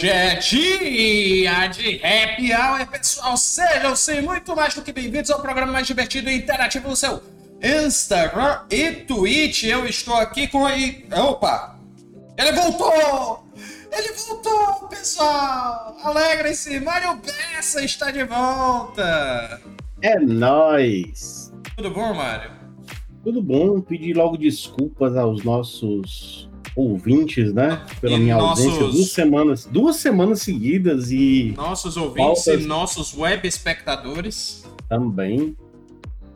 Dia 0.00 0.38
de 1.66 2.00
happy 2.04 2.52
hour, 2.52 2.86
pessoal. 2.86 3.36
Sejam 3.36 3.96
sim 3.96 4.20
muito 4.20 4.54
mais 4.54 4.72
do 4.72 4.80
que 4.80 4.92
bem-vindos 4.92 5.28
ao 5.28 5.42
programa 5.42 5.72
mais 5.72 5.88
divertido 5.88 6.30
e 6.30 6.36
interativo 6.36 6.88
do 6.88 6.94
seu 6.94 7.20
Instagram 7.60 8.60
e 8.70 8.92
Twitch. 8.92 9.64
Eu 9.64 9.84
estou 9.86 10.14
aqui 10.14 10.46
com 10.46 10.64
aí. 10.64 11.04
Opa! 11.12 11.76
Ele 12.36 12.52
voltou! 12.52 13.44
Ele 13.90 14.12
voltou, 14.12 14.88
pessoal! 14.88 15.96
Alegrem-se, 16.04 16.78
Mário 16.78 17.16
Bessa 17.16 17.82
está 17.82 18.12
de 18.12 18.22
volta! 18.22 19.60
É 20.00 20.16
nóis! 20.20 21.52
Tudo 21.76 21.90
bom, 21.90 22.14
Mário? 22.14 22.52
Tudo 23.24 23.42
bom, 23.42 23.80
pedir 23.80 24.16
logo 24.16 24.36
desculpas 24.36 25.16
aos 25.16 25.42
nossos 25.42 26.47
ouvintes, 26.78 27.52
né? 27.52 27.80
Pela 28.00 28.14
E 28.16 28.20
minha 28.20 28.36
nossos- 28.36 28.64
ausência. 28.66 28.88
Duas 28.92 29.10
semanas, 29.10 29.68
duas 29.70 29.96
semanas 29.96 30.42
seguidas 30.42 31.10
e 31.10 31.52
Nossos 31.56 31.96
ouvintes 31.96 32.46
e 32.46 32.56
nossos 32.58 33.16
web 33.16 33.46
espectadores. 33.46 34.64
também. 34.88 35.56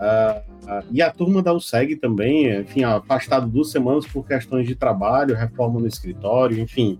ah, 0.00 0.42
ah, 0.66 0.82
e 0.90 1.00
a 1.00 1.10
turma 1.12 1.40
da 1.40 1.52
USEG 1.54 1.94
também, 1.94 2.48
enfim, 2.60 2.82
afastado 2.82 3.46
duas 3.48 3.70
semanas 3.70 4.04
por 4.04 4.26
questões 4.26 4.66
de 4.66 4.74
trabalho, 4.74 5.36
reforma 5.36 5.78
no 5.78 5.86
escritório, 5.86 6.58
enfim. 6.58 6.98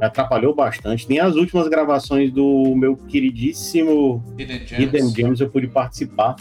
Atrapalhou 0.00 0.54
bastante. 0.54 1.08
Nem 1.08 1.18
as 1.18 1.34
últimas 1.34 1.66
gravações 1.66 2.30
do 2.30 2.76
meu 2.76 2.96
queridíssimo 2.96 4.22
Gems. 4.38 4.72
Hidden 4.80 5.12
Games 5.12 5.40
eu 5.40 5.50
pude 5.50 5.66
participar. 5.66 6.36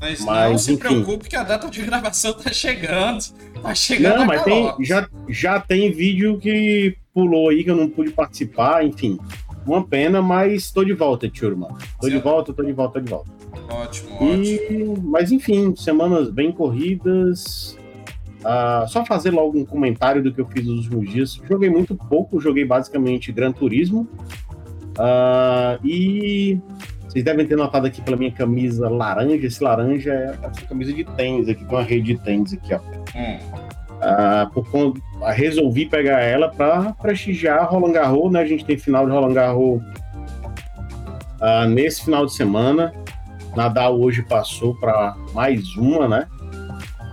Mas, 0.00 0.20
não 0.20 0.26
Mas, 0.26 0.62
se 0.62 0.72
enfim. 0.72 0.80
preocupe 0.80 1.28
que 1.28 1.36
a 1.36 1.42
data 1.42 1.68
de 1.68 1.82
gravação 1.82 2.32
tá 2.32 2.50
chegando. 2.52 3.22
Tá 3.62 3.74
chegando 3.74 4.20
Não, 4.20 4.26
mas 4.26 4.42
tem, 4.42 4.74
já, 4.80 5.08
já 5.28 5.60
tem 5.60 5.92
vídeo 5.92 6.38
que 6.38 6.96
pulou 7.12 7.50
aí 7.50 7.62
que 7.62 7.70
eu 7.70 7.76
não 7.76 7.88
pude 7.88 8.10
participar, 8.10 8.84
enfim. 8.84 9.18
Uma 9.66 9.86
pena, 9.86 10.22
mas 10.22 10.70
tô 10.70 10.82
de 10.82 10.94
volta, 10.94 11.30
turma. 11.30 11.76
Tô 12.00 12.08
de 12.08 12.18
volta, 12.18 12.52
tô 12.52 12.62
de 12.62 12.72
volta, 12.72 12.94
tô 12.94 13.00
de 13.00 13.10
volta. 13.10 13.30
Ótimo, 13.68 14.14
ótimo. 14.14 14.34
E, 14.34 15.00
mas 15.02 15.30
enfim, 15.30 15.74
semanas 15.76 16.30
bem 16.30 16.50
corridas. 16.50 17.76
Ah, 18.42 18.86
só 18.88 19.04
fazer 19.04 19.30
logo 19.32 19.58
um 19.58 19.66
comentário 19.66 20.22
do 20.22 20.32
que 20.32 20.40
eu 20.40 20.46
fiz 20.46 20.64
nos 20.64 20.86
últimos 20.86 21.10
dias. 21.10 21.40
Joguei 21.46 21.68
muito 21.68 21.94
pouco, 21.94 22.40
joguei 22.40 22.64
basicamente 22.64 23.30
Gran 23.32 23.52
Turismo. 23.52 24.08
Ah, 24.98 25.78
e 25.84 26.58
vocês 27.10 27.24
devem 27.24 27.44
ter 27.44 27.56
notado 27.56 27.88
aqui 27.88 28.00
pela 28.00 28.16
minha 28.16 28.30
camisa 28.30 28.88
laranja. 28.88 29.44
Esse 29.44 29.64
laranja 29.64 30.12
é 30.12 30.38
essa 30.46 30.64
camisa 30.64 30.92
de 30.92 31.02
tênis 31.02 31.48
aqui, 31.48 31.64
com 31.64 31.74
uma 31.74 31.82
rede 31.82 32.14
de 32.14 32.22
tênis 32.22 32.52
aqui, 32.52 32.72
ó. 32.72 32.78
Hum. 32.78 33.38
Ah, 34.00 34.48
por 34.54 34.70
conta, 34.70 35.00
ah, 35.20 35.32
resolvi 35.32 35.86
pegar 35.86 36.20
ela 36.20 36.48
para 36.48 36.92
prestigiar 36.92 37.68
Roland 37.68 37.92
Garros, 37.92 38.32
né? 38.32 38.40
A 38.40 38.46
gente 38.46 38.64
tem 38.64 38.78
final 38.78 39.06
de 39.06 39.12
Roland 39.12 39.34
Garros 39.34 39.82
ah, 41.40 41.66
nesse 41.66 42.04
final 42.04 42.24
de 42.24 42.32
semana. 42.32 42.94
Nadal 43.56 44.00
hoje 44.00 44.22
passou 44.22 44.76
para 44.76 45.16
mais 45.34 45.76
uma, 45.76 46.06
né? 46.06 46.28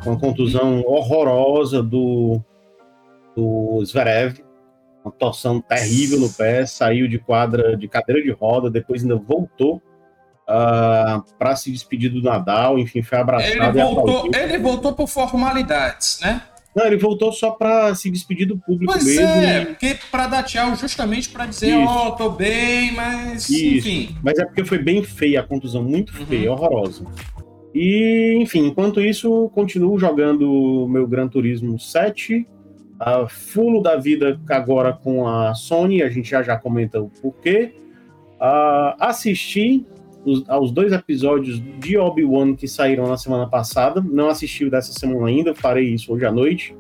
Com 0.03 0.11
uma 0.11 0.19
contusão 0.19 0.83
horrorosa 0.85 1.81
do, 1.81 2.39
do 3.35 3.83
Zverev, 3.83 4.43
uma 5.03 5.11
torção 5.11 5.59
terrível 5.59 6.19
no 6.19 6.29
pé, 6.29 6.67
saiu 6.67 7.07
de 7.07 7.17
quadra 7.17 7.75
de 7.75 7.87
cadeira 7.87 8.21
de 8.21 8.29
roda, 8.29 8.69
depois 8.69 9.01
ainda 9.01 9.15
voltou 9.15 9.81
para 10.47 11.55
se 11.57 11.69
despedir 11.71 12.09
do 12.09 12.21
Nadal, 12.21 12.79
enfim, 12.79 13.01
foi 13.01 13.17
abraçado 13.17 13.51
Ele 13.51 13.71
voltou, 13.71 14.31
ele 14.33 14.57
voltou 14.57 14.93
por 14.93 15.07
formalidades, 15.07 16.19
né? 16.21 16.41
Não, 16.73 16.85
ele 16.85 16.97
voltou 16.97 17.31
só 17.33 17.51
para 17.51 17.93
se 17.95 18.09
despedir 18.09 18.45
do 18.47 18.57
público 18.57 18.93
Pois 18.93 19.03
mesmo. 19.03 19.41
é, 19.41 19.65
porque 19.65 19.97
pra 20.11 20.27
dar 20.27 20.43
tchau, 20.43 20.75
justamente 20.75 21.27
pra 21.29 21.47
dizer, 21.47 21.75
ó, 21.75 22.11
tô 22.11 22.29
bem, 22.29 22.91
mas 22.93 23.49
Isso. 23.49 23.87
enfim. 23.89 24.15
Mas 24.23 24.37
é 24.37 24.45
porque 24.45 24.63
foi 24.63 24.77
bem 24.77 25.03
feia 25.03 25.39
a 25.39 25.43
contusão, 25.43 25.83
muito 25.83 26.15
Uhum. 26.17 26.25
feia, 26.27 26.51
horrorosa. 26.51 27.03
E, 27.73 28.37
enfim, 28.39 28.67
enquanto 28.67 29.01
isso, 29.01 29.49
continuo 29.53 29.97
jogando 29.99 30.87
meu 30.87 31.07
Gran 31.07 31.27
Turismo 31.27 31.79
7, 31.79 32.47
a 32.99 33.27
fulo 33.27 33.81
da 33.81 33.95
vida 33.97 34.39
agora 34.49 34.93
com 34.93 35.27
a 35.27 35.53
Sony, 35.55 36.01
a 36.03 36.09
gente 36.09 36.29
já 36.29 36.41
já 36.43 36.57
comenta 36.57 37.01
o 37.01 37.09
porquê. 37.09 37.73
Ah, 38.39 38.95
assisti 38.99 39.83
os- 40.27 40.49
aos 40.49 40.71
dois 40.71 40.91
episódios 40.91 41.61
de 41.79 41.97
Obi-Wan 41.97 42.55
que 42.55 42.67
saíram 42.67 43.07
na 43.07 43.17
semana 43.17 43.47
passada, 43.47 44.01
não 44.01 44.29
assisti 44.29 44.65
o 44.65 44.69
dessa 44.71 44.91
semana 44.93 45.27
ainda, 45.27 45.55
farei 45.55 45.89
isso 45.93 46.13
hoje 46.13 46.25
à 46.25 46.31
noite. 46.31 46.75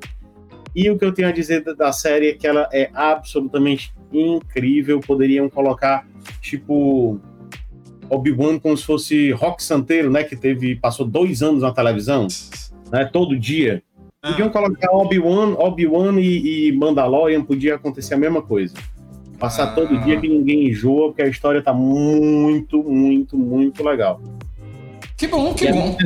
E 0.75 0.89
o 0.91 0.97
que 0.97 1.05
eu 1.05 1.11
tenho 1.11 1.27
a 1.27 1.31
dizer 1.31 1.63
da- 1.63 1.73
da 1.73 1.91
série 1.91 2.29
é 2.29 2.33
que 2.33 2.45
ela 2.45 2.69
é 2.71 2.89
absolutamente 2.93 3.91
incrível, 4.13 4.99
poderiam 4.99 5.49
colocar, 5.49 6.05
tipo, 6.41 7.19
Obi-Wan 8.09 8.59
como 8.59 8.77
se 8.77 8.83
fosse 8.85 9.31
Rock 9.31 9.63
Santeiro, 9.63 10.09
né? 10.11 10.23
Que 10.23 10.35
teve, 10.35 10.75
passou 10.75 11.05
dois 11.05 11.41
anos 11.41 11.61
na 11.63 11.71
televisão, 11.73 12.27
né? 12.91 13.05
Todo 13.05 13.37
dia. 13.37 13.81
Ah, 14.21 14.31
Podiam 14.31 14.49
colocar 14.49 14.91
Obi-Wan, 14.91 15.55
Obi-Wan 15.57 16.19
e, 16.19 16.67
e 16.67 16.71
Mandalorian, 16.73 17.43
podia 17.43 17.75
acontecer 17.75 18.13
a 18.13 18.17
mesma 18.17 18.41
coisa. 18.41 18.73
Passar 19.39 19.63
Ah. 19.65 19.67
todo 19.67 19.97
dia 19.99 20.19
que 20.19 20.27
ninguém 20.27 20.69
enjoa, 20.69 21.09
porque 21.09 21.21
a 21.21 21.27
história 21.27 21.61
tá 21.61 21.73
muito, 21.73 22.83
muito, 22.83 23.37
muito 23.37 23.83
legal. 23.83 24.19
que 25.15 25.27
bom, 25.27 25.53
que 25.53 25.65
E 25.65 25.71
bom. 25.73 25.97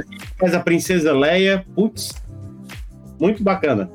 Mas 0.42 0.54
a 0.54 0.60
Princesa 0.60 1.12
Leia, 1.14 1.66
putz, 1.76 2.14
muito 3.20 3.44
bacana. 3.44 3.90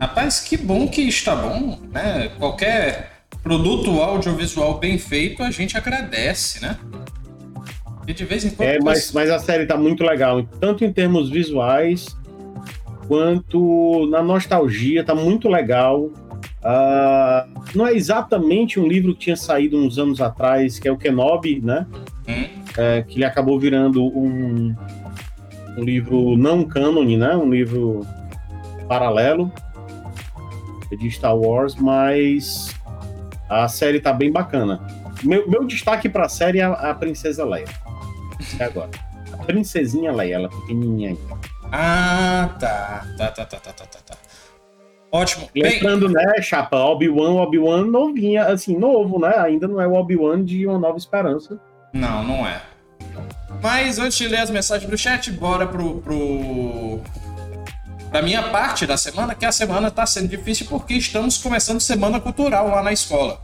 Rapaz, 0.00 0.40
que 0.40 0.56
bom 0.56 0.86
que 0.88 1.02
está 1.02 1.34
bom, 1.36 1.78
né? 1.92 2.30
Qualquer 2.38 3.12
produto 3.42 4.00
audiovisual 4.00 4.78
bem 4.78 4.96
feito, 4.98 5.42
a 5.42 5.50
gente 5.50 5.76
agradece, 5.76 6.60
né? 6.62 6.78
E 8.06 8.12
de 8.12 8.24
vez 8.24 8.44
em 8.44 8.50
quando. 8.50 8.68
É, 8.68 8.78
mas, 8.80 9.12
mas 9.12 9.28
a 9.30 9.38
série 9.38 9.66
tá 9.66 9.76
muito 9.76 10.02
legal, 10.04 10.42
tanto 10.60 10.84
em 10.84 10.92
termos 10.92 11.28
visuais 11.30 12.16
quanto 13.06 14.06
na 14.10 14.22
nostalgia, 14.22 15.02
tá 15.04 15.14
muito 15.14 15.48
legal. 15.48 16.10
Ah, 16.62 17.46
não 17.74 17.86
é 17.86 17.94
exatamente 17.94 18.80
um 18.80 18.86
livro 18.86 19.14
que 19.14 19.20
tinha 19.20 19.36
saído 19.36 19.76
uns 19.76 19.98
anos 19.98 20.20
atrás, 20.20 20.78
que 20.78 20.88
é 20.88 20.92
o 20.92 20.96
Kenobi, 20.96 21.60
né? 21.60 21.86
Hum. 22.28 22.44
É, 22.76 23.02
que 23.02 23.16
ele 23.16 23.24
acabou 23.24 23.58
virando 23.58 24.04
um, 24.04 24.74
um 25.76 25.82
livro 25.82 26.36
não 26.36 26.64
cânone, 26.64 27.16
né? 27.16 27.36
Um 27.36 27.50
livro 27.50 28.06
paralelo 28.88 29.52
de 30.98 31.10
Star 31.10 31.36
Wars, 31.36 31.74
mas 31.76 32.74
a 33.48 33.68
série 33.68 34.00
tá 34.00 34.12
bem 34.12 34.32
bacana. 34.32 34.80
Meu, 35.22 35.48
meu 35.48 35.64
destaque 35.66 36.08
pra 36.08 36.28
série 36.28 36.60
é 36.60 36.64
a, 36.64 36.72
a 36.72 36.94
Princesa 36.94 37.44
Leia. 37.44 37.66
Até 38.54 38.64
agora. 38.64 38.90
A 39.32 39.36
Princesinha 39.38 40.12
Leia, 40.12 40.36
ela 40.36 40.48
pequenininha 40.48 41.10
aí. 41.10 41.18
Ah. 41.70 42.56
Tá, 42.58 43.04
tá, 43.16 43.30
tá, 43.30 43.44
tá, 43.44 43.58
tá, 43.58 43.72
tá, 43.72 43.98
tá. 44.06 44.07
Ótimo. 45.10 45.48
Lembrando, 45.54 46.08
né, 46.08 46.42
Chapa, 46.42 46.76
Obi-Wan, 46.76 47.34
Obi-Wan 47.42 47.84
novinha, 47.84 48.44
assim, 48.44 48.76
novo, 48.76 49.18
né? 49.18 49.34
Ainda 49.38 49.66
não 49.66 49.80
é 49.80 49.86
o 49.86 49.94
Obi-Wan 49.94 50.44
de 50.44 50.66
Uma 50.66 50.78
Nova 50.78 50.98
Esperança. 50.98 51.58
Não, 51.92 52.22
não 52.22 52.46
é. 52.46 52.60
Mas 53.62 53.98
antes 53.98 54.18
de 54.18 54.28
ler 54.28 54.40
as 54.40 54.50
mensagens 54.50 54.90
do 54.90 54.98
chat, 54.98 55.30
bora 55.32 55.66
pro. 55.66 56.00
pro... 56.00 57.00
Pra 58.10 58.22
minha 58.22 58.42
parte 58.44 58.86
da 58.86 58.96
semana, 58.96 59.34
que 59.34 59.44
a 59.44 59.52
semana 59.52 59.90
tá 59.90 60.06
sendo 60.06 60.28
difícil 60.28 60.66
porque 60.66 60.94
estamos 60.94 61.36
começando 61.36 61.78
semana 61.78 62.18
cultural 62.18 62.68
lá 62.68 62.82
na 62.82 62.90
escola. 62.90 63.38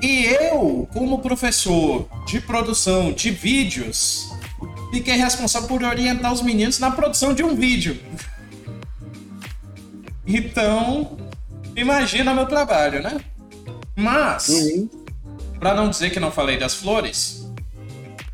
E 0.00 0.24
eu, 0.24 0.88
como 0.94 1.18
professor 1.18 2.08
de 2.26 2.40
produção 2.40 3.12
de 3.12 3.30
vídeos, 3.30 4.30
fiquei 4.90 5.14
responsável 5.14 5.68
por 5.68 5.82
orientar 5.82 6.32
os 6.32 6.40
meninos 6.40 6.78
na 6.78 6.90
produção 6.90 7.34
de 7.34 7.42
um 7.42 7.54
vídeo. 7.54 8.00
Então, 10.32 11.18
imagina 11.76 12.32
meu 12.32 12.46
trabalho, 12.46 13.02
né? 13.02 13.20
Mas. 13.96 14.48
Uhum. 14.48 14.88
Pra 15.58 15.74
não 15.74 15.90
dizer 15.90 16.10
que 16.10 16.20
não 16.20 16.30
falei 16.30 16.56
das 16.56 16.74
flores, 16.74 17.46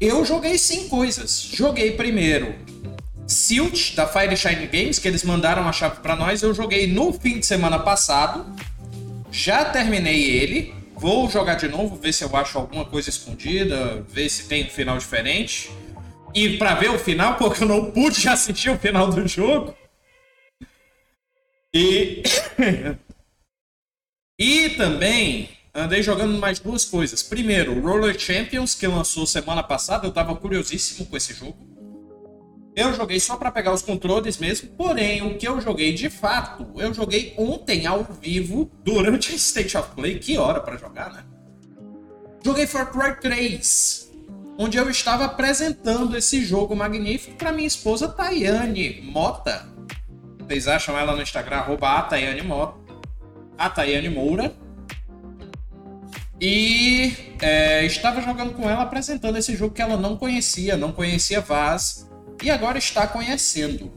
eu 0.01 0.25
joguei 0.25 0.59
sim 0.59 0.89
coisas. 0.89 1.51
Joguei 1.53 1.93
primeiro 1.93 2.55
Silt 3.27 3.95
da 3.95 4.07
Fire 4.07 4.37
Shine 4.37 4.67
Games, 4.67 4.99
que 4.99 5.09
eles 5.09 5.25
mandaram 5.25 5.67
a 5.67 5.73
chave 5.73 6.01
pra 6.01 6.15
nós. 6.15 6.43
Eu 6.43 6.55
joguei 6.55 6.87
no 6.87 7.13
fim 7.13 7.41
de 7.41 7.47
semana 7.47 7.79
passado. 7.79 8.47
Já 9.33 9.65
terminei 9.65 10.23
ele. 10.23 10.75
Vou 10.95 11.29
jogar 11.29 11.57
de 11.57 11.69
novo, 11.69 11.97
ver 11.97 12.13
se 12.13 12.25
eu 12.25 12.35
acho 12.37 12.57
alguma 12.57 12.85
coisa 12.85 13.11
escondida, 13.11 14.05
ver 14.09 14.29
se 14.29 14.45
tem 14.45 14.65
um 14.65 14.69
final 14.69 14.97
diferente. 14.97 15.71
E 16.35 16.57
pra 16.57 16.75
ver 16.75 16.91
o 16.91 16.99
final, 16.99 17.35
porque 17.41 17.65
eu 17.65 17.69
não 17.69 17.91
pude 17.91 18.29
assistir 18.29 18.71
o 18.71 18.79
final 18.79 19.09
do 19.09 19.27
jogo. 19.27 19.75
E 21.75 22.23
E 24.39 24.71
também 24.71 25.49
andei 25.75 26.03
jogando 26.03 26.39
mais 26.39 26.59
duas 26.59 26.85
coisas. 26.85 27.23
Primeiro, 27.23 27.81
Roller 27.81 28.19
Champions, 28.19 28.75
que 28.75 28.87
lançou 28.87 29.27
semana 29.27 29.63
passada. 29.63 30.07
Eu 30.07 30.13
tava 30.13 30.37
curiosíssimo 30.37 31.07
com 31.07 31.17
esse 31.17 31.33
jogo. 31.33 31.57
Eu 32.77 32.93
joguei 32.93 33.19
só 33.19 33.37
para 33.37 33.51
pegar 33.51 33.73
os 33.73 33.81
controles 33.81 34.37
mesmo, 34.37 34.69
porém 34.77 35.23
o 35.23 35.39
que 35.39 35.49
eu 35.49 35.59
joguei 35.63 35.95
de 35.95 36.11
fato, 36.11 36.67
eu 36.77 36.93
joguei 36.93 37.33
ontem 37.39 37.87
ao 37.87 38.05
vivo 38.05 38.71
durante 38.85 39.33
a 39.33 39.35
State 39.35 39.79
of 39.79 39.95
Play, 39.95 40.19
que 40.19 40.37
hora 40.37 40.61
para 40.61 40.77
jogar, 40.77 41.11
né? 41.11 41.25
Joguei 42.45 42.67
Far 42.67 42.93
Cry 42.93 43.19
3, 43.19 44.13
onde 44.59 44.77
eu 44.77 44.91
estava 44.91 45.25
apresentando 45.25 46.19
esse 46.19 46.45
jogo 46.45 46.77
magnífico 46.77 47.35
para 47.39 47.51
minha 47.51 47.67
esposa 47.67 48.09
Tayane 48.09 49.01
Mota. 49.01 49.76
Vocês 50.47 50.69
acham 50.69 50.99
ela 50.99 51.15
no 51.15 51.23
Instagram, 51.23 51.57
arroba 51.57 51.89
a 51.89 51.99
a 53.59 53.71
Tayane 53.71 54.09
Moura. 54.09 54.55
E 56.41 57.35
é, 57.41 57.85
estava 57.87 58.21
jogando 58.21 58.53
com 58.53 58.69
ela 58.69 58.83
apresentando 58.83 59.37
esse 59.37 59.57
jogo 59.57 59.75
que 59.75 59.81
ela 59.81 59.97
não 59.97 60.17
conhecia, 60.17 60.77
não 60.77 60.93
conhecia 60.93 61.41
Vaz 61.41 62.07
e 62.43 62.51
agora 62.51 62.79
está 62.79 63.07
conhecendo. 63.07 63.91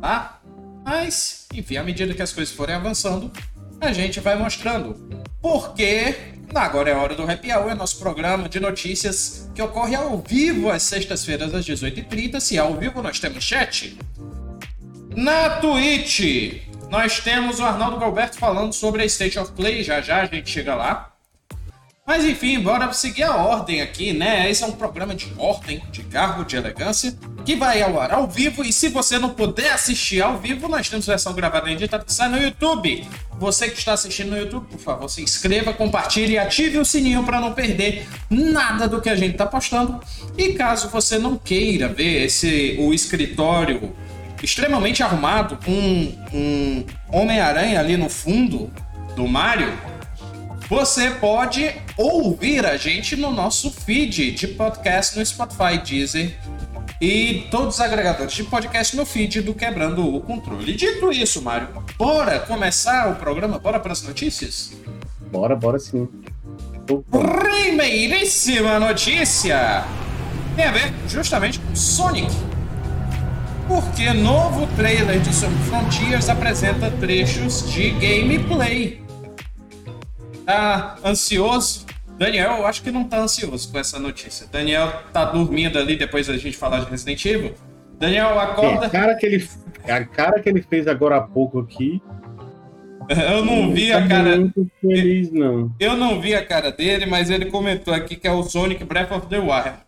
Tá? 0.00 0.40
Mas, 0.84 1.46
enfim, 1.54 1.76
à 1.78 1.82
medida 1.82 2.14
que 2.14 2.22
as 2.22 2.32
coisas 2.32 2.54
forem 2.54 2.74
avançando, 2.74 3.32
a 3.80 3.92
gente 3.92 4.20
vai 4.20 4.36
mostrando. 4.36 4.94
Porque 5.40 6.14
agora 6.54 6.90
é 6.90 6.94
hora 6.94 7.14
do 7.14 7.30
Happy 7.30 7.52
Hour, 7.52 7.70
é 7.70 7.74
nosso 7.74 7.98
programa 7.98 8.48
de 8.48 8.60
notícias 8.60 9.50
que 9.54 9.62
ocorre 9.62 9.94
ao 9.94 10.18
vivo 10.18 10.70
às 10.70 10.82
sextas-feiras 10.82 11.54
às 11.54 11.64
18h30. 11.64 12.38
Se 12.38 12.56
é 12.56 12.60
ao 12.60 12.74
vivo, 12.76 13.02
nós 13.02 13.18
temos 13.18 13.42
chat. 13.42 13.96
Na 15.20 15.50
Twitch, 15.50 16.62
nós 16.88 17.18
temos 17.18 17.58
o 17.58 17.64
Arnaldo 17.64 17.98
Galberto 17.98 18.38
falando 18.38 18.72
sobre 18.72 19.02
a 19.02 19.04
State 19.04 19.36
of 19.36 19.50
Play. 19.50 19.82
Já 19.82 20.00
já 20.00 20.22
a 20.22 20.26
gente 20.26 20.48
chega 20.48 20.76
lá. 20.76 21.12
Mas 22.06 22.24
enfim, 22.24 22.60
bora 22.60 22.92
seguir 22.92 23.24
a 23.24 23.34
ordem 23.34 23.82
aqui, 23.82 24.12
né? 24.12 24.48
Esse 24.48 24.62
é 24.62 24.66
um 24.68 24.72
programa 24.72 25.16
de 25.16 25.26
ordem, 25.36 25.82
de 25.90 26.04
cargo, 26.04 26.44
de 26.44 26.54
elegância, 26.54 27.18
que 27.44 27.56
vai 27.56 27.82
ao 27.82 28.00
ar 28.00 28.12
ao 28.12 28.28
vivo. 28.28 28.64
E 28.64 28.72
se 28.72 28.90
você 28.90 29.18
não 29.18 29.30
puder 29.30 29.72
assistir 29.72 30.22
ao 30.22 30.38
vivo, 30.38 30.68
nós 30.68 30.88
temos 30.88 31.04
versão 31.04 31.32
gravada 31.32 31.68
e 31.68 31.72
editada 31.72 32.04
que 32.04 32.12
sai 32.12 32.28
no 32.28 32.38
YouTube. 32.38 33.04
Você 33.40 33.68
que 33.68 33.76
está 33.76 33.94
assistindo 33.94 34.30
no 34.30 34.38
YouTube, 34.38 34.68
por 34.70 34.78
favor, 34.78 35.10
se 35.10 35.20
inscreva, 35.20 35.72
compartilhe 35.72 36.34
e 36.34 36.38
ative 36.38 36.78
o 36.78 36.84
sininho 36.84 37.24
para 37.24 37.40
não 37.40 37.54
perder 37.54 38.06
nada 38.30 38.86
do 38.86 39.00
que 39.00 39.10
a 39.10 39.16
gente 39.16 39.32
está 39.32 39.46
postando. 39.46 40.00
E 40.36 40.52
caso 40.52 40.88
você 40.88 41.18
não 41.18 41.36
queira 41.36 41.88
ver 41.88 42.26
esse 42.26 42.76
o 42.78 42.94
escritório 42.94 43.92
extremamente 44.42 45.02
arrumado 45.02 45.58
com 45.64 45.72
um 46.32 46.84
Homem-Aranha 47.10 47.80
ali 47.80 47.96
no 47.96 48.08
fundo 48.08 48.70
do 49.14 49.26
Mario, 49.26 49.72
você 50.68 51.10
pode 51.10 51.74
ouvir 51.96 52.66
a 52.66 52.76
gente 52.76 53.16
no 53.16 53.30
nosso 53.30 53.70
feed 53.70 54.32
de 54.32 54.48
podcast 54.48 55.18
no 55.18 55.24
Spotify, 55.24 55.78
Deezer 55.82 56.36
e 57.00 57.46
todos 57.50 57.76
os 57.76 57.80
agregadores 57.80 58.32
de 58.32 58.44
podcast 58.44 58.96
no 58.96 59.06
feed 59.06 59.40
do 59.40 59.54
Quebrando 59.54 60.14
o 60.14 60.20
Controle. 60.20 60.74
Dito 60.74 61.10
isso, 61.10 61.40
Mário, 61.40 61.68
bora 61.96 62.40
começar 62.40 63.08
o 63.10 63.16
programa? 63.16 63.58
Bora 63.58 63.80
para 63.80 63.92
as 63.92 64.02
notícias? 64.02 64.72
Bora, 65.30 65.56
bora 65.56 65.78
sim. 65.78 66.08
Primeiríssima 67.10 68.78
notícia 68.78 69.84
tem 70.56 70.64
a 70.64 70.72
ver 70.72 70.92
justamente 71.06 71.58
com 71.60 71.74
Sonic. 71.74 72.47
Porque 73.68 74.12
novo 74.12 74.66
trailer 74.74 75.20
de 75.20 75.32
Sonic 75.32 75.62
Frontiers 75.64 76.28
apresenta 76.28 76.90
trechos 76.90 77.70
de 77.70 77.90
gameplay 77.90 79.06
tá 80.48 80.96
ansioso? 81.04 81.84
Daniel, 82.16 82.52
eu 82.52 82.66
acho 82.66 82.82
que 82.82 82.90
não 82.90 83.04
tá 83.04 83.18
ansioso 83.18 83.70
com 83.70 83.78
essa 83.78 83.98
notícia. 83.98 84.46
Daniel 84.50 84.90
tá 85.12 85.26
dormindo 85.26 85.78
ali 85.78 85.94
depois 85.94 86.26
da 86.26 86.36
gente 86.38 86.56
falar 86.56 86.80
de 86.80 86.90
Resident 86.90 87.22
Evil. 87.26 87.54
Daniel, 87.98 88.38
acorda. 88.40 88.86
a 88.86 88.90
cara 88.90 89.14
que 89.14 89.26
ele, 89.26 89.48
a 89.84 90.04
cara 90.04 90.40
que 90.40 90.48
ele 90.48 90.62
fez 90.62 90.88
agora 90.88 91.18
há 91.18 91.20
pouco 91.20 91.60
aqui. 91.60 92.00
Eu 93.30 93.44
não 93.44 93.72
vi 93.72 93.92
a 93.92 94.06
cara. 94.06 94.36
Muito 94.38 94.70
feliz, 94.80 95.30
não. 95.30 95.70
Eu 95.78 95.96
não 95.96 96.20
vi 96.20 96.34
a 96.34 96.44
cara 96.44 96.72
dele, 96.72 97.06
mas 97.06 97.30
ele 97.30 97.46
comentou 97.46 97.92
aqui 97.92 98.16
que 98.16 98.26
é 98.26 98.32
o 98.32 98.42
Sonic 98.42 98.82
Breath 98.84 99.12
of 99.12 99.26
the 99.28 99.38
Wild. 99.38 99.78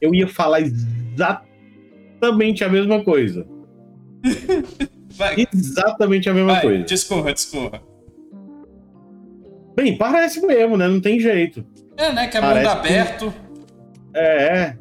Eu 0.00 0.14
ia 0.14 0.28
falar 0.28 0.60
exatamente 0.60 1.47
a 2.20 2.68
mesma 2.68 3.02
coisa. 3.04 3.46
exatamente 5.52 6.28
a 6.28 6.34
mesma 6.34 6.52
Vai, 6.54 6.62
coisa. 6.62 6.84
Discorra, 6.84 7.32
discorra. 7.32 7.82
Bem, 9.76 9.96
parece 9.96 10.44
mesmo, 10.44 10.76
né? 10.76 10.88
Não 10.88 11.00
tem 11.00 11.20
jeito. 11.20 11.64
É, 11.96 12.12
né? 12.12 12.26
Que 12.26 12.36
é 12.36 12.40
mundo 12.40 12.68
aberto. 12.68 13.32
Que... 13.32 14.18
É, 14.18 14.44
é. 14.44 14.76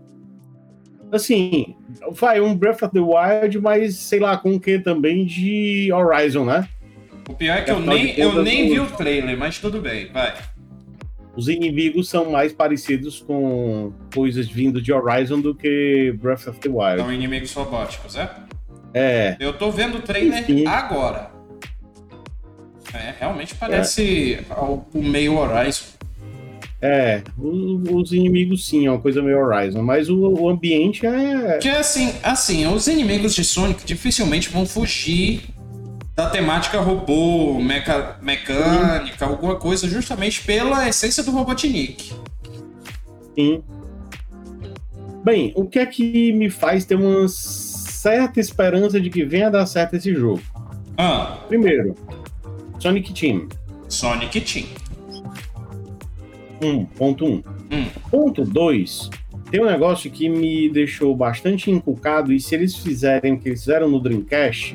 Assim, 1.12 1.76
vai 2.12 2.42
um 2.42 2.56
Breath 2.56 2.82
of 2.84 2.94
the 2.94 3.00
Wild, 3.00 3.60
mas 3.60 3.96
sei 3.96 4.20
lá, 4.20 4.38
com 4.38 4.56
o 4.56 4.60
que 4.60 4.80
também 4.80 5.26
de 5.26 5.92
Horizon, 5.94 6.46
né? 6.46 6.68
O 7.30 7.34
pior 7.34 7.58
é 7.58 7.62
que 7.62 7.72
eu 7.72 7.80
nem, 7.80 8.18
eu 8.20 8.42
nem 8.42 8.70
vi 8.70 8.80
o 8.80 8.88
trailer, 8.88 9.38
mas 9.38 9.60
tudo 9.60 9.82
bem, 9.82 10.12
vai. 10.12 10.34
Os 11.38 11.48
inimigos 11.48 12.10
são 12.10 12.32
mais 12.32 12.52
parecidos 12.52 13.22
com 13.22 13.94
coisas 14.14 14.48
vindo 14.48 14.82
de 14.82 14.92
Horizon 14.92 15.40
do 15.40 15.54
que 15.54 16.12
Breath 16.20 16.48
of 16.48 16.60
the 16.60 16.68
Wild. 16.68 16.98
São 16.98 17.14
inimigos 17.14 17.54
robóticos, 17.54 18.16
é? 18.16 18.30
É. 18.92 19.38
Eu 19.40 19.54
tô 19.54 19.70
vendo 19.70 20.00
o 20.00 20.02
trailer 20.02 20.44
Sim. 20.44 20.66
agora. 20.66 21.30
É, 22.92 23.14
realmente 23.20 23.54
parece 23.54 24.34
é. 24.34 24.54
o 24.54 24.84
meio 24.96 25.38
Horizon. 25.38 25.86
É, 26.82 27.22
os, 27.38 28.12
inimigos 28.12 28.68
sim, 28.68 28.86
é 28.86 28.92
uma 28.92 29.00
coisa 29.00 29.22
meio 29.22 29.40
Horizon, 29.40 29.82
mas 29.82 30.10
o, 30.10 30.20
o 30.20 30.50
ambiente 30.50 31.06
é. 31.06 31.58
Que 31.58 31.70
assim, 31.70 32.14
assim, 32.24 32.68
os 32.68 32.88
inimigos 32.88 33.34
de 33.36 33.44
Sonic 33.44 33.84
dificilmente 33.84 34.50
vão 34.50 34.66
fugir 34.66 35.42
da 36.18 36.28
temática 36.28 36.80
robô, 36.80 37.60
meca, 37.60 38.18
mecânica, 38.24 39.20
sim. 39.20 39.24
alguma 39.24 39.56
coisa, 39.56 39.88
justamente 39.88 40.44
pela 40.44 40.90
essência 40.90 41.24
do 41.24 41.30
Robotnik. 41.30 42.12
Sim. 43.36 43.64
Bem, 45.24 45.54
o 45.56 45.66
que 45.66 45.78
é 45.78 45.86
que 45.86 46.34
me 46.34 46.50
faz 46.50 46.86
ter 46.86 46.96
uma 46.96 47.28
certa 47.28 48.40
esperança 48.40 49.00
de 49.00 49.12
que 49.12 49.24
venha 49.24 49.52
dar 49.52 49.68
certo 49.68 49.96
esse 49.96 50.12
jogo? 50.16 50.42
Ah. 50.98 51.38
Primeiro, 51.48 51.94
Sonic 52.80 53.14
Team. 53.14 53.48
Sonic 53.88 54.42
Team. 54.42 54.66
Um, 56.64 56.84
ponto 56.84 57.26
um. 57.26 57.44
Hum. 57.72 57.86
Ponto 58.10 58.44
dois. 58.44 59.08
Tem 59.52 59.62
um 59.62 59.68
negócio 59.68 60.10
que 60.10 60.28
me 60.28 60.68
deixou 60.68 61.16
bastante 61.16 61.70
encucado, 61.70 62.34
e 62.34 62.40
se 62.40 62.56
eles 62.56 62.76
fizerem 62.76 63.34
o 63.34 63.40
que 63.40 63.50
eles 63.50 63.60
fizeram 63.60 63.88
no 63.88 64.00
Dreamcast, 64.00 64.74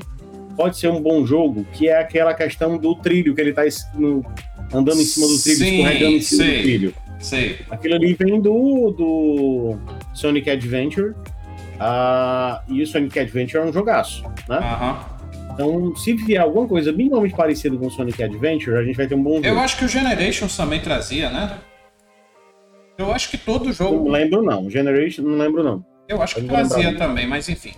pode 0.57 0.79
ser 0.79 0.89
um 0.89 1.01
bom 1.01 1.25
jogo, 1.27 1.67
que 1.73 1.89
é 1.89 1.99
aquela 1.99 2.35
questão 2.35 2.79
do 2.79 2.95
trilho, 2.95 3.35
que 3.35 3.41
ele 3.41 3.53
tá 3.53 3.63
no, 3.95 4.25
andando 4.73 5.01
em 5.01 5.05
cima 5.05 5.27
do 5.27 5.39
trilho, 5.39 5.59
Sim, 5.59 5.77
escorregando 5.77 6.13
em 6.13 6.21
cima 6.21 6.45
sei, 6.45 6.57
do 6.57 6.63
trilho. 6.63 6.95
Sei. 7.19 7.59
Aquilo 7.71 7.95
ali 7.95 8.15
vem 8.15 8.41
do, 8.41 8.91
do 8.91 9.77
Sonic 10.15 10.51
Adventure. 10.51 11.15
Uh, 11.81 12.63
e 12.69 12.83
o 12.83 12.87
Sonic 12.87 13.19
Adventure 13.19 13.59
é 13.59 13.67
um 13.67 13.73
jogaço, 13.73 14.23
né? 14.49 14.61
Então, 15.53 15.95
se 15.97 16.15
vier 16.15 16.41
alguma 16.41 16.67
coisa 16.67 16.93
minimamente 16.93 17.35
parecida 17.35 17.77
com 17.77 17.91
Sonic 17.91 18.23
Adventure, 18.23 18.77
a 18.77 18.85
gente 18.85 18.97
vai 18.97 19.07
ter 19.07 19.15
um 19.15 19.23
bom 19.23 19.35
jogo. 19.35 19.47
Eu 19.47 19.59
acho 19.59 19.77
que 19.77 19.85
o 19.85 19.89
Generations 19.89 20.57
também 20.57 20.81
trazia, 20.81 21.29
né? 21.29 21.59
Eu 22.97 23.13
acho 23.13 23.31
que 23.31 23.37
todo 23.37 23.73
jogo. 23.73 24.05
Não 24.05 24.13
lembro, 24.13 24.43
não. 24.43 24.71
Generation, 24.71 25.23
não 25.23 25.37
lembro, 25.37 25.63
não. 25.63 25.85
Eu 26.09 26.23
acho 26.23 26.37
que 26.37 26.43
trazia 26.43 26.97
também, 26.97 27.27
mas 27.27 27.49
enfim. 27.49 27.73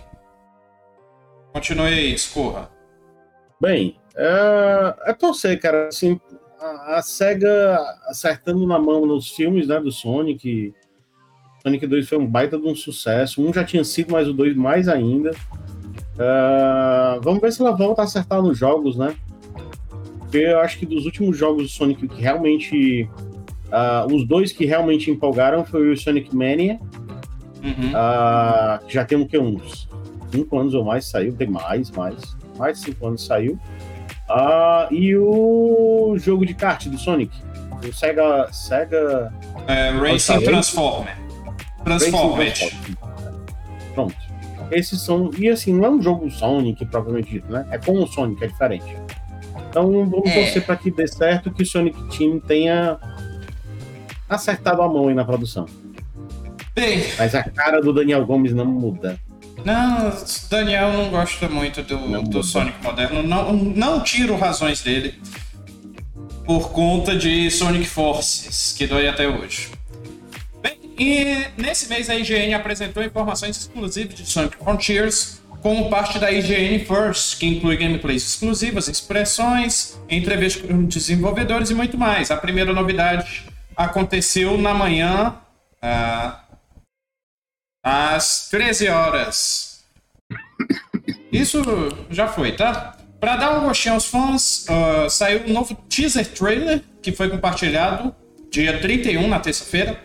Continue 1.55 1.87
aí, 1.87 2.13
escorra. 2.13 2.69
Bem, 3.61 3.97
é, 4.17 4.95
é 5.07 5.13
torcer, 5.13 5.61
cara. 5.61 5.87
Assim, 5.87 6.21
a, 6.61 6.97
a 6.99 7.03
SEGA 7.03 7.79
acertando 8.09 8.67
na 8.67 8.77
mão 8.77 9.07
nos 9.07 9.31
filmes 9.31 9.69
né, 9.69 9.79
do 9.79 9.93
Sonic. 9.93 10.75
Sonic 11.63 11.87
2 11.87 12.09
foi 12.09 12.19
um 12.19 12.27
baita 12.27 12.59
de 12.59 12.67
um 12.67 12.75
sucesso. 12.75 13.41
Um 13.41 13.55
já 13.55 13.63
tinha 13.63 13.85
sido, 13.85 14.11
mas 14.11 14.27
o 14.27 14.33
2 14.33 14.57
mais 14.57 14.89
ainda. 14.89 15.31
Uh, 15.31 17.21
vamos 17.23 17.41
ver 17.41 17.53
se 17.53 17.61
ela 17.61 17.71
volta 17.71 18.03
a 18.03 18.05
acertar 18.05 18.43
nos 18.43 18.59
jogos, 18.59 18.97
né? 18.97 19.15
Porque 20.19 20.39
eu 20.39 20.59
acho 20.59 20.77
que 20.77 20.87
dos 20.87 21.05
últimos 21.05 21.37
jogos 21.39 21.63
do 21.63 21.69
Sonic 21.69 22.09
que 22.09 22.21
realmente. 22.21 23.09
Uh, 23.67 24.13
os 24.13 24.27
dois 24.27 24.53
que 24.53 24.65
realmente 24.65 25.09
empolgaram 25.09 25.65
foi 25.65 25.93
o 25.93 25.97
Sonic 25.97 26.35
Mania. 26.35 26.81
Uhum. 27.63 27.91
Uh, 27.91 28.91
já 28.91 29.05
tem 29.05 29.17
o 29.17 29.27
que? 29.27 29.39
Uns 29.39 29.89
5 30.35 30.59
anos 30.59 30.75
ou 30.75 30.85
mais 30.85 31.07
saiu, 31.07 31.33
tem 31.35 31.49
mais, 31.49 31.91
mais. 31.91 32.37
Mais 32.57 32.79
de 32.79 32.87
5 32.87 33.07
anos 33.07 33.25
saiu. 33.25 33.59
e 34.91 35.17
o 35.17 36.17
jogo 36.19 36.45
de 36.45 36.55
kart 36.55 36.87
do 36.87 36.99
Sonic. 36.99 37.33
O 37.87 37.93
Sega. 37.93 38.49
Sega. 38.53 39.33
É, 39.69 39.91
Racing 39.91 40.41
Transformer. 40.41 41.17
Transformer. 41.85 42.55
Pronto. 43.95 44.17
Esses 44.71 45.01
são. 45.01 45.31
E 45.39 45.49
assim, 45.49 45.73
não 45.73 45.85
é 45.85 45.91
um 45.91 46.03
jogo 46.03 46.31
Sonic, 46.31 46.85
propriamente 46.87 47.31
dito, 47.31 47.53
né? 47.53 47.67
É 47.71 47.79
com 47.79 47.93
o 48.03 48.07
Sonic, 48.07 48.43
é 48.43 48.47
diferente. 48.49 48.97
Então 49.69 49.91
vamos 50.07 50.31
é. 50.31 50.35
torcer 50.35 50.65
para 50.65 50.77
que 50.77 50.91
dê 50.91 51.07
certo 51.07 51.51
que 51.51 51.63
o 51.63 51.67
Sonic 51.67 51.97
Team 52.17 52.41
tenha 52.41 52.99
acertado 54.29 54.83
a 54.83 54.89
mão 54.89 55.09
aí 55.09 55.15
na 55.15 55.25
produção. 55.25 55.67
Bem. 56.75 57.05
Mas 57.17 57.35
a 57.35 57.43
cara 57.43 57.81
do 57.81 57.93
Daniel 57.93 58.27
Gomes 58.27 58.53
não 58.53 58.65
muda. 58.65 59.19
Não, 59.65 60.13
Daniel 60.51 60.93
não 60.93 61.09
gosta 61.09 61.49
muito 61.49 61.83
do, 61.83 61.99
Não 61.99 62.23
do. 62.23 62.43
Sonic 62.43 62.83
moderno. 62.83 63.23
Não, 63.23 63.53
não 63.53 64.03
tiro 64.03 64.37
razões 64.37 64.83
dele 64.83 65.21
por 66.45 66.71
conta 66.71 67.17
de 67.17 67.51
Sonic 67.51 67.87
Forces, 67.87 68.75
que 68.77 68.87
dói 68.87 69.09
até 69.09 69.27
hoje. 69.27 69.71
Bem, 70.63 70.79
e 70.99 71.47
nesse 71.57 71.89
mês 71.89 72.11
a 72.11 72.15
IGN 72.15 72.53
apresentou 72.53 73.03
informações 73.03 73.57
exclusivas 73.57 74.15
de 74.15 74.27
Sonic 74.27 74.57
Frontiers 74.59 75.43
como 75.63 75.89
parte 75.89 76.19
da 76.19 76.31
IGN 76.31 76.85
First, 76.85 77.39
que 77.39 77.47
inclui 77.47 77.79
gameplays 77.79 78.23
exclusivas, 78.23 78.87
expressões, 78.87 79.99
entrevistas 80.11 80.71
com 80.71 80.85
desenvolvedores 80.85 81.71
e 81.71 81.75
muito 81.75 81.97
mais. 81.97 82.31
A 82.31 82.37
primeira 82.37 82.75
novidade 82.75 83.47
aconteceu 83.75 84.59
na 84.59 84.75
manhã, 84.75 85.37
ah, 85.81 86.44
às 87.85 88.49
13 88.49 88.89
horas. 88.89 89.85
Isso 91.31 91.63
já 92.11 92.27
foi, 92.27 92.53
tá? 92.53 92.97
Pra 93.21 93.37
dar 93.37 93.59
um 93.59 93.65
gostinho 93.65 93.95
aos 93.95 94.07
fãs, 94.07 94.67
ah, 94.69 95.09
saiu 95.09 95.45
um 95.47 95.53
novo 95.53 95.75
teaser 95.89 96.27
trailer 96.27 96.83
que 97.03 97.13
foi 97.13 97.29
compartilhado 97.29 98.15
dia 98.51 98.79
31, 98.79 99.29
na 99.29 99.41
terça-feira, 99.41 100.01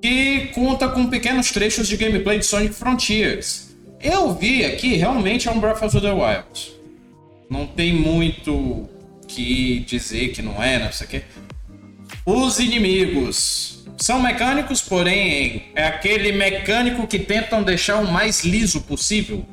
que 0.00 0.46
conta 0.54 0.88
com 0.88 1.06
pequenos 1.08 1.50
trechos 1.50 1.86
de 1.86 1.96
gameplay 1.96 2.38
de 2.38 2.46
Sonic 2.46 2.74
Frontiers. 2.74 3.76
Eu 4.00 4.34
vi 4.34 4.64
aqui, 4.64 4.94
realmente 4.94 5.48
é 5.48 5.50
um 5.50 5.60
Breath 5.60 5.82
of 5.82 6.00
the 6.00 6.12
Wild. 6.12 6.72
Não 7.50 7.66
tem 7.66 7.92
muito 7.92 8.88
que 9.28 9.80
dizer 9.80 10.28
que 10.28 10.40
não 10.40 10.62
é, 10.62 10.78
não 10.78 10.92
sei 10.92 11.06
o 11.06 11.10
quê. 11.10 11.22
Os 12.24 12.58
inimigos 12.58 13.84
são 13.98 14.20
mecânicos, 14.20 14.82
porém 14.82 15.70
é 15.74 15.86
aquele 15.86 16.32
mecânico 16.32 17.06
que 17.06 17.18
tentam 17.18 17.62
deixar 17.62 17.96
o 17.96 18.10
mais 18.10 18.44
liso 18.44 18.82
possível. 18.82 19.44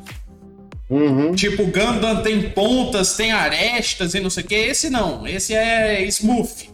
Uhum. 0.89 1.33
Tipo, 1.33 1.65
Gundam 1.65 2.21
tem 2.21 2.49
pontas, 2.49 3.15
tem 3.15 3.31
arestas 3.31 4.13
e 4.13 4.19
não 4.19 4.29
sei 4.29 4.43
o 4.43 4.47
que. 4.47 4.55
Esse 4.55 4.89
não, 4.89 5.25
esse 5.25 5.53
é 5.53 6.03
smooth. 6.05 6.69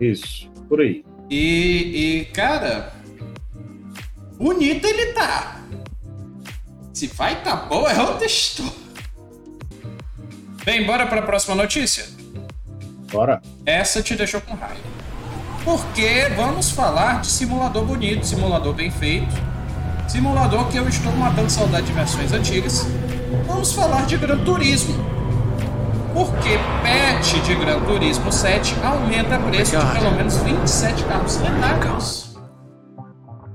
Isso, 0.00 0.48
por 0.68 0.80
aí. 0.80 1.04
E, 1.28 2.20
e, 2.20 2.24
cara, 2.26 2.92
bonito 4.38 4.86
ele 4.86 5.12
tá. 5.12 5.62
Se 6.92 7.06
vai 7.08 7.42
tá 7.42 7.56
boa, 7.56 7.90
é 7.90 8.00
outra 8.00 8.26
história. 8.26 8.72
Bem, 10.64 10.86
bora 10.86 11.06
pra 11.06 11.22
próxima 11.22 11.54
notícia? 11.54 12.06
Bora. 13.10 13.42
Essa 13.64 14.02
te 14.02 14.16
deixou 14.16 14.40
com 14.40 14.54
raiva. 14.54 14.80
Porque 15.64 16.28
vamos 16.36 16.70
falar 16.70 17.20
de 17.20 17.28
simulador 17.28 17.84
bonito, 17.84 18.26
simulador 18.26 18.74
bem 18.74 18.90
feito, 18.90 19.32
simulador 20.08 20.68
que 20.68 20.76
eu 20.76 20.88
estou 20.88 21.12
matando 21.12 21.48
saudade 21.48 21.86
de 21.86 21.92
versões 21.92 22.32
antigas. 22.32 22.84
Vamos 23.46 23.72
falar 23.72 24.04
de 24.06 24.16
Gran 24.16 24.38
Turismo. 24.44 24.94
Porque 26.12 26.58
patch 26.82 27.40
de 27.46 27.54
Gran 27.54 27.80
Turismo 27.84 28.32
7 28.32 28.74
aumenta 28.82 29.38
o 29.38 29.42
preço 29.44 29.78
de 29.78 29.92
pelo 29.92 30.10
menos 30.10 30.36
27 30.38 31.04
carros 31.04 31.36
lendários. 31.38 32.36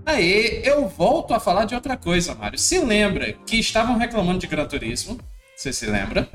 Aí 0.06 0.62
eu 0.64 0.88
volto 0.88 1.34
a 1.34 1.40
falar 1.40 1.66
de 1.66 1.76
outra 1.76 1.98
coisa, 1.98 2.34
Mário. 2.34 2.58
Se 2.58 2.80
lembra 2.80 3.34
que 3.46 3.60
estavam 3.60 3.98
reclamando 3.98 4.40
de 4.40 4.48
Gran 4.48 4.66
Turismo? 4.66 5.20
Você 5.56 5.74
se 5.74 5.86
lembra? 5.86 6.30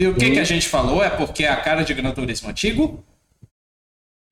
E 0.00 0.06
o 0.06 0.14
que, 0.14 0.30
que 0.30 0.38
a 0.38 0.44
gente 0.44 0.66
falou? 0.66 1.04
É 1.04 1.10
porque 1.10 1.44
é 1.44 1.48
a 1.50 1.56
cara 1.60 1.82
de 1.82 1.92
Gran 1.92 2.10
Turismo 2.12 2.48
antigo? 2.48 3.04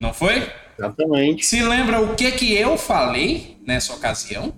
Não 0.00 0.14
foi? 0.14 0.50
Exatamente. 0.78 1.44
Se 1.44 1.60
lembra 1.62 2.00
o 2.00 2.16
que 2.16 2.32
que 2.32 2.54
eu 2.54 2.78
falei 2.78 3.58
nessa 3.66 3.92
ocasião? 3.92 4.54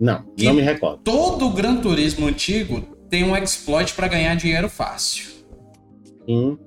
Não, 0.00 0.24
Que- 0.36 0.46
não 0.46 0.54
me 0.54 0.60
recordo. 0.62 0.98
Todo 1.04 1.50
Gran 1.50 1.76
Turismo 1.76 2.26
antigo 2.26 2.80
tem 3.08 3.22
um 3.22 3.36
exploit 3.36 3.94
para 3.94 4.08
ganhar 4.08 4.34
dinheiro 4.34 4.68
fácil. 4.68 5.32
Sim. 6.26 6.58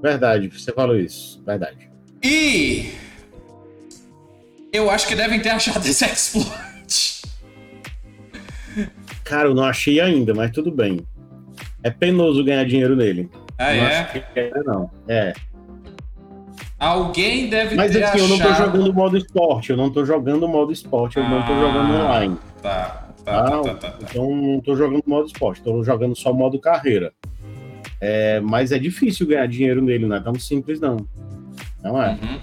Verdade, 0.00 0.48
você 0.48 0.72
falou 0.72 0.96
isso. 0.96 1.42
Verdade. 1.44 1.90
E 2.22 2.92
eu 4.72 4.88
acho 4.88 5.08
que 5.08 5.16
devem 5.16 5.40
ter 5.40 5.48
achado 5.48 5.84
esse 5.84 6.04
exploit. 6.04 7.22
Cara, 9.24 9.48
eu 9.48 9.54
não 9.54 9.64
achei 9.64 9.98
ainda, 10.00 10.32
mas 10.32 10.52
tudo 10.52 10.70
bem. 10.70 11.04
É 11.82 11.90
penoso 11.90 12.42
ganhar 12.44 12.64
dinheiro 12.64 12.96
nele. 12.96 13.30
Ah, 13.58 13.72
não 13.74 13.86
é? 13.86 14.24
é, 14.34 14.62
não. 14.64 14.90
É. 15.08 15.32
Alguém 16.78 17.48
deve 17.48 17.74
Mas 17.74 17.92
ter 17.92 18.02
assim, 18.02 18.18
eu 18.18 18.28
não 18.28 18.38
tô 18.38 18.48
achado. 18.48 18.66
jogando 18.72 18.92
modo 18.94 19.16
esporte, 19.16 19.70
eu 19.70 19.76
não 19.76 19.90
tô 19.90 20.04
jogando 20.04 20.46
modo 20.46 20.72
esporte, 20.72 21.16
eu 21.16 21.24
não 21.28 21.42
tô 21.46 21.52
Ah. 21.52 21.60
jogando 21.60 21.94
online. 21.94 22.36
Tá, 22.60 23.08
tá, 23.24 23.42
Tá? 23.42 23.50
tá, 23.50 23.62
tá, 23.62 23.74
tá, 23.74 23.90
tá. 23.92 23.98
Então 24.10 24.30
não 24.36 24.60
tô 24.60 24.76
jogando 24.76 25.02
modo 25.06 25.26
esporte, 25.26 25.62
tô 25.62 25.82
jogando 25.82 26.14
só 26.14 26.32
modo 26.34 26.58
carreira. 26.58 27.12
É, 27.98 28.40
mas 28.40 28.72
é 28.72 28.78
difícil 28.78 29.26
ganhar 29.26 29.46
dinheiro 29.48 29.80
nele, 29.80 30.06
não 30.06 30.16
é 30.16 30.20
tão 30.20 30.34
simples, 30.38 30.78
não. 30.78 30.98
Não 31.82 32.02
é. 32.02 32.10
Uhum. 32.10 32.38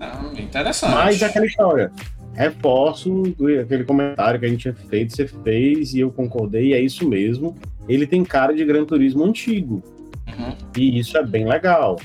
Ah, 0.00 0.20
interessante. 0.38 0.94
Mas 0.94 1.20
é 1.20 1.26
aquela 1.26 1.46
história. 1.46 1.92
Reforço 2.36 3.22
aquele 3.62 3.84
comentário 3.84 4.38
que 4.38 4.44
a 4.44 4.48
gente 4.48 4.60
tinha 4.60 4.74
feito, 4.74 5.16
você 5.16 5.26
fez 5.26 5.94
e 5.94 6.00
eu 6.00 6.10
concordei, 6.10 6.74
é 6.74 6.80
isso 6.80 7.08
mesmo. 7.08 7.56
Ele 7.88 8.06
tem 8.06 8.22
cara 8.22 8.52
de 8.52 8.62
Gran 8.62 8.84
Turismo 8.84 9.24
antigo. 9.24 9.82
Uhum. 10.28 10.54
E 10.76 10.98
isso 10.98 11.16
é 11.16 11.24
bem 11.24 11.48
legal. 11.48 11.98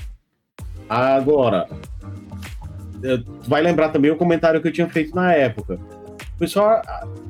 Agora, 0.87 1.67
vai 3.47 3.61
lembrar 3.61 3.89
também 3.89 4.09
o 4.09 4.15
comentário 4.15 4.61
que 4.61 4.67
eu 4.67 4.71
tinha 4.71 4.87
feito 4.87 5.13
na 5.13 5.33
época. 5.33 5.77
O 6.35 6.39
pessoal, 6.39 6.81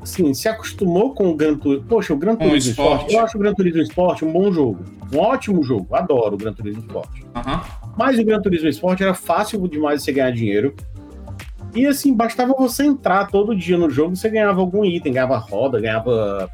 assim, 0.02 0.34
se 0.34 0.48
acostumou 0.48 1.14
com 1.14 1.30
o 1.30 1.36
Gran 1.36 1.58
Turismo. 1.58 1.86
Poxa, 1.88 2.14
o 2.14 2.18
Gran 2.18 2.36
Turismo 2.36 2.72
Sport. 2.72 2.92
esporte. 2.92 3.14
Eu 3.14 3.26
acho 3.26 3.38
o 3.38 3.40
Gran 3.42 3.54
Turismo 3.54 3.82
Sport 3.82 4.22
um 4.22 4.32
bom 4.32 4.52
jogo. 4.52 4.86
Um 5.12 5.18
ótimo 5.18 5.64
jogo. 5.64 5.94
Adoro 5.96 6.36
o 6.36 6.38
Gran 6.38 6.54
Turismo 6.54 6.82
Sport. 6.82 7.22
Uhum. 7.22 7.60
Mas 7.98 8.18
o 8.20 8.24
Gran 8.24 8.42
Turismo 8.42 8.70
Sport 8.70 9.02
era 9.02 9.14
fácil 9.14 9.68
demais 9.68 10.04
você 10.04 10.12
ganhar 10.12 10.32
dinheiro. 10.32 10.74
E 11.74 11.86
assim, 11.88 12.14
bastava 12.14 12.54
você 12.54 12.84
entrar 12.84 13.28
todo 13.28 13.56
dia 13.56 13.78
no 13.78 13.90
jogo, 13.90 14.16
você 14.16 14.30
ganhava 14.30 14.60
algum 14.60 14.84
item, 14.84 15.14
ganhava 15.14 15.38
roda, 15.38 15.80
ganhava 15.80 16.50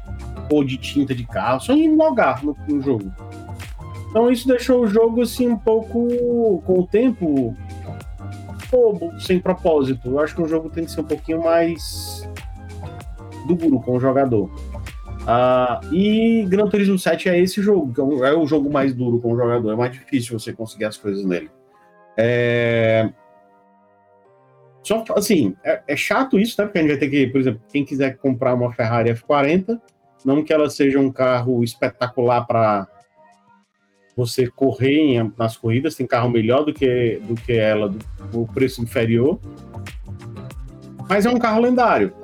cor 0.48 0.64
de 0.64 0.76
tinta 0.76 1.14
de 1.14 1.26
carro, 1.26 1.60
só 1.60 1.72
em 1.72 1.94
logar 1.96 2.44
no, 2.44 2.56
no 2.68 2.80
jogo. 2.80 3.12
Então 4.10 4.30
isso 4.30 4.46
deixou 4.46 4.82
o 4.82 4.86
jogo 4.86 5.20
assim 5.22 5.48
um 5.48 5.58
pouco 5.58 6.62
com 6.64 6.80
o 6.80 6.86
tempo 6.86 7.54
bobo, 8.70 9.12
sem 9.20 9.38
propósito. 9.40 10.08
Eu 10.08 10.20
acho 10.20 10.34
que 10.34 10.42
o 10.42 10.46
jogo 10.48 10.70
tem 10.70 10.84
que 10.84 10.90
ser 10.90 11.00
um 11.00 11.04
pouquinho 11.04 11.42
mais 11.42 12.28
duro 13.46 13.80
com 13.80 13.96
o 13.96 14.00
jogador. 14.00 14.50
Ah, 15.26 15.80
e 15.92 16.46
Gran 16.48 16.68
Turismo 16.68 16.98
7 16.98 17.28
é 17.28 17.38
esse 17.38 17.60
jogo, 17.60 17.92
é 17.98 18.02
o- 18.02 18.24
é 18.24 18.34
o 18.36 18.46
jogo 18.46 18.70
mais 18.70 18.94
duro 18.94 19.18
com 19.20 19.32
o 19.32 19.36
jogador, 19.36 19.72
é 19.72 19.76
mais 19.76 19.92
difícil 19.92 20.38
você 20.38 20.52
conseguir 20.52 20.86
as 20.86 20.96
coisas 20.96 21.24
nele. 21.24 21.50
É... 22.16 23.10
Só 24.88 25.04
assim, 25.14 25.54
é, 25.62 25.82
é 25.86 25.94
chato 25.94 26.38
isso, 26.38 26.58
né? 26.58 26.64
Porque 26.66 26.78
a 26.78 26.80
gente 26.80 26.90
vai 26.92 26.98
ter 26.98 27.10
que, 27.10 27.26
por 27.26 27.38
exemplo, 27.42 27.60
quem 27.70 27.84
quiser 27.84 28.16
comprar 28.16 28.54
uma 28.54 28.72
Ferrari 28.72 29.10
F40, 29.10 29.78
não 30.24 30.42
que 30.42 30.50
ela 30.50 30.70
seja 30.70 30.98
um 30.98 31.12
carro 31.12 31.62
espetacular 31.62 32.46
para 32.46 32.88
você 34.16 34.46
correr 34.46 34.96
em- 34.98 35.32
nas 35.36 35.58
corridas, 35.58 35.94
tem 35.94 36.06
carro 36.06 36.30
melhor 36.30 36.64
do 36.64 36.72
que, 36.72 37.20
do 37.22 37.34
que 37.34 37.52
ela, 37.52 37.90
do, 38.32 38.46
preço 38.46 38.80
inferior. 38.82 39.38
Mas 41.06 41.26
é 41.26 41.28
um 41.28 41.38
carro 41.38 41.60
lendário, 41.60 42.14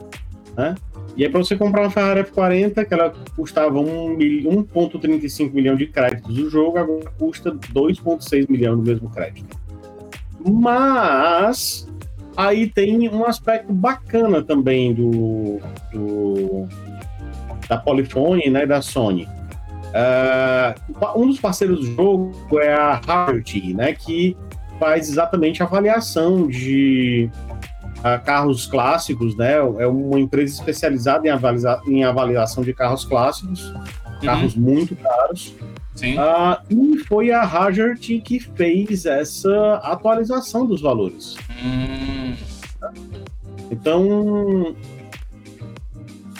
né? 0.56 0.74
E 1.18 1.22
aí, 1.22 1.28
para 1.30 1.40
você 1.40 1.58
comprar 1.58 1.82
uma 1.82 1.90
Ferrari 1.90 2.22
F40, 2.24 2.82
que 2.86 2.94
ela 2.94 3.12
custava 3.36 3.78
um 3.78 4.16
mil- 4.16 4.50
1,35 4.50 5.52
milhão 5.52 5.76
de 5.76 5.86
créditos 5.86 6.34
do 6.34 6.48
jogo, 6.48 6.78
agora 6.78 7.10
custa 7.18 7.50
2,6 7.74 8.48
milhão 8.48 8.74
do 8.74 8.82
mesmo 8.82 9.10
crédito. 9.10 9.54
Mas 10.42 11.86
aí 12.36 12.66
tem 12.68 13.08
um 13.08 13.24
aspecto 13.26 13.72
bacana 13.72 14.42
também 14.42 14.92
do, 14.94 15.58
do- 15.92 16.68
da 17.68 17.76
Polyphony 17.78 18.50
né, 18.50 18.66
da 18.66 18.80
Sony. 18.82 19.28
Ah, 19.94 20.74
um 21.16 21.26
dos 21.28 21.38
parceiros 21.40 21.80
do 21.80 21.94
jogo 21.94 22.58
é 22.60 22.74
a 22.74 23.00
Harty, 23.06 23.72
né, 23.74 23.92
que 23.92 24.36
faz 24.80 25.08
exatamente 25.08 25.62
a 25.62 25.66
avaliação 25.66 26.48
de 26.48 27.30
ah, 28.02 28.18
carros 28.18 28.66
clássicos, 28.66 29.36
né? 29.36 29.52
É 29.78 29.86
uma 29.86 30.18
empresa 30.18 30.52
especializada 30.52 31.26
em, 31.28 31.30
avaliza- 31.30 31.80
em 31.86 32.02
avaliação 32.04 32.62
de 32.64 32.74
carros 32.74 33.04
clássicos, 33.04 33.72
carros 34.20 34.54
muito 34.56 34.96
caros. 34.96 35.54
Sim. 35.94 36.18
Ah, 36.18 36.60
e 36.68 36.98
foi 37.06 37.30
a 37.30 37.42
Hagert 37.42 38.00
que 38.24 38.40
fez 38.40 39.06
essa 39.06 39.76
atualização 39.84 40.66
dos 40.66 40.80
valores. 40.82 41.36
Hum, 41.64 42.23
Então, 43.70 44.74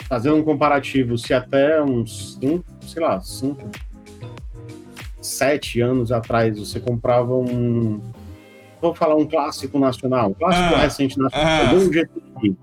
fazendo 0.07 0.37
um 0.37 0.43
comparativo, 0.43 1.17
se 1.17 1.33
até 1.33 1.81
uns, 1.83 2.35
cinco, 2.39 2.65
sei 2.81 3.01
lá, 3.03 3.19
cinco, 3.21 3.69
sete 5.21 5.81
anos 5.81 6.11
atrás 6.11 6.57
você 6.59 6.79
comprava 6.79 7.33
um, 7.35 7.99
vou 8.81 8.93
falar 8.93 9.15
um 9.15 9.25
clássico 9.25 9.79
nacional, 9.79 10.29
um 10.29 10.33
clássico 10.33 10.75
Ah. 10.75 10.79
recente 10.81 11.17
nacional, 11.17 11.47
Ah. 11.47 11.71
Gol 11.73 11.89
GTI. 11.89 12.57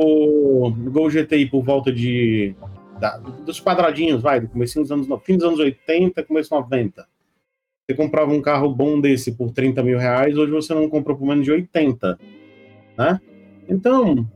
O 0.00 0.70
Gol 0.90 1.10
GTI 1.10 1.46
por 1.46 1.62
volta 1.62 1.92
de 1.92 2.54
da- 2.98 3.18
dos 3.18 3.60
quadradinhos, 3.60 4.22
vai, 4.22 4.40
do 4.40 4.48
começo 4.48 4.80
dos 4.80 4.90
anos, 4.90 5.06
no- 5.06 5.18
fim 5.18 5.36
dos 5.36 5.44
anos 5.46 5.58
80, 5.60 6.22
começo 6.22 6.48
dos 6.48 6.58
90. 6.60 7.06
Você 7.86 7.94
comprava 7.94 8.32
um 8.32 8.40
carro 8.40 8.74
bom 8.74 8.98
desse 8.98 9.32
por 9.32 9.50
30 9.52 9.82
mil 9.82 9.98
reais, 9.98 10.36
hoje 10.36 10.50
você 10.50 10.72
não 10.74 10.88
compra 10.88 11.14
por 11.14 11.26
menos 11.26 11.44
de 11.44 11.52
80, 11.52 12.18
né? 12.96 13.20
Então, 13.68 14.26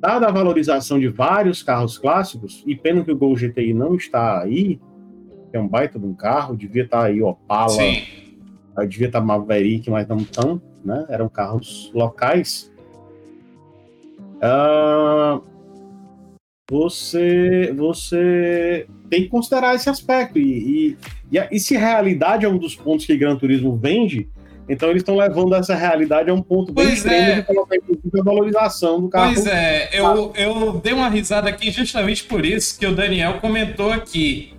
dada 0.00 0.26
a 0.28 0.32
valorização 0.32 0.98
de 0.98 1.08
vários 1.08 1.62
carros 1.62 1.98
clássicos, 1.98 2.62
e 2.66 2.74
pena 2.74 3.04
que 3.04 3.12
o 3.12 3.16
Gol 3.16 3.36
GTI 3.36 3.72
não 3.74 3.94
está 3.94 4.42
aí, 4.42 4.80
que 5.50 5.56
é 5.56 5.60
um 5.60 5.68
baita 5.68 5.98
de 5.98 6.06
um 6.06 6.14
carro, 6.14 6.56
devia 6.56 6.84
estar 6.84 7.04
aí 7.04 7.22
Opala, 7.22 7.68
Sim. 7.70 8.02
Devia 8.88 9.06
estar 9.06 9.20
Maverick, 9.22 9.88
mas 9.90 10.06
não 10.06 10.18
tão, 10.18 10.60
né? 10.84 11.06
Eram 11.08 11.28
carros 11.30 11.90
locais. 11.94 12.70
Ah, 14.42 15.40
você, 16.70 17.72
você 17.74 18.86
tem 19.08 19.22
que 19.22 19.28
considerar 19.28 19.74
esse 19.74 19.88
aspecto. 19.88 20.38
E, 20.38 20.42
e, 20.90 20.96
e, 21.32 21.38
a- 21.38 21.48
e 21.50 21.58
se 21.58 21.74
realidade 21.76 22.44
é 22.44 22.48
um 22.48 22.58
dos 22.58 22.74
pontos 22.76 23.06
que 23.06 23.16
Gran 23.16 23.36
Turismo 23.36 23.74
vende, 23.76 24.28
então 24.68 24.90
eles 24.90 25.00
estão 25.00 25.16
levando 25.16 25.54
essa 25.54 25.74
realidade 25.74 26.30
a 26.30 26.34
um 26.34 26.42
ponto 26.42 26.72
bem 26.72 26.86
Pois 26.86 26.98
extremo 26.98 27.30
é. 27.30 27.34
de 27.36 27.42
colocar 27.42 27.76
inclusive 27.76 28.20
a 28.20 28.22
valorização 28.22 29.00
do 29.00 29.08
carro. 29.08 29.32
Pois 29.32 29.46
é, 29.46 29.90
eu, 29.92 30.32
eu 30.34 30.72
dei 30.82 30.92
uma 30.92 31.08
risada 31.08 31.48
aqui 31.48 31.70
justamente 31.70 32.24
por 32.24 32.44
isso 32.44 32.78
que 32.78 32.86
o 32.86 32.94
Daniel 32.94 33.34
comentou 33.40 33.92
aqui. 33.92 34.54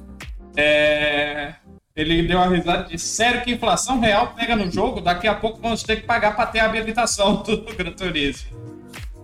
É, 0.56 1.54
ele 1.96 2.24
deu 2.24 2.38
uma 2.38 2.48
risada 2.48 2.86
e 2.90 2.94
disse: 2.94 3.08
Sério 3.08 3.42
que 3.42 3.52
inflação 3.52 4.00
real 4.00 4.34
pega 4.36 4.56
no 4.56 4.72
jogo? 4.72 5.02
Daqui 5.02 5.28
a 5.28 5.36
pouco 5.36 5.60
vamos 5.62 5.84
ter 5.84 5.98
que 5.98 6.04
pagar 6.04 6.36
para 6.36 6.46
ter 6.46 6.60
a 6.60 6.66
habilitação 6.66 7.44
do 7.44 7.58
Gran 7.76 7.92
Turismo. 7.92 8.56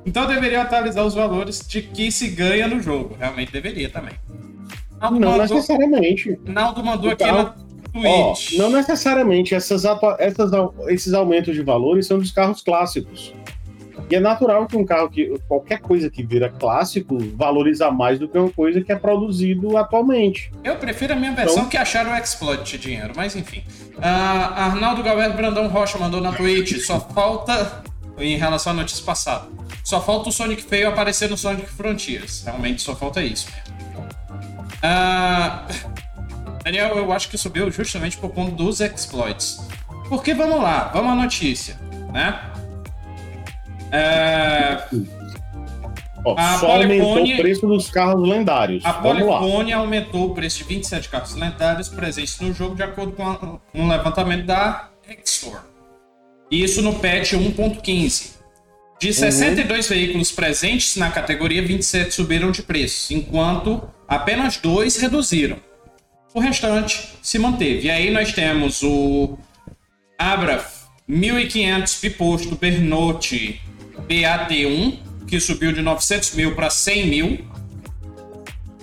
Então 0.06 0.28
deveria 0.28 0.64
atualizar 0.64 1.06
os 1.06 1.14
valores 1.14 1.66
de 1.66 1.82
que 1.82 2.12
se 2.12 2.28
ganha 2.28 2.68
no 2.68 2.82
jogo. 2.82 3.16
Realmente 3.18 3.52
deveria 3.52 3.90
também. 3.90 4.14
Naldo 5.00 5.20
Não 5.20 5.32
mandou, 5.32 5.56
necessariamente. 5.56 6.40
Naldo 6.46 6.84
mandou 6.84 7.12
aqui 7.12 7.24
Ó, 7.96 8.34
não 8.58 8.72
necessariamente 8.72 9.54
essas, 9.54 9.84
essas 10.20 10.52
esses 10.88 11.14
aumentos 11.14 11.54
de 11.54 11.62
valores 11.62 12.08
são 12.08 12.18
dos 12.18 12.32
carros 12.32 12.62
clássicos. 12.62 13.34
E 14.10 14.16
é 14.16 14.20
natural 14.20 14.68
que 14.68 14.76
um 14.76 14.86
carro 14.86 15.10
que 15.10 15.34
qualquer 15.48 15.80
coisa 15.80 16.10
que 16.10 16.24
vira 16.24 16.50
clássico 16.50 17.18
valoriza 17.36 17.90
mais 17.90 18.20
do 18.20 18.28
que 18.28 18.38
uma 18.38 18.52
coisa 18.52 18.82
que 18.82 18.92
é 18.92 18.96
produzido 18.96 19.78
atualmente. 19.78 20.52
Eu 20.64 20.76
prefiro 20.76 21.14
a 21.14 21.16
minha 21.16 21.32
versão 21.32 21.68
que 21.68 21.78
acharam 21.78 22.12
o 22.12 22.16
exploit 22.16 22.78
dinheiro, 22.78 23.14
mas 23.16 23.36
enfim. 23.36 23.64
Ah, 24.02 24.66
Arnaldo 24.66 25.02
Galvez 25.02 25.34
Brandão 25.34 25.68
Rocha 25.68 25.98
mandou 25.98 26.20
na 26.20 26.32
Twitch, 26.34 26.78
só 26.80 27.00
falta, 27.00 27.84
em 28.18 28.38
relação 28.38 28.74
à 28.74 28.76
notícia 28.76 29.04
passada, 29.04 29.48
só 29.84 30.02
falta 30.02 30.30
o 30.30 30.32
Sonic 30.32 30.62
feio 30.64 30.90
aparecer 30.90 31.30
no 31.30 31.38
Sonic 31.38 31.68
Frontiers. 31.68 32.44
Realmente 32.44 32.82
só 32.82 32.96
falta 32.96 33.24
isso. 33.24 33.48
Ah, 34.82 35.13
Daniel, 36.74 36.98
eu 36.98 37.12
acho 37.12 37.30
que 37.30 37.38
subiu 37.38 37.70
justamente 37.70 38.18
por 38.18 38.32
conta 38.32 38.52
dos 38.52 38.82
exploits. 38.82 39.60
Porque 40.10 40.34
vamos 40.34 40.60
lá, 40.60 40.90
vamos 40.92 41.12
à 41.12 41.16
notícia, 41.16 41.80
né? 42.12 42.52
É, 43.92 44.84
Ó, 46.26 46.36
A 46.36 46.58
só 46.58 46.72
aumentou 46.72 47.24
o 47.24 47.38
preço 47.38 47.68
dos 47.68 47.92
carros 47.92 48.28
lendários. 48.28 48.84
A. 48.86 48.94
Polyphony 48.94 49.72
aumentou 49.72 50.32
o 50.32 50.34
preço 50.34 50.60
de 50.60 50.64
27 50.64 51.10
carros 51.10 51.36
lendários 51.36 51.90
presentes 51.90 52.40
no 52.40 52.52
jogo 52.54 52.76
de 52.76 52.82
acordo 52.82 53.12
com 53.12 53.60
um 53.76 53.88
levantamento 53.88 54.46
da 54.46 54.90
X-Store. 55.08 55.62
Isso 56.50 56.82
no 56.82 56.94
patch 56.96 57.34
1.15. 57.34 58.32
De 59.00 59.14
62 59.14 59.90
veículos 59.90 60.32
presentes 60.32 60.96
na 60.96 61.12
categoria, 61.12 61.62
27 61.62 62.12
subiram 62.12 62.52
de 62.52 62.64
preço, 62.64 63.14
enquanto 63.14 63.84
apenas 64.08 64.58
dois 64.58 64.98
reduziram. 64.98 65.58
O 66.34 66.40
restante 66.40 67.10
se 67.22 67.38
manteve. 67.38 67.88
E 67.88 67.92
aí 67.92 68.10
nós 68.10 68.34
temos 68.34 68.82
o 68.82 69.38
Abra 70.18 70.66
1500 71.08 71.96
Piposto 71.96 72.56
Bernotti 72.56 73.62
BAT1, 74.08 75.00
que 75.28 75.40
subiu 75.40 75.72
de 75.72 75.82
900 75.82 76.34
mil 76.34 76.56
para 76.56 76.70
100 76.70 77.08
mil. 77.08 77.48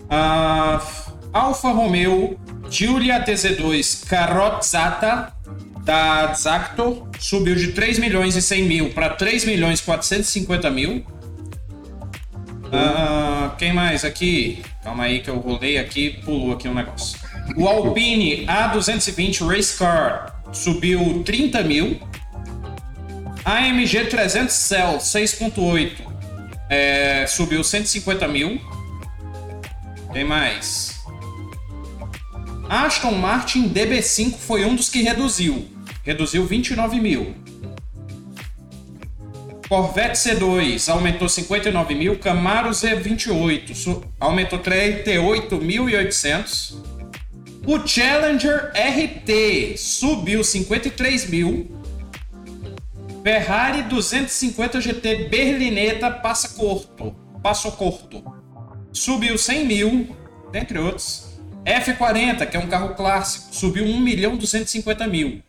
A 0.08 0.80
Alfa 1.32 1.70
Romeo 1.70 2.38
Giulia 2.70 3.24
TZ2 3.24 4.06
Carrozzata 4.06 5.32
da 5.84 6.32
Zactor 6.34 7.08
subiu 7.18 7.56
de 7.56 7.72
3 7.72 7.98
milhões 7.98 8.36
e 8.36 8.42
100 8.42 8.62
mil 8.64 8.90
para 8.90 9.10
3 9.10 9.44
milhões 9.44 9.80
e 9.80 9.82
450 9.82 10.70
mil. 10.70 11.04
Ah, 12.72 13.54
quem 13.58 13.72
mais 13.72 14.04
aqui? 14.04 14.62
Calma 14.84 15.04
aí 15.04 15.20
que 15.20 15.28
eu 15.28 15.38
rolei 15.38 15.78
aqui, 15.78 16.20
pulou 16.24 16.52
aqui 16.52 16.68
um 16.68 16.74
negócio. 16.74 17.19
O 17.56 17.66
Alpine 17.68 18.46
A220 18.46 19.46
Race 19.46 19.76
Car 19.76 20.40
subiu 20.52 21.22
30 21.24 21.62
mil. 21.62 22.00
AMG 23.44 24.06
300 24.06 24.52
Cell 24.54 24.98
6.8 24.98 25.92
é, 26.68 27.26
subiu 27.26 27.62
150 27.64 28.28
mil. 28.28 28.60
Tem 30.12 30.24
mais. 30.24 31.00
Aston 32.68 33.12
Martin 33.12 33.68
DB5 33.68 34.34
foi 34.34 34.64
um 34.64 34.74
dos 34.76 34.88
que 34.88 35.02
reduziu. 35.02 35.66
Reduziu 36.04 36.46
29 36.46 37.00
mil. 37.00 37.34
Corvette 39.68 40.16
C2 40.18 40.88
aumentou 40.90 41.28
59 41.28 41.94
mil. 41.94 42.18
Camaro 42.18 42.70
Z28 42.70 43.74
su- 43.74 44.02
aumentou 44.18 44.58
38.800. 44.58 46.74
O 47.66 47.86
Challenger 47.86 48.72
RT 48.74 49.76
subiu 49.76 50.42
53 50.42 51.28
mil. 51.28 51.70
Ferrari 53.22 53.82
250 53.82 54.80
GT 54.80 55.28
Berlinetta 55.28 56.10
passa 56.10 56.56
corto. 56.56 57.14
Passo 57.42 57.70
corto. 57.72 58.24
Subiu 58.92 59.36
100 59.36 59.66
mil, 59.66 60.16
dentre 60.50 60.78
outros. 60.78 61.38
F40, 61.64 62.46
que 62.48 62.56
é 62.56 62.60
um 62.60 62.68
carro 62.68 62.94
clássico, 62.94 63.54
subiu 63.54 63.84
1 63.84 64.00
milhão 64.00 64.36
250 64.36 65.06
mil. 65.06 65.42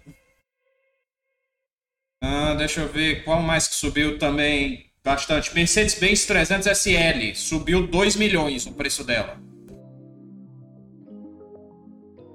Ah, 2.22 2.54
deixa 2.56 2.82
eu 2.82 2.90
ver 2.90 3.24
qual 3.24 3.42
mais 3.42 3.68
que 3.68 3.76
subiu 3.76 4.20
também 4.20 4.92
bastante. 5.02 5.56
Mercedes-Benz 5.56 6.26
300 6.26 6.68
SL 6.78 7.36
subiu 7.36 7.88
2 7.88 8.18
milhões 8.18 8.66
o 8.66 8.74
preço 8.74 9.04
dela. 9.04 9.51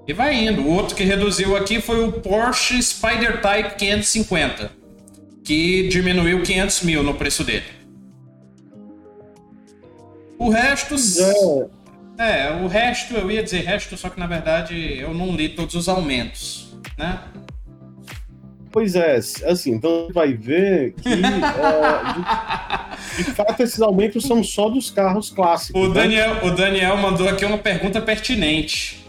E 0.06 0.12
vai 0.12 0.34
indo. 0.34 0.62
O 0.62 0.70
outro 0.70 0.94
que 0.94 1.02
reduziu 1.02 1.56
aqui 1.56 1.80
foi 1.80 2.04
o 2.04 2.12
Porsche 2.12 2.80
Spider 2.82 3.40
Type 3.40 3.76
550, 3.76 4.70
que 5.44 5.88
diminuiu 5.88 6.42
500 6.42 6.82
mil 6.82 7.02
no 7.02 7.14
preço 7.14 7.42
dele. 7.42 7.64
O 10.38 10.50
resto. 10.50 10.94
É, 10.94 11.66
É, 12.18 12.50
o 12.62 12.66
resto, 12.66 13.14
eu 13.14 13.30
ia 13.30 13.42
dizer 13.42 13.62
resto, 13.62 13.96
só 13.96 14.08
que 14.08 14.18
na 14.18 14.26
verdade 14.26 14.98
eu 14.98 15.12
não 15.12 15.34
li 15.34 15.50
todos 15.50 15.74
os 15.74 15.88
aumentos, 15.88 16.78
né? 16.96 17.20
pois 18.76 18.94
é, 18.94 19.16
assim, 19.16 19.72
então 19.72 20.06
você 20.06 20.12
vai 20.12 20.34
ver 20.34 20.92
que 21.00 21.08
é, 21.08 21.16
de, 21.16 21.22
de 23.24 23.30
fato 23.32 23.62
esses 23.62 23.80
aumentos 23.80 24.26
são 24.26 24.44
só 24.44 24.68
dos 24.68 24.90
carros 24.90 25.30
clássicos. 25.30 25.80
O 25.80 25.88
né? 25.88 26.02
Daniel, 26.02 26.44
o 26.44 26.50
Daniel 26.50 26.94
mandou 26.98 27.26
aqui 27.26 27.46
uma 27.46 27.56
pergunta 27.56 28.02
pertinente. 28.02 29.05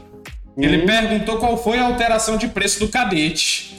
Ele 0.58 0.78
Uhum. 0.78 0.86
perguntou 0.86 1.38
qual 1.38 1.56
foi 1.62 1.78
a 1.78 1.86
alteração 1.86 2.38
de 2.38 2.48
preço 2.48 2.80
do 2.80 2.88
cadete. 2.90 3.76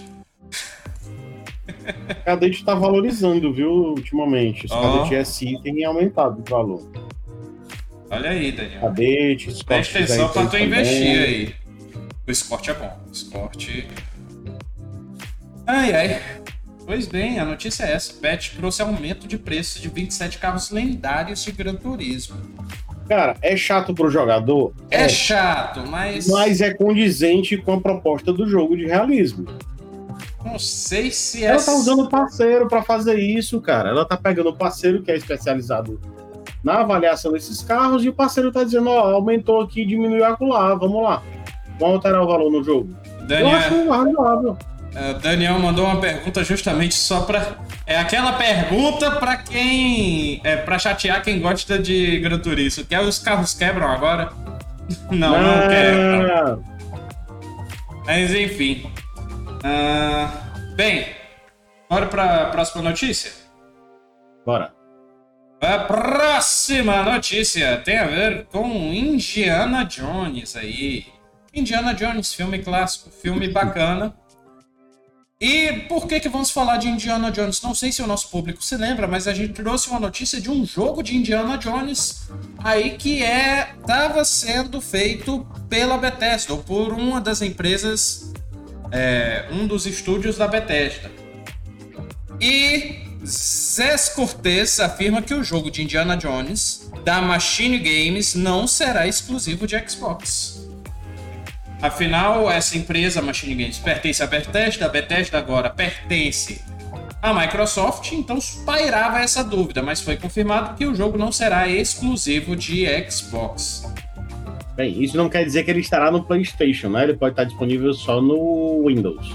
O 2.10 2.24
Cadete 2.24 2.58
está 2.58 2.74
valorizando, 2.74 3.52
viu, 3.52 3.70
ultimamente. 3.70 4.66
Os 4.66 4.70
Ó. 4.72 4.80
Cadete 5.04 5.26
SI 5.26 5.58
tem 5.62 5.84
aumentado 5.84 6.42
de 6.42 6.50
valor. 6.50 6.86
Olha 8.10 8.30
aí, 8.30 8.52
Daniel. 8.52 8.80
Cadete, 8.80 9.50
Scott 9.50 9.64
Presta 9.64 9.98
atenção 9.98 10.28
pra 10.28 10.42
tu 10.44 10.50
também. 10.50 10.66
investir 10.66 11.18
aí. 11.18 11.54
O 12.26 12.30
Escort 12.30 12.68
é 12.68 12.74
bom. 12.74 12.98
O 13.08 13.12
Escort. 13.12 13.68
Ai, 15.66 15.92
ai. 15.94 16.22
Pois 16.86 17.06
bem, 17.06 17.38
a 17.38 17.44
notícia 17.44 17.84
é 17.84 17.92
essa. 17.92 18.14
Bet 18.20 18.56
trouxe 18.56 18.80
aumento 18.82 19.26
de 19.26 19.36
preço 19.38 19.80
de 19.80 19.88
27 19.88 20.38
carros 20.38 20.70
lendários 20.70 21.42
de 21.44 21.52
Gran 21.52 21.74
Turismo. 21.74 22.36
Cara, 23.08 23.36
é 23.40 23.56
chato 23.56 23.94
pro 23.94 24.10
jogador? 24.10 24.72
É, 24.90 25.08
chato, 25.08 25.82
mas. 25.86 26.28
Mas 26.28 26.60
é 26.60 26.74
condizente 26.74 27.56
com 27.56 27.72
a 27.72 27.80
proposta 27.80 28.32
do 28.32 28.46
jogo 28.46 28.76
de 28.76 28.86
realismo. 28.86 29.46
Não 30.44 30.58
sei 30.58 31.10
se 31.10 31.44
é. 31.44 31.48
Ela 31.48 31.62
tá 31.62 31.72
usando 31.72 32.02
o 32.04 32.08
parceiro 32.08 32.68
para 32.68 32.82
fazer 32.82 33.18
isso, 33.18 33.60
cara. 33.60 33.88
Ela 33.88 34.04
tá 34.04 34.16
pegando 34.16 34.50
o 34.50 34.56
parceiro 34.56 35.02
que 35.02 35.10
é 35.10 35.16
especializado 35.16 36.00
na 36.62 36.80
avaliação 36.80 37.32
desses 37.32 37.62
carros 37.62 38.04
e 38.04 38.08
o 38.08 38.12
parceiro 38.12 38.52
tá 38.52 38.64
dizendo, 38.64 38.90
ó, 38.90 39.12
aumentou 39.12 39.60
aqui, 39.60 39.84
diminuiu 39.84 40.24
acolá, 40.24 40.74
vamos 40.74 41.02
lá. 41.02 41.22
Vamos 41.78 41.96
alterar 41.96 42.22
o 42.22 42.26
valor 42.26 42.50
no 42.50 42.62
jogo. 42.62 42.94
Eu 43.20 43.26
Daniel, 43.26 43.56
acho 43.56 43.88
razoável. 43.88 44.56
Uh, 44.94 45.18
Daniel 45.20 45.58
mandou 45.58 45.84
uma 45.84 46.00
pergunta 46.00 46.42
justamente 46.42 46.94
só 46.94 47.22
pra. 47.22 47.58
É 47.86 47.98
aquela 47.98 48.32
pergunta 48.32 49.10
pra 49.12 49.36
quem. 49.36 50.40
É 50.44 50.56
pra 50.56 50.78
chatear 50.78 51.22
quem 51.22 51.40
gosta 51.40 51.78
de 51.78 52.18
Gran 52.20 52.38
Turismo. 52.38 52.84
Quer 52.84 53.00
os 53.00 53.18
carros 53.18 53.54
quebram 53.54 53.88
agora? 53.88 54.32
não, 55.10 55.40
não, 55.40 55.42
não 55.42 55.68
quebram. 55.68 56.64
Mas 58.06 58.34
enfim. 58.34 58.90
Uh, 59.58 60.74
bem, 60.74 61.08
bora 61.90 62.06
pra 62.06 62.46
próxima 62.46 62.82
notícia? 62.82 63.30
Bora. 64.46 64.72
A 65.60 65.78
próxima 65.80 67.02
notícia 67.02 67.76
tem 67.78 67.98
a 67.98 68.06
ver 68.06 68.46
com 68.46 68.64
Indiana 68.92 69.84
Jones 69.84 70.56
aí. 70.56 71.06
Indiana 71.52 71.92
Jones, 71.92 72.32
filme 72.32 72.60
clássico, 72.60 73.10
filme 73.10 73.48
bacana. 73.48 74.14
E 75.40 75.84
por 75.88 76.08
que 76.08 76.18
que 76.18 76.28
vamos 76.28 76.50
falar 76.50 76.78
de 76.78 76.88
Indiana 76.88 77.30
Jones? 77.30 77.62
Não 77.62 77.72
sei 77.72 77.92
se 77.92 78.02
o 78.02 78.08
nosso 78.08 78.28
público 78.28 78.60
se 78.60 78.76
lembra, 78.76 79.06
mas 79.06 79.28
a 79.28 79.32
gente 79.32 79.52
trouxe 79.52 79.88
uma 79.88 80.00
notícia 80.00 80.40
de 80.40 80.50
um 80.50 80.66
jogo 80.66 81.00
de 81.00 81.16
Indiana 81.16 81.56
Jones 81.56 82.22
aí 82.58 82.96
que 82.96 83.22
é 83.22 83.72
estava 83.78 84.24
sendo 84.24 84.80
feito 84.80 85.46
pela 85.68 85.96
Bethesda, 85.96 86.54
ou 86.54 86.58
por 86.58 86.92
uma 86.92 87.20
das 87.20 87.40
empresas, 87.40 88.32
é, 88.90 89.46
um 89.52 89.64
dos 89.64 89.86
estúdios 89.86 90.36
da 90.36 90.48
Bethesda. 90.48 91.08
E 92.40 93.06
Zé 93.24 93.96
Cortez 94.16 94.80
afirma 94.80 95.22
que 95.22 95.34
o 95.34 95.44
jogo 95.44 95.70
de 95.70 95.84
Indiana 95.84 96.16
Jones 96.16 96.90
da 97.04 97.22
Machine 97.22 97.78
Games 97.78 98.34
não 98.34 98.66
será 98.66 99.06
exclusivo 99.06 99.68
de 99.68 99.78
Xbox. 99.88 100.67
Afinal, 101.80 102.50
essa 102.50 102.76
empresa, 102.76 103.22
Machine 103.22 103.54
Games, 103.54 103.78
pertence 103.78 104.22
à 104.22 104.26
Bethesda, 104.26 104.86
a 104.86 104.88
Bethesda 104.88 105.38
agora 105.38 105.70
pertence 105.70 106.60
à 107.22 107.32
Microsoft, 107.32 108.12
então 108.12 108.38
pairava 108.66 109.20
essa 109.20 109.44
dúvida, 109.44 109.82
mas 109.82 110.00
foi 110.00 110.16
confirmado 110.16 110.76
que 110.76 110.86
o 110.86 110.94
jogo 110.94 111.16
não 111.16 111.30
será 111.30 111.68
exclusivo 111.68 112.56
de 112.56 112.86
Xbox. 113.08 113.84
Bem, 114.76 115.02
isso 115.02 115.16
não 115.16 115.28
quer 115.28 115.44
dizer 115.44 115.64
que 115.64 115.70
ele 115.70 115.80
estará 115.80 116.10
no 116.10 116.24
PlayStation, 116.24 116.88
né? 116.88 117.04
Ele 117.04 117.14
pode 117.14 117.32
estar 117.32 117.44
disponível 117.44 117.92
só 117.92 118.20
no 118.20 118.84
Windows. 118.86 119.26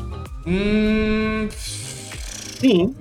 Hum. 0.48 1.50
Sim. 2.60 2.96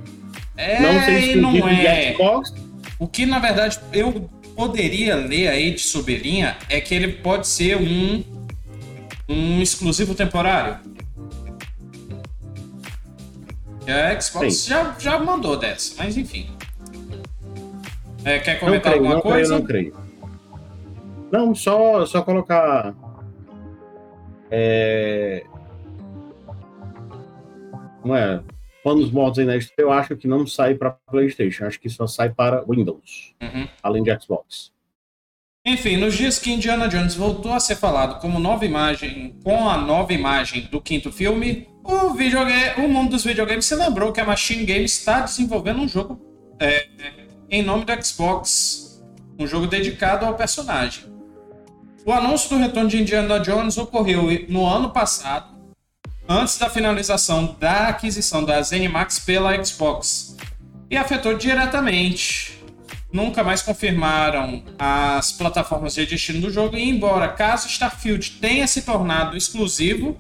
É, 0.57 0.81
não 0.81 1.05
sei 1.05 1.23
se 1.23 1.37
não 1.37 1.69
é. 1.69 2.13
Xbox. 2.13 2.53
O 2.99 3.07
que 3.07 3.27
na 3.27 3.39
verdade 3.39 3.79
eu 3.93 4.29
poderia 4.57 5.17
ler 5.17 5.49
aí 5.49 5.73
de 5.73 5.81
sobelinha 5.81 6.57
é 6.69 6.81
que 6.81 6.95
ele 6.95 7.09
pode 7.13 7.47
ser 7.47 7.77
um 7.77 8.23
um 9.33 9.63
exclusivo 9.63 10.15
temporário. 10.15 10.79
A 13.87 14.21
Xbox 14.21 14.67
já, 14.67 14.97
já 14.99 15.19
mandou 15.19 15.57
dessa, 15.57 15.95
mas 15.99 16.17
enfim. 16.17 16.49
É, 18.25 18.39
quer 18.39 18.61
comentar 18.61 18.93
creio, 18.93 18.99
alguma 18.99 19.15
não 19.15 19.21
coisa? 19.21 19.63
Creio, 19.63 19.93
não 19.93 20.01
creio. 20.01 20.03
Não, 21.33 21.55
só, 21.55 22.07
só 22.07 22.23
colocar. 22.23 22.95
É... 24.51 25.45
Não 28.05 28.15
é? 28.15 28.43
Panos 28.85 29.11
mortos 29.11 29.39
aí 29.39 29.47
na 29.47 29.55
Eu 29.79 29.91
acho 29.91 30.17
que 30.17 30.29
não 30.29 30.47
sai 30.47 30.75
para 30.75 30.91
PlayStation. 31.11 31.65
Acho 31.65 31.81
que 31.81 31.89
só 31.89 32.07
sai 32.07 32.31
para 32.31 32.63
Windows. 32.69 33.35
Uhum. 33.43 33.67
Além 33.83 34.03
de 34.03 34.21
Xbox. 34.21 34.73
Enfim, 35.65 35.97
nos 35.97 36.17
dias 36.17 36.41
que 36.41 36.51
Indiana 36.51 36.89
Jones 36.89 37.15
voltou 37.15 37.53
a 37.53 37.61
ser 37.61 37.77
falado 37.77 38.21
como 38.21 38.41
nova 38.41 38.67
imagem, 38.67 39.39
com 39.45 39.69
a 39.71 39.77
nova 39.79 40.13
imagem 40.13 40.63
do 40.63 40.81
quinto 40.81 41.13
filme, 41.13 41.69
o, 41.85 42.11
videogame, 42.15 42.85
o 42.85 42.89
mundo 42.89 43.11
dos 43.11 43.23
videogames 43.23 43.67
se 43.67 43.77
lembrou 43.77 44.13
que 44.13 44.21
a 44.21 44.25
Machine 44.25 44.65
Games 44.65 44.99
está 44.99 45.21
desenvolvendo 45.21 45.81
um 45.81 45.87
jogo 45.87 46.21
é, 46.59 46.89
em 47.49 47.63
nome 47.63 47.85
do 47.85 48.05
Xbox, 48.05 49.05
um 49.39 49.47
jogo 49.47 49.69
dedicado 49.69 50.27
ao 50.27 50.35
personagem. 50.35 51.05
O 52.05 52.13
anúncio 52.13 52.49
do 52.49 52.59
retorno 52.59 52.91
de 52.91 53.01
Indiana 53.01 53.39
Jones 53.39 53.79
ocorreu 53.79 54.25
no 54.49 54.67
ano 54.67 54.91
passado, 54.91 55.55
antes 56.29 56.59
da 56.59 56.69
finalização 56.69 57.57
da 57.61 57.87
aquisição 57.87 58.45
da 58.45 58.61
ZeniMax 58.61 59.21
pela 59.21 59.65
Xbox, 59.65 60.37
e 60.91 60.97
afetou 60.97 61.35
diretamente 61.35 62.62
nunca 63.13 63.45
mais 63.45 63.63
confirmaram 63.63 64.63
as 64.79 65.33
plataformas 65.33 65.95
de 65.95 66.07
destino 66.07 66.41
do 66.41 66.51
jogo, 66.51 66.77
e 66.77 66.89
embora 66.89 67.29
caso 67.29 67.69
Starfield 67.69 68.33
tenha 68.33 68.67
se 68.67 68.83
tornado 68.83 69.37
exclusivo 69.37 70.17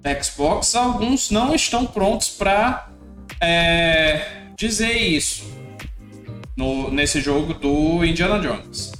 da 0.00 0.22
Xbox, 0.22 0.74
alguns 0.74 1.30
não 1.30 1.54
estão 1.54 1.86
prontos 1.86 2.28
para 2.28 2.88
é, 3.40 4.42
dizer 4.56 4.96
isso 4.96 5.44
no, 6.56 6.90
nesse 6.90 7.20
jogo 7.20 7.54
do 7.54 8.04
Indiana 8.04 8.38
Jones. 8.38 8.92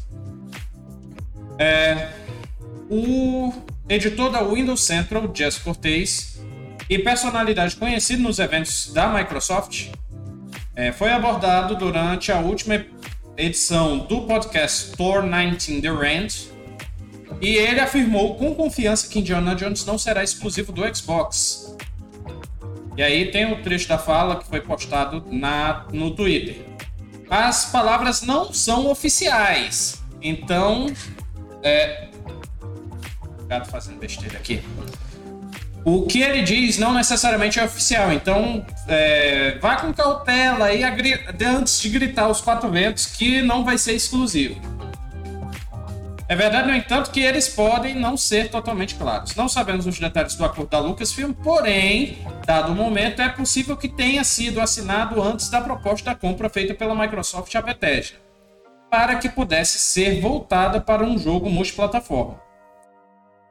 É, 1.58 2.10
o 2.88 3.52
editor 3.88 4.30
da 4.30 4.42
Windows 4.42 4.84
Central, 4.84 5.30
Jess 5.34 5.58
Cortez, 5.58 6.36
e 6.88 6.98
personalidade 6.98 7.74
conhecida 7.76 8.22
nos 8.22 8.38
eventos 8.38 8.92
da 8.92 9.08
Microsoft, 9.08 9.88
é, 10.74 10.92
foi 10.92 11.10
abordado 11.10 11.74
durante 11.74 12.30
a 12.30 12.38
última 12.38 12.84
edição 13.36 13.98
do 13.98 14.22
podcast 14.22 14.96
Thor 14.96 15.22
19 15.22 15.80
The 15.80 15.88
Rand. 15.88 16.28
E 17.40 17.56
ele 17.56 17.80
afirmou 17.80 18.36
com 18.36 18.54
confiança 18.54 19.08
que 19.08 19.18
Indiana 19.18 19.54
Jones 19.54 19.84
não 19.84 19.98
será 19.98 20.24
exclusivo 20.24 20.72
do 20.72 20.82
Xbox. 20.94 21.76
E 22.96 23.02
aí 23.02 23.30
tem 23.30 23.52
o 23.52 23.62
trecho 23.62 23.88
da 23.88 23.98
fala 23.98 24.36
que 24.36 24.46
foi 24.46 24.60
postado 24.60 25.22
na, 25.30 25.86
no 25.92 26.12
Twitter. 26.12 26.64
As 27.28 27.66
palavras 27.66 28.22
não 28.22 28.52
são 28.54 28.90
oficiais. 28.90 30.02
Então. 30.22 30.86
É. 31.62 32.08
Gato 33.48 33.68
fazendo 33.68 33.98
besteira 33.98 34.38
aqui. 34.38 34.62
O 35.88 36.02
que 36.02 36.20
ele 36.20 36.42
diz 36.42 36.78
não 36.78 36.92
necessariamente 36.92 37.60
é 37.60 37.64
oficial, 37.64 38.12
então 38.12 38.66
é, 38.88 39.56
vá 39.62 39.76
com 39.76 39.94
cautela 39.94 40.66
aí 40.66 40.82
antes 40.82 41.80
de 41.80 41.88
gritar 41.88 42.26
os 42.26 42.40
quatro 42.40 42.68
ventos 42.68 43.06
que 43.06 43.40
não 43.40 43.64
vai 43.64 43.78
ser 43.78 43.92
exclusivo. 43.92 44.60
É 46.28 46.34
verdade, 46.34 46.66
no 46.66 46.74
entanto, 46.74 47.12
que 47.12 47.20
eles 47.20 47.48
podem 47.48 47.94
não 47.94 48.16
ser 48.16 48.50
totalmente 48.50 48.96
claros. 48.96 49.36
Não 49.36 49.48
sabemos 49.48 49.86
os 49.86 49.96
detalhes 49.96 50.34
do 50.34 50.44
acordo 50.44 50.70
da 50.70 50.80
Lucasfilm, 50.80 51.32
porém, 51.32 52.18
dado 52.44 52.72
o 52.72 52.74
momento, 52.74 53.22
é 53.22 53.28
possível 53.28 53.76
que 53.76 53.88
tenha 53.88 54.24
sido 54.24 54.60
assinado 54.60 55.22
antes 55.22 55.48
da 55.48 55.60
proposta 55.60 56.10
da 56.10 56.16
compra 56.16 56.48
feita 56.48 56.74
pela 56.74 56.96
Microsoft 56.96 57.54
à 57.54 57.62
Bethesda, 57.62 58.16
para 58.90 59.14
que 59.18 59.28
pudesse 59.28 59.78
ser 59.78 60.20
voltada 60.20 60.80
para 60.80 61.04
um 61.04 61.16
jogo 61.16 61.48
multiplataforma. 61.48 62.44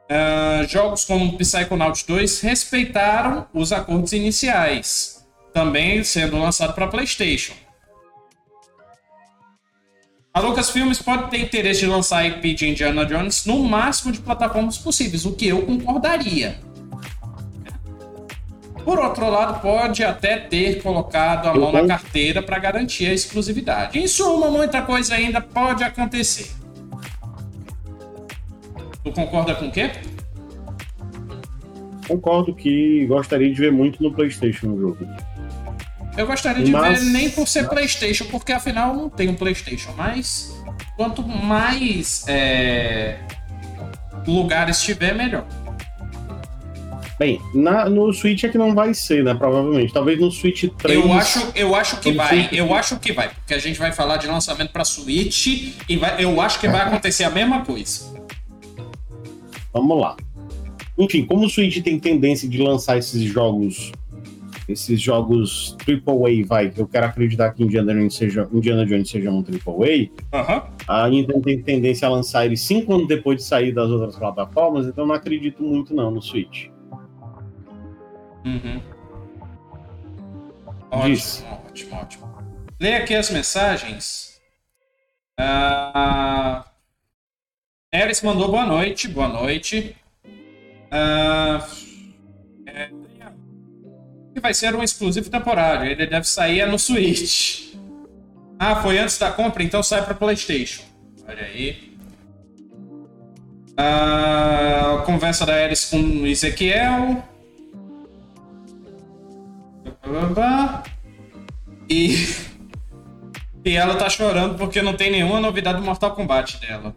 Uh, 0.08 0.68
jogos 0.68 1.04
como 1.04 1.36
Psychonauts 1.36 2.04
2 2.04 2.40
respeitaram 2.40 3.46
os 3.52 3.72
acordos 3.72 4.12
iniciais, 4.12 5.26
também 5.52 6.04
sendo 6.04 6.38
lançado 6.38 6.74
para 6.74 6.86
PlayStation. 6.86 7.54
A 10.32 10.40
Lucasfilmes 10.40 11.00
pode 11.00 11.30
ter 11.30 11.40
interesse 11.40 11.80
de 11.80 11.86
lançar 11.86 12.18
a 12.18 12.26
IP 12.26 12.54
de 12.54 12.68
Indiana 12.68 13.04
Jones 13.06 13.46
no 13.46 13.58
máximo 13.64 14.12
de 14.12 14.20
plataformas 14.20 14.78
possíveis, 14.78 15.24
o 15.24 15.32
que 15.32 15.48
eu 15.48 15.62
concordaria. 15.62 16.60
Por 18.84 19.00
outro 19.00 19.28
lado, 19.28 19.60
pode 19.60 20.04
até 20.04 20.36
ter 20.36 20.80
colocado 20.80 21.48
a 21.48 21.54
mão 21.54 21.72
na 21.72 21.84
carteira 21.88 22.40
para 22.40 22.56
garantir 22.58 23.06
a 23.06 23.12
exclusividade. 23.12 23.98
Em 23.98 24.06
suma, 24.06 24.48
muita 24.48 24.82
coisa 24.82 25.16
ainda 25.16 25.40
pode 25.40 25.82
acontecer. 25.82 26.52
Tu 29.06 29.12
concorda 29.12 29.54
com 29.54 29.68
o 29.68 29.70
quê? 29.70 29.92
Concordo 32.08 32.52
que 32.52 33.06
gostaria 33.06 33.48
de 33.48 33.54
ver 33.54 33.70
muito 33.70 34.02
no 34.02 34.12
PlayStation 34.12 34.66
o 34.66 34.80
jogo. 34.80 35.06
Eu 36.16 36.26
gostaria 36.26 36.64
de 36.64 36.72
mas... 36.72 37.04
ver 37.04 37.10
nem 37.12 37.30
por 37.30 37.46
ser 37.46 37.68
PlayStation, 37.68 38.24
porque 38.24 38.50
afinal 38.50 38.96
não 38.96 39.08
tem 39.08 39.28
um 39.28 39.36
PlayStation. 39.36 39.92
Mas 39.96 40.60
quanto 40.96 41.22
mais 41.22 42.24
é, 42.26 43.18
lugares 44.26 44.82
tiver, 44.82 45.14
melhor. 45.14 45.46
Bem, 47.16 47.40
na, 47.54 47.88
no 47.88 48.12
Switch 48.12 48.42
é 48.42 48.48
que 48.48 48.58
não 48.58 48.74
vai 48.74 48.92
ser, 48.92 49.22
né? 49.22 49.34
Provavelmente. 49.34 49.92
Talvez 49.92 50.18
no 50.18 50.32
Switch 50.32 50.64
3. 50.78 50.98
Eu 50.98 51.12
acho, 51.12 51.52
eu 51.54 51.74
acho 51.76 52.00
que 52.00 52.10
vai. 52.10 52.28
Switch... 52.28 52.52
Eu 52.52 52.74
acho 52.74 52.98
que 52.98 53.12
vai. 53.12 53.28
Porque 53.28 53.54
a 53.54 53.58
gente 53.60 53.78
vai 53.78 53.92
falar 53.92 54.16
de 54.16 54.26
lançamento 54.26 54.72
para 54.72 54.84
Switch 54.84 55.46
e 55.88 55.96
vai, 55.96 56.24
eu 56.24 56.40
acho 56.40 56.58
que 56.58 56.66
vai 56.66 56.80
acontecer 56.80 57.22
a 57.22 57.30
mesma 57.30 57.64
coisa. 57.64 58.15
Vamos 59.76 60.00
lá. 60.00 60.16
Enfim, 60.98 61.26
como 61.26 61.44
o 61.44 61.50
Switch 61.50 61.82
tem 61.82 61.98
tendência 62.00 62.48
de 62.48 62.56
lançar 62.62 62.96
esses 62.96 63.22
jogos, 63.22 63.92
esses 64.66 64.98
jogos 64.98 65.76
AAA, 65.86 66.46
vai, 66.46 66.72
eu 66.74 66.88
quero 66.88 67.06
acreditar 67.06 67.52
que 67.52 67.62
Indiana 67.62 67.92
Jones 67.92 68.14
seja, 68.14 68.48
Indiana 68.50 68.86
Jones 68.86 69.10
seja 69.10 69.30
um 69.30 69.40
AAA, 69.40 70.08
uhum. 70.32 70.62
a 70.88 71.08
Nintendo 71.08 71.42
tem 71.42 71.62
tendência 71.62 72.08
a 72.08 72.10
lançar 72.10 72.46
ele 72.46 72.56
cinco 72.56 72.94
anos 72.94 73.06
depois 73.06 73.36
de 73.36 73.44
sair 73.44 73.72
das 73.72 73.90
outras 73.90 74.16
plataformas, 74.16 74.86
então 74.86 75.06
não 75.06 75.14
acredito 75.14 75.62
muito 75.62 75.94
não 75.94 76.10
no 76.10 76.22
Switch. 76.22 76.68
Uhum. 78.46 78.80
Ótimo, 80.90 81.46
ótimo, 81.68 81.94
ótimo. 81.94 82.36
Leia 82.80 82.98
aqui 82.98 83.14
as 83.14 83.30
mensagens. 83.30 84.40
Uh, 85.38 86.64
Eris 87.92 88.20
mandou 88.20 88.50
boa 88.50 88.66
noite, 88.66 89.08
boa 89.08 89.28
noite. 89.28 89.96
Uh, 90.86 91.64
é, 92.66 92.90
vai 94.40 94.52
ser 94.52 94.74
um 94.74 94.82
exclusivo 94.82 95.30
temporário. 95.30 95.90
Ele 95.90 96.06
deve 96.06 96.26
sair 96.26 96.66
no 96.66 96.78
Switch. 96.78 97.74
Ah, 98.58 98.76
foi 98.76 98.98
antes 98.98 99.18
da 99.18 99.30
compra, 99.30 99.62
então 99.62 99.82
sai 99.82 100.04
para 100.04 100.14
PlayStation. 100.14 100.82
Olha 101.28 101.44
aí. 101.44 101.96
Uh, 103.78 105.02
conversa 105.04 105.46
da 105.46 105.60
Eris 105.60 105.84
com 105.84 106.26
Ezequiel. 106.26 107.22
E. 111.88 112.46
E 113.66 113.76
ela 113.76 113.96
tá 113.96 114.08
chorando 114.08 114.56
porque 114.56 114.80
não 114.80 114.94
tem 114.94 115.10
nenhuma 115.10 115.40
novidade 115.40 115.80
do 115.80 115.84
Mortal 115.84 116.14
Kombat 116.14 116.60
dela. 116.60 116.94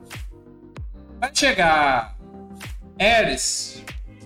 Vai 1.19 1.31
chegar. 1.33 2.17
Eris, 2.97 3.83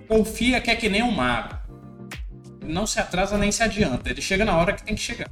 confia 0.07 0.61
que 0.61 0.71
é 0.71 0.75
que 0.75 0.89
nem 0.89 1.03
um 1.03 1.11
mago. 1.11 1.57
Não 2.61 2.87
se 2.87 2.99
atrasa 2.99 3.37
nem 3.37 3.51
se 3.51 3.63
adianta. 3.63 4.09
Ele 4.09 4.21
chega 4.21 4.45
na 4.45 4.57
hora 4.57 4.73
que 4.73 4.83
tem 4.83 4.95
que 4.95 5.01
chegar. 5.01 5.29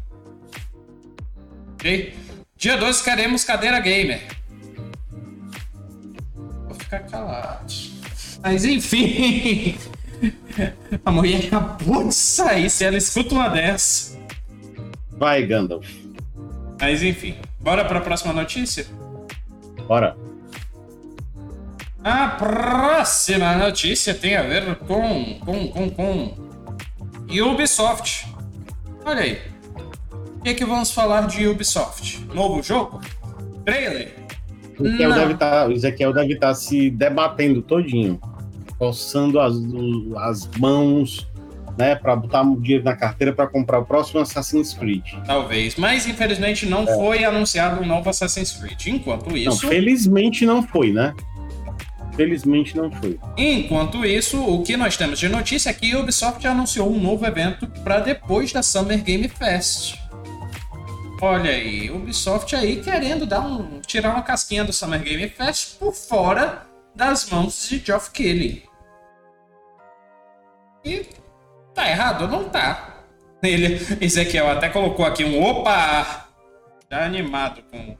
Ok? 1.73 2.15
Dia 2.57 2.77
2 2.77 3.01
queremos 3.01 3.43
cadeira 3.43 3.79
gamer. 3.79 4.21
Vou 6.67 6.75
ficar 6.75 6.99
calado. 7.01 7.73
Mas 8.43 8.65
enfim. 8.65 9.77
A 11.05 11.11
mulher 11.11 11.45
acabou 11.47 12.07
de 12.07 12.13
sair. 12.13 12.69
Se 12.69 12.83
ela 12.83 12.97
escuta 12.97 13.33
uma 13.33 13.49
dessa. 13.49 14.19
Vai, 15.11 15.45
Gandalf. 15.45 15.87
Mas 16.79 17.01
enfim. 17.01 17.37
Bora 17.59 17.85
para 17.85 17.99
a 17.99 18.01
próxima 18.01 18.33
notícia? 18.33 18.85
Bora. 19.87 20.15
A 22.03 22.27
próxima 22.29 23.55
notícia 23.55 24.13
tem 24.13 24.35
a 24.35 24.43
ver 24.43 24.75
com. 24.75 25.39
com. 25.39 25.67
com. 25.67 25.89
com. 25.89 26.51
Ubisoft. 27.29 28.27
Olha 29.05 29.21
aí. 29.21 29.39
O 30.37 30.43
que, 30.43 30.49
é 30.49 30.53
que 30.53 30.65
vamos 30.65 30.91
falar 30.91 31.27
de 31.27 31.47
Ubisoft? 31.47 32.25
Novo 32.33 32.61
jogo? 32.61 32.99
Trailer? 33.63 34.15
O 34.79 34.87
Ezequiel 34.87 35.13
deve 35.13 35.35
tá, 35.35 35.73
estar 36.33 36.47
tá 36.47 36.55
se 36.55 36.89
debatendo 36.89 37.61
todinho 37.61 38.19
coçando 38.81 39.39
as, 39.39 39.53
as 40.17 40.49
mãos, 40.57 41.27
né, 41.77 41.93
para 41.93 42.15
botar 42.15 42.43
dinheiro 42.59 42.83
na 42.83 42.95
carteira 42.95 43.31
para 43.31 43.45
comprar 43.45 43.77
o 43.77 43.85
próximo 43.85 44.19
Assassin's 44.19 44.73
Creed. 44.73 45.03
Talvez, 45.23 45.75
mas 45.75 46.07
infelizmente 46.07 46.65
não 46.65 46.81
é. 46.81 46.95
foi 46.95 47.23
anunciado 47.23 47.83
um 47.83 47.85
novo 47.85 48.09
Assassin's 48.09 48.53
Creed. 48.53 48.87
Enquanto 48.87 49.37
isso. 49.37 49.49
Não, 49.49 49.69
felizmente 49.69 50.47
não 50.47 50.63
foi, 50.63 50.91
né? 50.91 51.13
Felizmente 52.15 52.75
não 52.75 52.91
foi. 52.91 53.19
Enquanto 53.37 54.05
isso, 54.05 54.43
o 54.43 54.63
que 54.63 54.75
nós 54.75 54.97
temos 54.97 55.19
de 55.19 55.29
notícia 55.29 55.69
é 55.69 55.73
que 55.73 55.93
a 55.93 55.99
Ubisoft 55.99 56.45
anunciou 56.45 56.91
um 56.91 56.99
novo 56.99 57.25
evento 57.25 57.67
para 57.83 57.99
depois 57.99 58.51
da 58.51 58.61
Summer 58.61 59.01
Game 59.01 59.27
Fest. 59.27 59.95
Olha 61.21 61.51
aí, 61.51 61.89
Ubisoft 61.91 62.55
aí 62.55 62.81
querendo 62.81 63.25
dar 63.25 63.41
um, 63.41 63.79
tirar 63.81 64.09
uma 64.09 64.23
casquinha 64.23 64.63
do 64.63 64.73
Summer 64.73 65.01
Game 65.01 65.29
Fest 65.29 65.77
por 65.77 65.93
fora 65.93 66.63
das 66.95 67.29
mãos 67.29 67.69
de 67.69 67.77
Geoff 67.77 68.11
Keighley. 68.11 68.63
E 70.83 71.05
tá 71.73 71.89
errado? 71.89 72.27
Não 72.27 72.49
tá. 72.49 73.03
Ele, 73.41 73.79
Ezequiel 74.01 74.49
até 74.49 74.69
colocou 74.69 75.05
aqui 75.05 75.23
um 75.23 75.41
opa! 75.41 76.27
Tá 76.89 77.05
animado 77.05 77.63
com. 77.71 77.97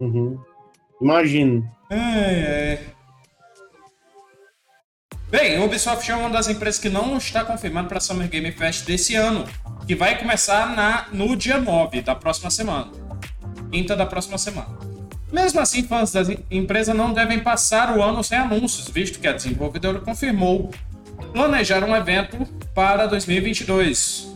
Uhum. 0.00 0.38
Imagino. 1.00 1.70
Ai, 1.90 2.46
ai. 2.46 2.93
Bem, 5.36 5.58
o 5.58 5.64
Ubisoft 5.64 6.08
é 6.08 6.14
uma 6.14 6.30
das 6.30 6.46
empresas 6.46 6.80
que 6.80 6.88
não 6.88 7.16
está 7.16 7.44
confirmado 7.44 7.88
para 7.88 7.98
a 7.98 8.00
Summer 8.00 8.28
Game 8.28 8.52
Fest 8.52 8.86
desse 8.86 9.16
ano, 9.16 9.44
que 9.84 9.92
vai 9.92 10.16
começar 10.16 10.76
na, 10.76 11.06
no 11.12 11.34
dia 11.34 11.58
9 11.58 12.02
da 12.02 12.14
próxima 12.14 12.50
semana. 12.50 12.92
Quinta 13.68 13.96
da 13.96 14.06
próxima 14.06 14.38
semana. 14.38 14.78
Mesmo 15.32 15.58
assim, 15.58 15.82
fãs 15.82 16.12
da 16.12 16.22
empresa 16.48 16.94
não 16.94 17.12
devem 17.12 17.40
passar 17.40 17.98
o 17.98 18.00
ano 18.00 18.22
sem 18.22 18.38
anúncios, 18.38 18.88
visto 18.88 19.18
que 19.18 19.26
a 19.26 19.32
desenvolvedora 19.32 19.98
confirmou 19.98 20.70
planejar 21.32 21.82
um 21.82 21.96
evento 21.96 22.46
para 22.72 23.08
2022. 23.08 24.32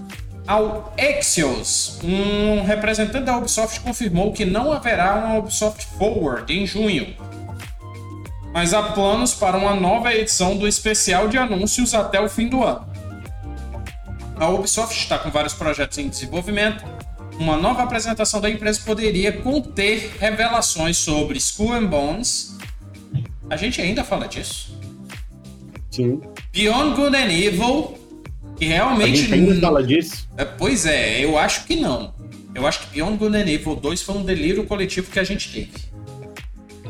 Ao 0.49 0.93
Axios, 0.99 2.01
um 2.03 2.65
representante 2.65 3.25
da 3.25 3.39
Ubisoft 3.39 3.79
confirmou 3.83 4.33
que 4.33 4.45
não 4.45 4.73
haverá 4.73 5.15
uma 5.15 5.39
Ubisoft 5.39 5.87
Forward 5.97 6.53
em 6.53 6.67
junho, 6.67 7.15
mas 8.59 8.75
há 8.75 8.83
planos 8.83 9.35
para 9.35 9.57
uma 9.57 9.73
nova 9.73 10.13
edição 10.13 10.57
do 10.57 10.67
especial 10.67 11.29
de 11.29 11.39
anúncios 11.39 11.95
até 11.95 12.21
o 12.21 12.29
fim 12.29 12.49
do 12.49 12.65
ano. 12.65 12.85
A 14.35 14.49
Ubisoft 14.49 14.99
está 15.01 15.17
com 15.17 15.31
vários 15.31 15.55
projetos 15.55 15.97
em 15.99 16.09
desenvolvimento. 16.09 16.85
Uma 17.39 17.57
nova 17.57 17.85
apresentação 17.85 18.41
da 18.41 18.51
empresa 18.51 18.81
poderia 18.85 19.31
conter 19.31 20.17
revelações 20.19 20.97
sobre 20.97 21.39
Skull 21.39 21.73
and 21.73 21.87
Bones. 21.87 22.59
A 23.49 23.57
gente 23.57 23.81
ainda 23.81 24.03
fala 24.03 24.27
disso? 24.27 24.77
Sim. 25.89 26.21
Beyond 26.53 26.97
Good 26.97 27.17
and 27.17 27.31
Evil, 27.31 27.97
que 28.57 28.65
realmente. 28.65 29.13
A 29.13 29.17
gente 29.23 29.35
ainda 29.35 29.61
fala 29.61 29.85
disso? 29.85 30.29
É, 30.37 30.45
pois 30.45 30.85
é, 30.85 31.25
eu 31.25 31.39
acho 31.39 31.65
que 31.65 31.77
não. 31.77 32.13
Eu 32.53 32.67
acho 32.67 32.81
que 32.81 32.87
Beyond 32.97 33.19
Good 33.19 33.37
and 33.37 33.49
Evil 33.49 33.77
2 33.77 34.03
foi 34.03 34.17
um 34.17 34.25
delírio 34.25 34.65
coletivo 34.65 35.13
que 35.13 35.21
a 35.21 35.25
gente 35.25 35.49
teve. 35.53 35.71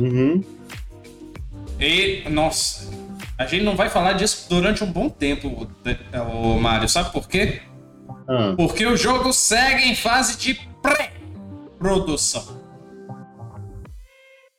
Uhum. 0.00 0.42
E, 1.80 2.28
nossa, 2.28 2.90
a 3.36 3.46
gente 3.46 3.64
não 3.64 3.76
vai 3.76 3.88
falar 3.88 4.14
disso 4.14 4.48
durante 4.48 4.82
um 4.82 4.90
bom 4.90 5.08
tempo, 5.08 5.68
o 6.32 6.60
Mário. 6.60 6.88
Sabe 6.88 7.12
por 7.12 7.28
quê? 7.28 7.62
Ah. 8.28 8.54
Porque 8.56 8.84
o 8.84 8.96
jogo 8.96 9.32
segue 9.32 9.84
em 9.84 9.94
fase 9.94 10.36
de 10.36 10.54
pré-produção. 10.82 12.58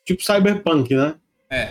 Tipo 0.05 0.23
Cyberpunk, 0.23 0.95
né? 0.95 1.15
É. 1.51 1.69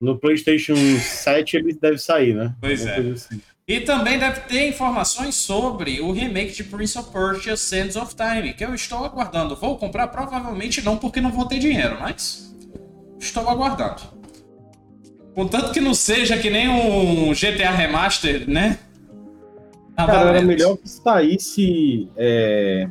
No 0.00 0.18
PlayStation 0.18 0.74
7 0.74 1.56
ele 1.56 1.74
deve 1.74 1.98
sair, 1.98 2.34
né? 2.34 2.54
Pois 2.60 2.86
é. 2.86 2.98
Assim. 2.98 3.40
E 3.66 3.80
também 3.80 4.18
deve 4.18 4.40
ter 4.40 4.66
informações 4.66 5.34
sobre 5.34 6.00
o 6.00 6.10
remake 6.10 6.52
de 6.52 6.64
Prince 6.64 6.98
of 6.98 7.10
Persia 7.12 7.56
Sands 7.56 7.96
of 7.96 8.14
Time, 8.14 8.54
que 8.54 8.64
eu 8.64 8.74
estou 8.74 9.04
aguardando. 9.04 9.54
Vou 9.54 9.76
comprar? 9.76 10.08
Provavelmente 10.08 10.80
não, 10.80 10.96
porque 10.96 11.20
não 11.20 11.30
vou 11.30 11.44
ter 11.44 11.58
dinheiro, 11.58 11.98
mas 12.00 12.56
estou 13.20 13.46
aguardando. 13.48 14.17
Contanto 15.34 15.72
que 15.72 15.80
não 15.80 15.94
seja 15.94 16.36
que 16.36 16.50
nem 16.50 16.68
um 16.68 17.32
GTA 17.32 17.70
Remaster, 17.70 18.48
né? 18.48 18.78
Tá 19.94 20.06
Cara, 20.06 20.30
era 20.30 20.42
melhor 20.42 20.76
que 20.76 20.88
saísse 20.88 22.08
é, 22.16 22.88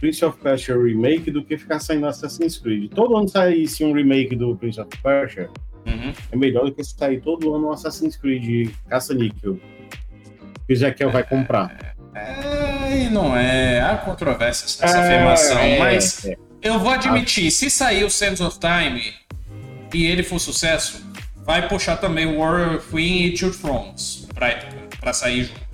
Prince 0.00 0.24
of 0.24 0.38
Persia 0.38 0.76
Remake 0.76 1.30
do 1.30 1.44
que 1.44 1.58
ficar 1.58 1.80
saindo 1.80 2.06
Assassin's 2.06 2.58
Creed. 2.58 2.92
Todo 2.94 3.16
ano 3.16 3.28
saísse 3.28 3.84
um 3.84 3.92
remake 3.92 4.36
do 4.36 4.56
Prince 4.56 4.80
of 4.80 4.88
Persia, 5.02 5.50
uhum. 5.86 6.12
é 6.30 6.36
melhor 6.36 6.66
do 6.66 6.72
que 6.72 6.84
sair 6.84 7.20
todo 7.20 7.54
ano 7.54 7.68
um 7.68 7.72
Assassin's 7.72 8.16
Creed 8.16 8.70
Caça-Níquel. 8.88 9.58
Que 10.66 10.72
o 10.72 10.72
Ezequiel 10.72 11.10
vai 11.10 11.24
comprar. 11.24 11.96
É, 12.14 13.04
e 13.04 13.10
não 13.10 13.36
é. 13.36 13.80
Há 13.80 13.96
controvérsias 13.96 14.78
nessa 14.80 14.98
é, 14.98 15.00
afirmação, 15.00 15.58
é, 15.58 15.78
mas 15.78 16.26
é. 16.26 16.36
eu 16.62 16.78
vou 16.78 16.90
admitir, 16.90 17.50
se 17.50 17.70
sair 17.70 18.04
o 18.04 18.10
Sands 18.10 18.40
of 18.40 18.58
Time 18.58 19.02
e 19.92 20.06
ele 20.06 20.22
for 20.22 20.38
sucesso, 20.38 21.04
vai 21.44 21.68
puxar 21.68 21.96
também 21.96 22.36
Warrior 22.36 22.82
Queen 22.90 23.26
e 23.26 23.34
Two 23.34 23.50
Thrones 23.50 24.26
pra, 24.34 24.58
pra 25.00 25.12
sair 25.12 25.44
junto. 25.44 25.68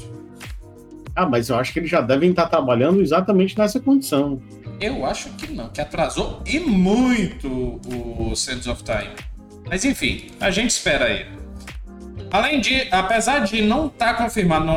Ah, 1.17 1.27
mas 1.27 1.49
eu 1.49 1.57
acho 1.57 1.73
que 1.73 1.79
eles 1.79 1.91
já 1.91 2.01
devem 2.01 2.31
estar 2.31 2.49
trabalhando 2.49 3.01
exatamente 3.01 3.57
nessa 3.57 3.79
condição. 3.79 4.43
Eu 4.81 5.07
acho 5.07 5.31
que 5.31 5.53
não, 5.53 5.69
que 5.69 5.81
atrasou 5.81 6.43
e 6.45 6.59
muito 6.59 7.81
o 7.87 8.35
Sands 8.35 8.67
of 8.67 8.83
Time. 8.83 9.15
Mas 9.67 9.85
enfim, 9.85 10.27
a 10.41 10.51
gente 10.51 10.71
espera 10.71 11.07
aí. 11.07 11.27
Além 12.31 12.61
de, 12.61 12.89
apesar 12.91 13.45
de 13.45 13.63
não 13.63 13.87
estar 13.87 14.15
tá 14.15 14.15
confirmado 14.15 14.67
no, 14.67 14.75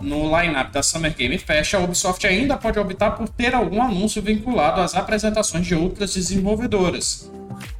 no 0.00 0.40
line-up 0.40 0.72
da 0.72 0.82
Summer 0.82 1.14
Game 1.14 1.36
Fest, 1.36 1.74
a 1.74 1.78
Ubisoft 1.80 2.26
ainda 2.26 2.56
pode 2.56 2.78
optar 2.78 3.10
por 3.10 3.28
ter 3.28 3.54
algum 3.54 3.82
anúncio 3.82 4.22
vinculado 4.22 4.80
às 4.80 4.94
apresentações 4.94 5.66
de 5.66 5.74
outras 5.74 6.14
desenvolvedoras. 6.14 7.30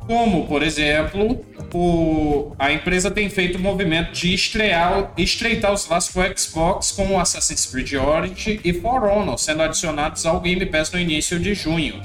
Como, 0.06 0.46
por 0.46 0.62
exemplo, 0.62 1.44
o, 1.72 2.54
a 2.58 2.70
empresa 2.72 3.10
tem 3.10 3.28
feito 3.30 3.56
o 3.56 3.60
movimento 3.60 4.12
de 4.12 4.34
estrear, 4.34 5.12
estreitar 5.16 5.72
os 5.72 5.88
laços 5.88 6.12
com 6.12 6.20
o 6.20 6.38
Xbox 6.38 6.92
com 6.92 7.06
o 7.08 7.18
Assassin's 7.18 7.66
Creed 7.66 7.94
Origin 7.94 8.60
e 8.62 8.72
For 8.72 9.04
Honor 9.04 9.38
sendo 9.38 9.62
adicionados 9.62 10.26
ao 10.26 10.40
Game 10.40 10.64
Pass 10.66 10.92
no 10.92 11.00
início 11.00 11.38
de 11.38 11.54
junho. 11.54 12.02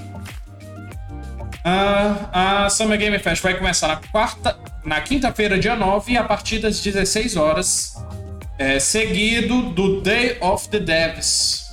a 1.63 2.69
Summer 2.69 2.97
Game 2.97 3.19
Fest 3.19 3.43
vai 3.43 3.57
começar 3.57 3.89
na 3.89 3.97
quarta, 3.97 4.57
na 4.85 5.01
quinta-feira, 5.01 5.59
dia 5.59 5.75
9, 5.75 6.17
a 6.17 6.23
partir 6.23 6.59
das 6.59 6.81
16 6.81 7.35
horas. 7.35 7.95
É, 8.57 8.79
seguido 8.79 9.69
do 9.71 10.01
Day 10.01 10.37
of 10.41 10.67
the 10.69 10.79
Devs. 10.79 11.69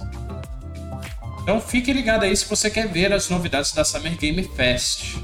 Então 1.42 1.60
fique 1.60 1.92
ligado 1.92 2.24
aí 2.24 2.36
se 2.36 2.44
você 2.44 2.68
quer 2.68 2.88
ver 2.88 3.12
as 3.12 3.28
novidades 3.28 3.72
da 3.72 3.84
Summer 3.84 4.16
Game 4.16 4.42
Fest. 4.56 5.16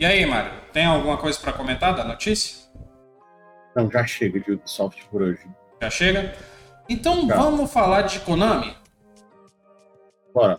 E 0.00 0.06
aí, 0.06 0.24
Mário, 0.24 0.50
tem 0.72 0.86
alguma 0.86 1.18
coisa 1.18 1.38
para 1.38 1.52
comentar 1.52 1.94
da 1.94 2.02
notícia? 2.02 2.56
Não, 3.76 3.90
já 3.90 4.06
chega 4.06 4.40
de 4.40 4.52
Ubisoft 4.52 5.04
por 5.10 5.20
hoje. 5.20 5.46
Já 5.82 5.90
chega? 5.90 6.34
Então 6.88 7.28
já. 7.28 7.36
vamos 7.36 7.70
falar 7.70 8.02
de 8.02 8.18
Konami? 8.20 8.74
Bora. 10.32 10.58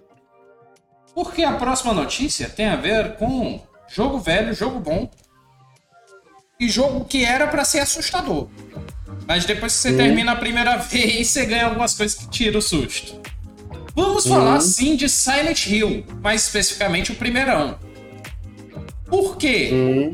Porque 1.15 1.43
a 1.43 1.53
próxima 1.53 1.91
notícia 1.91 2.47
tem 2.49 2.67
a 2.67 2.75
ver 2.75 3.15
com 3.15 3.59
jogo 3.89 4.19
velho, 4.19 4.53
jogo 4.53 4.79
bom 4.79 5.09
e 6.59 6.69
jogo 6.69 7.03
que 7.05 7.25
era 7.25 7.47
para 7.47 7.65
ser 7.65 7.79
assustador. 7.79 8.47
Mas 9.25 9.43
depois 9.43 9.73
que 9.73 9.79
você 9.79 9.97
termina 9.97 10.33
a 10.33 10.35
primeira 10.35 10.77
vez, 10.85 11.29
você 11.29 11.47
ganha 11.47 11.65
algumas 11.65 11.95
coisas 11.95 12.15
que 12.15 12.29
tiram 12.29 12.59
o 12.59 12.61
susto. 12.61 13.19
Vamos 13.95 14.27
falar 14.27 14.61
sim 14.61 14.95
de 14.95 15.09
Silent 15.09 15.65
Hill, 15.65 16.05
mais 16.21 16.43
especificamente 16.45 17.11
o 17.11 17.15
primeirão. 17.15 17.79
Por 19.11 19.35
quê? 19.35 20.09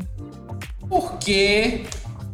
Porque 0.88 1.84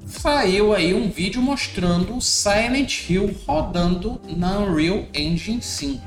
saiu 0.07 0.75
aí 0.75 0.95
um 0.95 1.11
vídeo 1.11 1.43
mostrando 1.43 2.19
Silent 2.23 3.11
Hill 3.11 3.37
rodando 3.47 4.19
na 4.35 4.61
Unreal 4.61 5.05
Engine 5.13 5.61
5. 5.61 6.03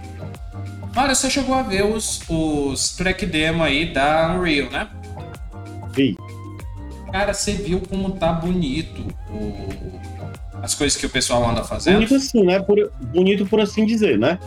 Olha, 0.96 1.14
você 1.14 1.30
chegou 1.30 1.54
a 1.54 1.62
ver 1.62 1.86
os, 1.86 2.22
os 2.28 2.96
track 2.96 3.24
demo 3.28 3.64
aí 3.64 3.94
da 3.94 4.36
Unreal, 4.36 4.72
né? 4.72 4.90
Vi. 5.92 6.18
Cara, 7.12 7.36
você 7.36 7.54
viu 7.54 7.80
como 7.88 8.14
tá 8.14 8.34
bonito 8.34 9.04
o... 9.30 10.60
as 10.64 10.74
coisas 10.74 10.98
que 11.00 11.06
o 11.06 11.10
pessoal 11.10 11.48
anda 11.48 11.64
fazendo? 11.64 11.98
Bonito 11.98 12.16
assim, 12.16 12.44
né? 12.44 12.60
Por... 12.60 12.92
Bonito 13.14 13.46
por 13.46 13.62
assim 13.62 13.86
dizer, 13.86 14.18
né? 14.18 14.40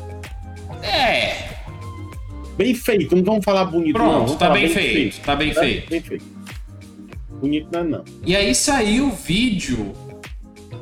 É. 0.83 1.51
Bem 2.61 2.75
feito, 2.75 3.17
não 3.17 3.25
vamos 3.25 3.43
falar 3.43 3.65
bonito, 3.65 3.95
Pronto, 3.95 4.33
não. 4.33 4.37
tá 4.37 4.51
bem, 4.51 4.65
bem 4.65 4.75
feito, 4.75 4.93
feito, 4.93 5.21
Tá 5.25 5.35
bem 5.35 5.55
tá 5.55 5.61
feito. 5.63 5.89
Bem 5.89 6.03
feito. 6.03 6.25
Bonito 7.41 7.69
não 7.73 7.81
é 7.81 7.85
não. 7.85 8.05
E 8.27 8.37
aí 8.37 8.55
saiu 8.55 9.07
o 9.07 9.13
vídeo 9.13 9.95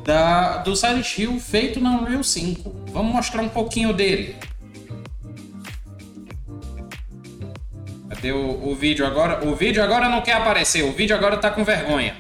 da, 0.05 0.57
do 0.57 0.75
Silent 0.75 1.17
Hill 1.17 1.39
feito 1.39 1.79
na 1.79 2.01
Unreal 2.01 2.25
5. 2.25 2.87
Vamos 2.93 3.13
mostrar 3.13 3.43
um 3.43 3.49
pouquinho 3.49 3.93
dele. 3.93 4.35
Cadê 8.09 8.33
o, 8.33 8.71
o 8.71 8.75
vídeo 8.75 9.07
agora? 9.07 9.49
O 9.49 9.55
vídeo 9.55 9.81
agora 9.81 10.09
não 10.09 10.21
quer 10.21 10.33
aparecer, 10.33 10.83
o 10.83 10.91
vídeo 10.91 11.15
agora 11.15 11.37
tá 11.37 11.49
com 11.49 11.63
vergonha. 11.63 12.17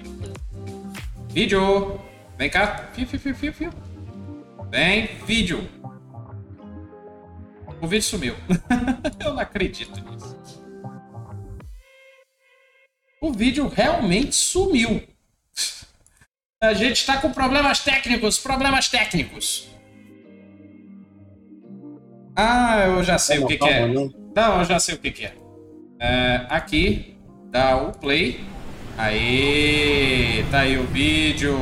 Vídeo! 1.30 1.98
Vem 2.38 2.48
cá. 2.48 2.90
Fio, 2.92 3.08
fio, 3.08 3.34
fio, 3.34 3.52
fio, 3.52 3.70
Vem, 4.70 5.08
vídeo. 5.26 5.68
O 7.80 7.86
vídeo 7.86 8.02
sumiu. 8.02 8.34
Eu 9.24 9.34
não 9.34 9.40
acredito 9.40 10.00
nisso. 10.00 10.38
O 13.20 13.32
vídeo 13.32 13.68
realmente 13.68 14.34
sumiu. 14.34 15.02
A 16.62 16.74
gente 16.74 16.96
está 16.96 17.18
com 17.18 17.30
problemas 17.32 17.80
técnicos, 17.80 18.38
problemas 18.38 18.88
técnicos. 18.88 19.68
Ah, 22.34 22.84
eu 22.86 23.02
já 23.02 23.18
sei 23.18 23.40
o 23.40 23.46
que, 23.46 23.58
que 23.58 23.68
é. 23.68 23.86
Não, 23.86 24.58
eu 24.58 24.64
já 24.64 24.78
sei 24.78 24.94
o 24.94 24.98
que, 24.98 25.10
que 25.10 25.24
é. 25.24 25.34
é. 26.00 26.46
Aqui, 26.48 27.16
dá 27.50 27.76
o 27.76 27.92
play. 27.92 28.44
Aí, 28.96 30.44
tá 30.50 30.60
aí 30.60 30.78
o 30.78 30.86
vídeo. 30.86 31.58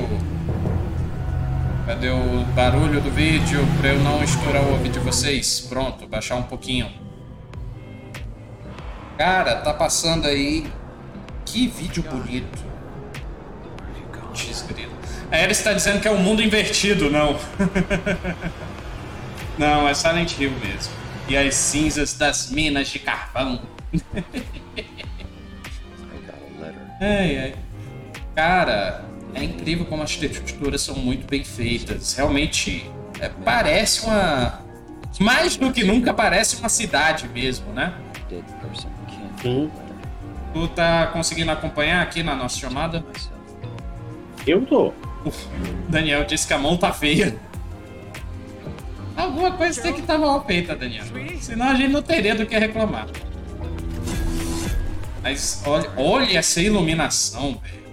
Cadê 1.87 2.11
o 2.11 2.45
barulho 2.47 3.01
do 3.01 3.13
vídeo 3.13 3.61
para 3.79 3.91
eu 3.91 4.01
não 4.01 4.21
estourar 4.21 4.61
o 4.61 4.73
ouvido 4.73 4.95
de 4.95 4.99
vocês? 4.99 5.61
Pronto, 5.69 6.05
baixar 6.09 6.35
um 6.35 6.43
pouquinho. 6.43 6.91
Cara, 9.17 9.55
tá 9.61 9.73
passando 9.73 10.27
aí. 10.27 10.67
Que 11.45 11.69
vídeo 11.69 12.03
bonito. 12.03 12.59
X-grilo. 14.35 14.91
A 15.31 15.39
Eris 15.39 15.59
está 15.59 15.73
dizendo 15.73 16.01
que 16.01 16.09
é 16.09 16.11
o 16.11 16.15
um 16.15 16.23
mundo 16.23 16.43
invertido, 16.43 17.09
não. 17.09 17.39
não, 19.57 19.89
é 19.89 19.95
Silent 19.95 20.37
Hill 20.41 20.51
mesmo. 20.59 20.93
E 21.29 21.37
as 21.37 21.55
cinzas 21.55 22.15
das 22.15 22.51
minas 22.51 22.89
de 22.89 22.99
carvão. 22.99 23.63
ai, 27.01 27.39
ai. 27.39 27.55
Cara, 28.35 29.05
é 29.37 29.45
incrível 29.45 29.85
como 29.85 30.03
as 30.03 30.17
texturas 30.17 30.81
são 30.81 30.97
muito 30.97 31.27
bem 31.27 31.45
feitas. 31.45 32.15
Realmente 32.15 32.91
é, 33.21 33.29
parece 33.29 34.05
uma. 34.05 34.65
Mais 35.21 35.57
do 35.57 35.73
que 35.73 35.85
nunca 35.85 36.13
parece 36.13 36.57
uma 36.57 36.69
cidade 36.69 37.29
mesmo, 37.29 37.73
né? 37.73 37.95
Sim. 39.41 39.71
Tu 40.53 40.69
tá 40.69 41.07
conseguindo 41.09 41.51
acompanhar 41.51 42.03
aqui 42.03 42.23
na 42.23 42.35
nossa 42.35 42.59
chamada? 42.59 43.05
Eu 44.47 44.65
tô. 44.65 44.93
Uf, 45.25 45.47
Daniel 45.89 46.25
disse 46.25 46.47
que 46.47 46.53
a 46.53 46.59
mão 46.59 46.77
tá 46.77 46.93
feia. 46.93 47.37
Alguma 49.17 49.53
coisa 49.53 49.81
tem 49.81 49.95
que 49.95 50.01
estar 50.01 50.15
tá 50.15 50.19
mal 50.19 50.45
feita, 50.45 50.77
Daniel. 50.77 51.05
Senão 51.41 51.69
a 51.69 51.75
gente 51.75 51.93
não 51.93 52.03
teria 52.03 52.35
do 52.35 52.47
que 52.47 52.57
reclamar. 52.59 53.07
Mas 55.23 55.63
olha, 55.67 55.91
olha 55.97 56.39
essa 56.39 56.61
iluminação, 56.61 57.61
velho. 57.63 57.86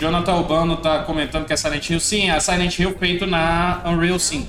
Jonathan 0.00 0.36
Urbano 0.36 0.78
tá 0.78 1.00
comentando 1.00 1.44
que 1.44 1.52
é 1.52 1.56
Silent 1.56 1.90
Hill. 1.90 2.00
Sim, 2.00 2.30
é 2.30 2.40
Silent 2.40 2.78
Hill 2.78 2.96
feito 2.98 3.26
na 3.26 3.82
Unreal 3.84 4.18
5. 4.18 4.48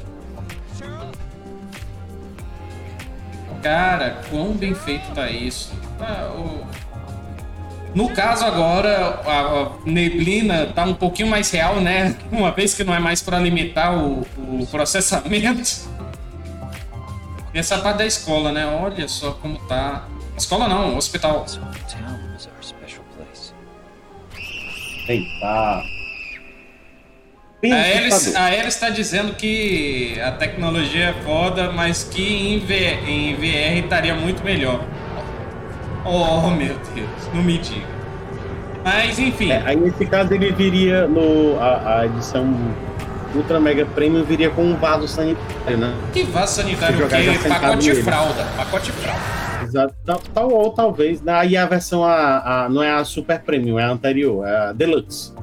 Cara, 3.61 4.21
quão 4.29 4.53
bem 4.53 4.73
feito 4.73 5.11
tá 5.13 5.29
isso. 5.29 5.73
Ah, 5.99 6.31
o... 6.33 6.65
No 7.93 8.09
caso 8.11 8.45
agora, 8.45 9.21
a 9.25 9.71
neblina 9.85 10.67
tá 10.67 10.85
um 10.85 10.93
pouquinho 10.93 11.27
mais 11.27 11.51
real, 11.51 11.81
né? 11.81 12.15
Uma 12.31 12.51
vez 12.51 12.73
que 12.73 12.85
não 12.85 12.95
é 12.95 12.99
mais 12.99 13.21
para 13.21 13.37
limitar 13.37 13.93
o, 13.93 14.21
o 14.37 14.65
processamento. 14.71 15.89
E 17.53 17.59
essa 17.59 17.77
parte 17.79 17.97
da 17.97 18.05
escola, 18.05 18.53
né? 18.53 18.65
Olha 18.65 19.05
só 19.09 19.31
como 19.33 19.59
tá. 19.67 20.07
Escola 20.37 20.69
não, 20.69 20.95
hospital. 20.95 21.45
Eita. 25.07 25.83
A 27.63 28.45
Alice, 28.45 28.67
está 28.67 28.89
dizendo 28.89 29.33
que 29.35 30.19
a 30.19 30.31
tecnologia 30.31 31.09
é 31.09 31.13
foda, 31.23 31.71
mas 31.71 32.03
que 32.03 32.23
em, 32.23 32.59
v, 32.59 32.75
em 32.75 33.35
VR 33.35 33.83
estaria 33.83 34.15
muito 34.15 34.43
melhor. 34.43 34.83
Oh, 36.03 36.49
meu 36.49 36.75
Deus, 36.95 37.09
não 37.31 37.43
me 37.43 37.59
diga. 37.59 37.85
Mas, 38.83 39.19
enfim. 39.19 39.51
É, 39.51 39.61
aí, 39.63 39.75
nesse 39.75 40.05
caso, 40.07 40.33
ele 40.33 40.51
viria 40.51 41.07
no. 41.07 41.59
A, 41.59 41.99
a, 41.99 42.05
edição 42.07 42.51
Ultra 43.35 43.59
Mega 43.59 43.85
Premium 43.85 44.23
viria 44.23 44.49
com 44.49 44.63
um 44.63 44.75
vaso 44.75 45.07
sanitário, 45.07 45.77
né? 45.77 45.93
Que 46.11 46.23
vaso 46.23 46.55
sanitário? 46.55 47.07
Pacote 47.47 47.93
de 47.93 48.01
fralda. 48.01 48.43
Pacote 48.57 48.85
de 48.85 48.91
fralda. 48.93 49.50
Exato. 49.71 49.95
Tal, 50.05 50.19
tal, 50.33 50.51
ou 50.51 50.71
talvez. 50.71 51.25
Aí 51.25 51.55
a 51.55 51.65
versão 51.65 52.03
a, 52.03 52.65
a, 52.65 52.69
não 52.69 52.83
é 52.83 52.91
a 52.91 53.05
Super 53.05 53.39
Premium, 53.39 53.79
é 53.79 53.85
a 53.85 53.89
anterior, 53.89 54.45
é 54.45 54.57
a 54.57 54.73
Deluxe. 54.73 55.33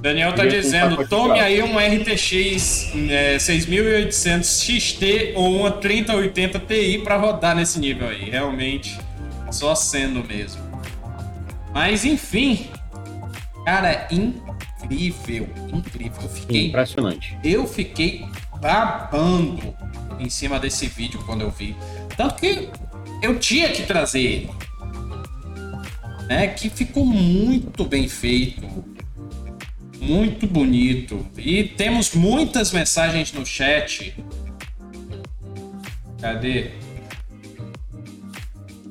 Daniel 0.00 0.32
tá 0.34 0.44
dizendo, 0.44 1.06
tome 1.06 1.38
aí 1.38 1.62
uma 1.62 1.80
RTX 1.80 2.92
é, 3.08 3.38
6800 3.38 4.60
XT 4.60 5.32
ou 5.36 5.60
uma 5.60 5.70
3080 5.70 6.58
Ti 6.60 7.00
para 7.04 7.16
rodar 7.16 7.54
nesse 7.54 7.78
nível 7.78 8.08
aí. 8.08 8.30
Realmente, 8.30 8.98
só 9.50 9.74
sendo 9.74 10.24
mesmo. 10.24 10.60
Mas 11.72 12.04
enfim, 12.04 12.68
cara, 13.64 14.08
incrível, 14.10 15.48
incrível. 15.72 16.22
Eu 16.22 16.28
fiquei 16.28 16.66
impressionante. 16.66 17.38
Eu 17.44 17.66
fiquei 17.66 18.26
babando 18.60 19.74
em 20.18 20.28
cima 20.28 20.58
desse 20.58 20.86
vídeo 20.86 21.20
quando 21.24 21.42
eu 21.42 21.50
vi. 21.50 21.76
Tanto 22.16 22.36
que 22.36 22.68
eu 23.22 23.38
tinha 23.38 23.70
que 23.70 23.84
trazer 23.84 24.20
ele. 24.20 24.50
Né, 26.28 26.48
que 26.48 26.68
ficou 26.68 27.04
muito 27.04 27.84
bem 27.84 28.08
feito, 28.08 28.66
muito 30.00 30.46
bonito. 30.46 31.26
E 31.36 31.64
temos 31.64 32.14
muitas 32.14 32.72
mensagens 32.72 33.32
no 33.32 33.44
chat. 33.46 34.14
Cadê? 36.20 36.70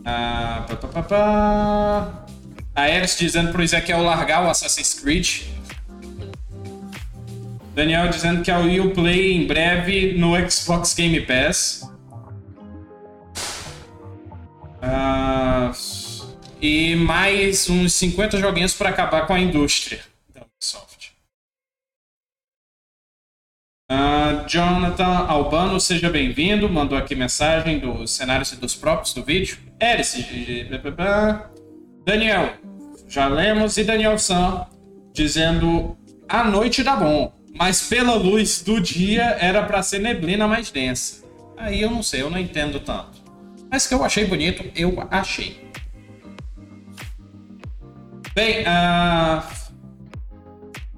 Ah, 0.06 0.66
pá, 0.68 0.76
pá, 0.76 0.88
pá, 0.88 1.04
pá. 1.04 2.26
A 2.74 2.90
Eris 2.90 3.18
dizendo 3.18 3.52
pro 3.52 3.64
Ezequiel 3.64 4.02
largar 4.02 4.46
o 4.46 4.50
Assassin's 4.50 4.94
Creed. 4.94 5.44
Daniel 7.74 8.10
dizendo 8.10 8.44
que 8.44 8.52
a 8.52 8.60
Will 8.60 8.92
Play 8.92 9.34
em 9.34 9.48
breve 9.48 10.14
no 10.18 10.34
Xbox 10.50 10.94
Game 10.94 11.22
Pass. 11.22 11.91
Uh, 14.82 15.72
e 16.60 16.96
mais 16.96 17.70
uns 17.70 17.94
50 17.94 18.40
joguinhos 18.40 18.74
para 18.74 18.90
acabar 18.90 19.28
com 19.28 19.34
a 19.34 19.40
indústria 19.40 20.00
da 20.34 20.42
Ubisoft. 20.42 21.14
Uh, 23.92 24.48
Jonathan 24.48 25.28
Albano, 25.28 25.80
seja 25.80 26.10
bem-vindo. 26.10 26.68
Mandou 26.68 26.98
aqui 26.98 27.14
mensagem 27.14 27.78
dos 27.78 28.10
cenários 28.10 28.54
e 28.54 28.56
dos 28.56 28.74
próprios 28.74 29.14
do 29.14 29.24
vídeo. 29.24 29.60
Erice, 29.80 30.68
Daniel, 32.04 32.54
já 33.08 33.28
lemos. 33.28 33.78
E 33.78 33.84
Daniel 33.84 34.18
Sam 34.18 34.66
dizendo: 35.14 35.96
A 36.28 36.44
noite 36.44 36.82
dá 36.82 36.96
bom, 36.96 37.32
mas 37.56 37.88
pela 37.88 38.16
luz 38.16 38.64
do 38.64 38.82
dia 38.82 39.38
era 39.40 39.64
para 39.64 39.84
ser 39.84 40.00
neblina 40.00 40.48
mais 40.48 40.72
densa. 40.72 41.24
Aí 41.56 41.82
eu 41.82 41.92
não 41.92 42.02
sei, 42.02 42.24
eu 42.24 42.32
não 42.32 42.40
entendo 42.40 42.80
tanto. 42.80 43.21
Mas 43.72 43.88
que 43.88 43.94
eu 43.94 44.04
achei 44.04 44.26
bonito, 44.26 44.70
eu 44.76 45.08
achei. 45.10 45.66
Bem, 48.36 48.64
uh... 48.64 49.42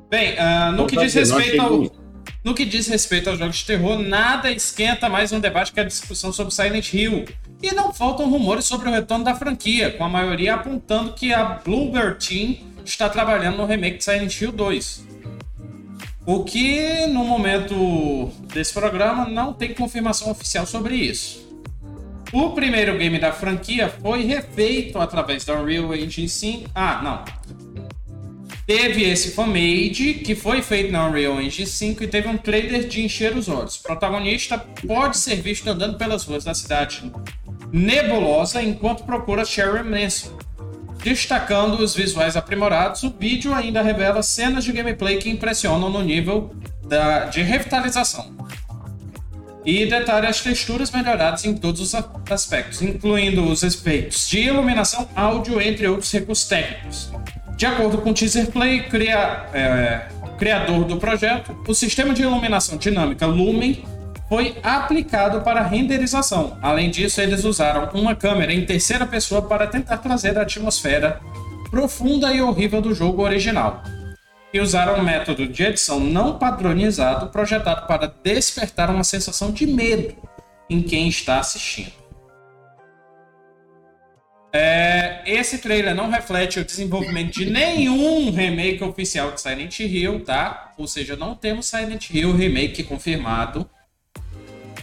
bem 0.09 0.34
uh, 0.34 0.71
no 0.76 0.88
que 0.88 0.97
diz 0.97 1.13
respeito 1.13 1.61
ao. 1.61 2.03
No 2.43 2.53
que 2.53 2.65
diz 2.65 2.88
respeito 2.88 3.30
aos 3.30 3.39
jogos 3.39 3.57
de 3.57 3.65
terror, 3.65 3.99
nada 3.99 4.51
esquenta 4.51 5.07
mais 5.07 5.32
um 5.32 5.39
debate 5.39 5.71
que 5.71 5.80
a 5.80 5.84
discussão 5.84 6.34
sobre 6.34 6.53
Silent 6.53 6.93
Hill. 6.93 7.26
E 7.61 7.71
não 7.71 7.93
faltam 7.93 8.30
rumores 8.30 8.65
sobre 8.65 8.89
o 8.89 8.91
retorno 8.91 9.24
da 9.24 9.34
franquia, 9.34 9.91
com 9.91 10.03
a 10.03 10.09
maioria 10.09 10.55
apontando 10.55 11.13
que 11.13 11.32
a 11.32 11.45
Bloomberg 11.45 12.19
Team 12.19 12.57
está 12.84 13.07
trabalhando 13.07 13.57
no 13.57 13.65
remake 13.65 13.99
de 13.99 14.03
Silent 14.03 14.41
Hill 14.41 14.51
2. 14.51 15.07
O 16.26 16.43
que, 16.43 17.05
no 17.07 17.24
momento 17.24 18.32
desse 18.53 18.74
programa, 18.74 19.26
não 19.26 19.53
tem 19.53 19.74
confirmação 19.74 20.30
oficial 20.30 20.65
sobre 20.65 20.95
isso. 20.95 21.42
O 22.34 22.49
primeiro 22.49 22.97
game 22.97 23.19
da 23.19 23.31
franquia 23.31 23.88
foi 24.01 24.23
refeito 24.23 24.97
através 24.97 25.45
da 25.45 25.53
Unreal 25.53 25.93
Engine 25.93 26.27
5. 26.27 26.67
Ah, 26.73 26.99
não. 27.03 27.23
Teve 28.65 29.03
esse 29.03 29.31
fanmade 29.34 30.15
que 30.25 30.34
foi 30.34 30.63
feito 30.63 30.91
na 30.91 31.07
Unreal 31.07 31.39
Engine 31.39 31.67
5 31.67 32.03
e 32.03 32.07
teve 32.07 32.27
um 32.27 32.36
trailer 32.36 32.88
de 32.88 33.03
encher 33.03 33.38
os 33.38 33.47
olhos. 33.47 33.75
O 33.75 33.84
protagonista 33.84 34.57
pode 34.57 35.17
ser 35.17 35.36
visto 35.36 35.67
andando 35.69 35.95
pelas 35.95 36.23
ruas 36.23 36.43
da 36.43 36.55
cidade 36.55 37.11
nebulosa 37.71 38.63
enquanto 38.63 39.03
procura 39.03 39.45
Sharon 39.45 39.84
Manson. 39.84 40.36
Destacando 41.03 41.84
os 41.84 41.93
visuais 41.93 42.36
aprimorados, 42.36 43.03
o 43.03 43.11
vídeo 43.11 43.53
ainda 43.53 43.84
revela 43.84 44.23
cenas 44.23 44.63
de 44.63 44.71
gameplay 44.71 45.17
que 45.17 45.29
impressionam 45.29 45.88
no 45.88 46.01
nível 46.01 46.55
da, 46.84 47.25
de 47.25 47.43
revitalização. 47.43 48.34
E 49.66 49.86
detalha 49.86 50.28
as 50.30 50.41
texturas 50.41 50.91
melhoradas 50.91 51.45
em 51.45 51.55
todos 51.55 51.80
os 51.80 51.95
aspectos, 52.30 52.82
incluindo 52.82 53.45
os 53.45 53.64
efeitos 53.64 54.28
de 54.28 54.41
iluminação, 54.41 55.07
áudio, 55.16 55.61
entre 55.61 55.88
outros 55.88 56.11
recursos 56.11 56.45
técnicos. 56.47 57.11
De 57.55 57.66
acordo 57.66 57.99
com 57.99 58.09
o 58.09 58.14
Teaser 58.14 58.47
Play, 58.47 58.84
cria, 58.84 59.47
é, 59.53 60.07
criador 60.38 60.84
do 60.84 60.97
projeto, 60.97 61.55
o 61.66 61.74
sistema 61.74 62.14
de 62.14 62.24
iluminação 62.24 62.78
dinâmica 62.78 63.26
Lumen 63.26 63.86
foi 64.28 64.57
aplicado 64.64 65.41
para 65.41 65.61
renderização. 65.61 66.57
Além 66.61 66.89
disso, 66.89 67.22
eles 67.22 67.43
usaram 67.43 67.89
uma 67.93 68.16
câmera 68.16 68.51
em 68.51 68.66
terceira 68.66 69.05
pessoa 69.05 69.41
para 69.43 69.68
tentar 69.68 69.97
trazer 69.97 70.38
a 70.38 70.41
atmosfera 70.41 71.22
profunda 71.70 72.34
e 72.34 72.41
horrível 72.41 72.82
do 72.82 72.93
jogo 72.93 73.24
original. 73.24 73.84
E 74.54 74.60
usaram 74.60 74.99
um 74.99 75.04
método 75.04 75.47
de 75.47 75.64
edição 75.64 75.99
não 75.99 76.38
padronizado 76.38 77.28
projetado 77.28 77.88
para 77.88 78.08
despertar 78.24 78.89
uma 78.89 79.04
sensação 79.04 79.51
de 79.51 79.66
medo 79.66 80.16
em 80.70 80.82
quem 80.82 81.08
está 81.08 81.39
assistindo. 81.39 82.04
É, 84.56 85.24
esse 85.26 85.58
trailer 85.58 85.95
não 85.95 86.12
reflete 86.12 86.60
o 86.60 86.66
desenvolvimento 86.66 87.34
de 87.34 87.49
nenhum 87.49 88.30
remake 88.30 88.84
oficial 88.84 89.32
de 89.32 89.41
Silent 89.41 89.80
Hill, 89.80 90.24
tá? 90.24 90.72
Ou 90.78 90.88
seja, 90.88 91.16
não 91.16 91.34
temos 91.34 91.66
Silent 91.66 92.12
Hill 92.12 92.36
remake 92.36 92.84
confirmado. 92.84 93.68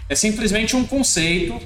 É 0.09 0.17
simplesmente 0.17 0.75
um 0.75 0.85
conceito 0.85 1.61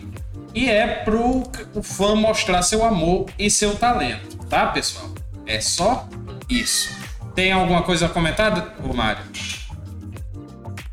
e 0.55 0.69
é 0.69 0.87
pro 0.87 1.45
o 1.75 1.83
fã 1.83 2.15
mostrar 2.15 2.61
seu 2.61 2.85
amor 2.85 3.31
e 3.39 3.51
seu 3.51 3.75
talento, 3.75 4.37
tá, 4.51 4.67
pessoal? 4.67 5.11
É 5.47 5.59
só 5.63 6.07
isso. 6.51 7.04
Tem 7.35 7.53
alguma 7.53 7.83
coisa 7.83 8.07
a 8.07 8.09
comentar, 8.09 8.77
Mário? 8.95 9.25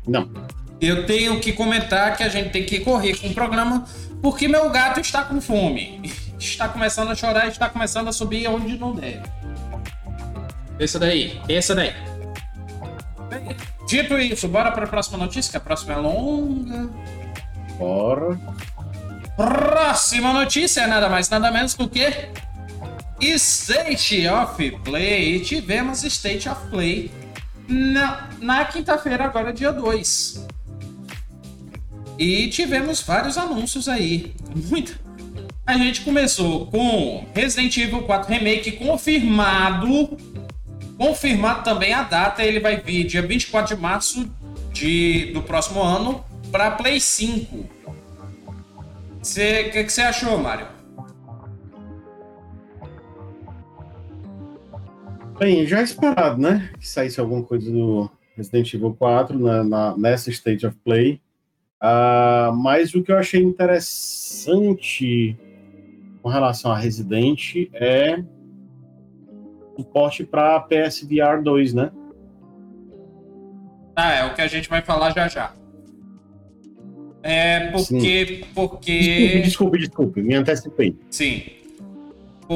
Não. 0.06 0.28
Eu 0.80 1.06
tenho 1.06 1.38
que 1.40 1.52
comentar 1.52 2.16
que 2.16 2.22
a 2.24 2.28
gente 2.28 2.50
tem 2.50 2.64
que 2.64 2.80
correr 2.80 3.16
com 3.16 3.28
o 3.28 3.34
programa 3.34 3.86
porque 4.20 4.48
meu 4.48 4.68
gato 4.70 5.00
está 5.00 5.22
com 5.24 5.40
fome 5.40 6.00
está 6.38 6.68
começando 6.68 7.10
a 7.10 7.14
chorar 7.14 7.46
e 7.46 7.48
está 7.48 7.68
começando 7.68 8.08
a 8.08 8.12
subir 8.12 8.48
onde 8.48 8.76
não 8.76 8.94
deve. 8.94 9.22
Essa 10.78 10.98
daí, 10.98 11.40
essa 11.48 11.74
daí. 11.74 11.94
Bem, 13.28 13.56
dito 13.86 14.18
isso, 14.18 14.48
bora 14.48 14.72
para 14.72 14.84
a 14.84 14.88
próxima 14.88 15.18
notícia, 15.18 15.50
que 15.50 15.56
a 15.56 15.60
próxima 15.60 15.94
é 15.94 15.96
longa. 15.96 16.90
Bora. 17.78 18.38
Próxima 19.36 20.32
notícia 20.32 20.82
é 20.82 20.86
nada 20.86 21.08
mais, 21.08 21.28
nada 21.28 21.50
menos 21.50 21.74
do 21.74 21.88
que 21.88 22.04
State 23.22 24.26
of 24.26 24.70
Play. 24.84 25.40
tivemos 25.40 26.02
State 26.02 26.48
of 26.48 26.68
Play 26.68 27.10
na, 27.68 28.28
na 28.40 28.64
quinta-feira, 28.64 29.24
agora 29.24 29.52
dia 29.52 29.72
2. 29.72 30.46
E 32.18 32.48
tivemos 32.48 33.00
vários 33.00 33.38
anúncios 33.38 33.88
aí. 33.88 34.34
Muita, 34.68 34.98
a 35.64 35.78
gente 35.78 36.00
começou 36.00 36.66
com 36.66 37.24
Resident 37.32 37.76
Evil 37.76 38.02
4 38.02 38.28
Remake 38.28 38.72
confirmado. 38.72 40.18
Confirmado 40.98 41.62
também 41.62 41.92
a 41.92 42.02
data, 42.02 42.42
ele 42.42 42.58
vai 42.58 42.76
vir 42.76 43.04
dia 43.04 43.22
24 43.22 43.76
de 43.76 43.80
março 43.80 44.30
de, 44.72 45.30
do 45.32 45.42
próximo 45.42 45.80
ano 45.80 46.24
para 46.50 46.72
Play 46.72 47.00
5. 47.00 47.56
O 47.56 47.68
que 49.22 49.88
você 49.88 50.02
achou, 50.02 50.36
Mário? 50.38 50.71
Bem, 55.42 55.66
já 55.66 55.80
é 55.80 55.82
esperado, 55.82 56.40
né? 56.40 56.70
Que 56.78 56.86
saísse 56.86 57.18
alguma 57.18 57.42
coisa 57.42 57.68
do 57.68 58.08
Resident 58.36 58.74
Evil 58.74 58.94
4 58.94 59.36
na, 59.36 59.64
na 59.64 59.98
nessa 59.98 60.30
State 60.30 60.64
of 60.64 60.76
Play. 60.84 61.20
Uh, 61.82 62.54
mas 62.54 62.94
o 62.94 63.02
que 63.02 63.10
eu 63.10 63.18
achei 63.18 63.42
interessante 63.42 65.36
com 66.22 66.28
relação 66.28 66.70
a 66.70 66.78
Resident 66.78 67.68
é 67.72 68.22
suporte 69.76 70.22
para 70.22 70.60
PSVR 70.60 71.42
2, 71.42 71.74
né? 71.74 71.90
Ah, 73.96 74.12
é 74.14 74.24
o 74.26 74.34
que 74.34 74.42
a 74.42 74.46
gente 74.46 74.68
vai 74.68 74.80
falar 74.80 75.10
já 75.10 75.26
já. 75.26 75.52
É 77.20 77.72
porque. 77.72 78.26
Sim. 78.26 78.44
porque... 78.54 79.00
Desculpe, 79.00 79.42
desculpe, 79.42 79.78
desculpe, 79.78 80.22
me 80.22 80.36
antecipei. 80.36 80.96
Sim. 81.10 81.61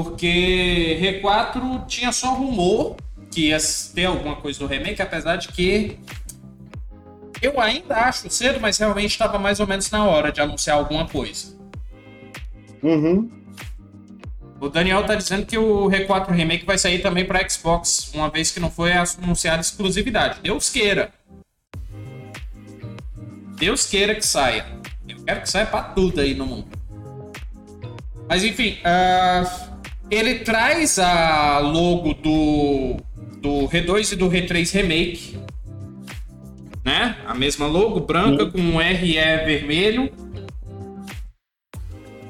Porque 0.02 0.98
R4 1.00 1.86
tinha 1.86 2.12
só 2.12 2.34
rumor 2.34 2.96
que 3.30 3.48
ia 3.48 3.56
ter 3.94 4.04
alguma 4.04 4.36
coisa 4.36 4.58
do 4.58 4.66
remake, 4.66 5.00
apesar 5.00 5.36
de 5.36 5.48
que 5.48 5.98
eu 7.40 7.58
ainda 7.58 7.96
acho 7.96 8.28
cedo, 8.28 8.60
mas 8.60 8.76
realmente 8.76 9.12
estava 9.12 9.38
mais 9.38 9.58
ou 9.58 9.66
menos 9.66 9.90
na 9.90 10.04
hora 10.04 10.30
de 10.30 10.38
anunciar 10.38 10.76
alguma 10.76 11.08
coisa. 11.08 11.56
Uhum. 12.82 13.30
O 14.60 14.68
Daniel 14.68 15.02
tá 15.06 15.14
dizendo 15.14 15.46
que 15.46 15.56
o 15.56 15.86
R4 15.88 16.30
Remake 16.30 16.66
vai 16.66 16.76
sair 16.76 16.98
também 16.98 17.24
para 17.24 17.48
Xbox, 17.48 18.12
uma 18.12 18.28
vez 18.28 18.50
que 18.50 18.60
não 18.60 18.70
foi 18.70 18.92
anunciada 18.92 19.62
exclusividade. 19.62 20.40
Deus 20.42 20.68
queira. 20.68 21.10
Deus 23.56 23.86
queira 23.86 24.14
que 24.14 24.26
saia. 24.26 24.66
Eu 25.08 25.24
quero 25.24 25.40
que 25.40 25.48
saia 25.48 25.64
para 25.64 25.84
tudo 25.84 26.20
aí 26.20 26.34
no 26.34 26.44
mundo. 26.44 26.68
Mas 28.28 28.44
enfim, 28.44 28.78
uh, 28.80 29.65
ele 30.10 30.36
traz 30.40 30.98
a 30.98 31.58
logo 31.58 32.14
do, 32.14 32.96
do 33.40 33.68
R2 33.68 34.12
e 34.12 34.16
do 34.16 34.28
R3 34.28 34.72
Remake. 34.72 35.38
Né? 36.84 37.16
A 37.26 37.34
mesma 37.34 37.66
logo, 37.66 38.00
branca, 38.00 38.46
com 38.46 38.58
um 38.58 38.76
RE 38.78 39.14
vermelho 39.44 40.10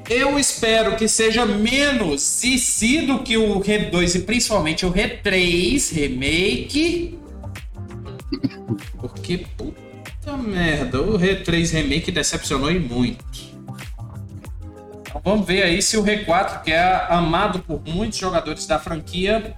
eu 0.09 0.39
espero 0.39 0.95
que 0.95 1.07
seja 1.07 1.45
menos 1.45 2.21
CC 2.21 3.01
do 3.01 3.19
que 3.19 3.37
o 3.37 3.59
Re 3.59 3.79
2 3.89 4.15
e 4.15 4.19
principalmente 4.19 4.85
o 4.85 4.89
Re 4.89 5.09
3 5.09 5.89
Remake. 5.89 7.19
Porque, 8.97 9.45
puta 9.57 10.37
merda, 10.37 11.01
o 11.01 11.17
Re 11.17 11.35
3 11.37 11.71
Remake 11.71 12.11
decepcionou 12.11 12.71
e 12.71 12.79
muito. 12.79 13.56
Vamos 15.27 15.45
ver 15.45 15.63
aí 15.63 15.81
se 15.81 15.97
o 15.97 16.01
Re 16.01 16.23
4, 16.23 16.63
que 16.63 16.71
é 16.71 17.05
amado 17.09 17.59
por 17.59 17.81
muitos 17.85 18.17
jogadores 18.17 18.65
da 18.65 18.79
franquia, 18.79 19.53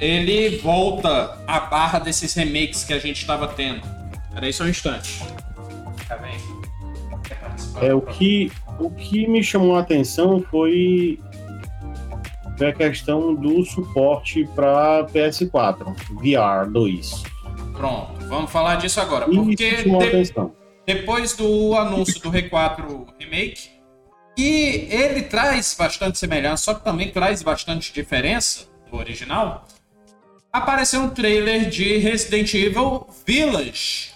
ele 0.00 0.56
volta 0.56 1.36
à 1.46 1.60
barra 1.60 1.98
desses 1.98 2.32
remakes 2.32 2.82
que 2.82 2.94
a 2.94 2.98
gente 2.98 3.20
estava 3.20 3.46
tendo. 3.46 3.82
Peraí 4.32 4.54
só 4.54 4.64
um 4.64 4.68
instante. 4.68 5.22
Tá 6.08 6.16
bem. 6.16 6.38
É 7.82 7.92
o 7.92 8.00
que 8.00 8.50
o 8.78 8.88
que 8.88 9.28
me 9.28 9.44
chamou 9.44 9.76
a 9.76 9.80
atenção 9.80 10.42
foi 10.50 11.20
a 12.58 12.72
questão 12.72 13.34
do 13.34 13.66
suporte 13.66 14.48
para 14.54 15.04
PS4, 15.12 15.94
VR 16.12 16.70
2. 16.72 17.22
Pronto, 17.74 18.26
vamos 18.28 18.50
falar 18.50 18.76
disso 18.76 18.98
agora. 18.98 19.26
Porque 19.26 19.62
Isso 19.62 19.82
chamou 19.82 20.00
de... 20.00 20.08
atenção. 20.08 20.56
depois 20.86 21.36
do 21.36 21.74
anúncio 21.76 22.18
do 22.18 22.32
R4 22.32 23.08
Remake. 23.20 23.75
E 24.36 24.86
ele 24.90 25.22
traz 25.22 25.74
bastante 25.78 26.18
semelhança, 26.18 26.64
só 26.64 26.74
que 26.74 26.84
também 26.84 27.10
traz 27.10 27.42
bastante 27.42 27.92
diferença 27.92 28.66
do 28.90 28.96
original. 28.96 29.66
Apareceu 30.52 31.00
um 31.00 31.10
trailer 31.10 31.68
de 31.68 31.96
Resident 31.98 32.52
Evil 32.54 33.06
Village. 33.26 34.10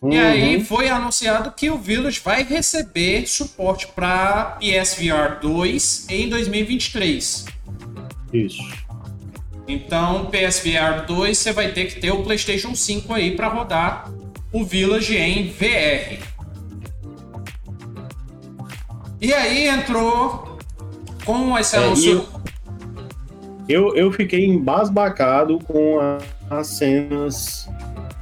Uhum. 0.00 0.12
E 0.12 0.18
aí 0.18 0.64
foi 0.64 0.88
anunciado 0.88 1.50
que 1.52 1.70
o 1.70 1.76
Village 1.76 2.20
vai 2.24 2.44
receber 2.44 3.26
suporte 3.26 3.88
para 3.88 4.58
PSVR 4.60 5.40
2 5.40 6.06
em 6.08 6.28
2023. 6.28 7.46
Isso. 8.32 8.62
Então, 9.66 10.26
PSVR 10.26 11.04
2 11.06 11.36
você 11.36 11.52
vai 11.52 11.72
ter 11.72 11.86
que 11.86 12.00
ter 12.00 12.12
o 12.12 12.22
PlayStation 12.22 12.74
5 12.74 13.12
aí 13.12 13.34
para 13.34 13.48
rodar 13.48 14.10
o 14.52 14.64
Village 14.64 15.16
em 15.16 15.48
VR. 15.48 16.22
E 19.20 19.32
aí 19.32 19.68
entrou 19.68 20.58
com 21.24 21.58
esse 21.58 21.76
é, 21.76 21.78
anúncio. 21.80 22.26
Eu, 23.68 23.94
eu 23.96 24.12
fiquei 24.12 24.46
embasbacado 24.46 25.58
com 25.66 25.98
a, 26.00 26.18
as 26.58 26.68
cenas 26.68 27.68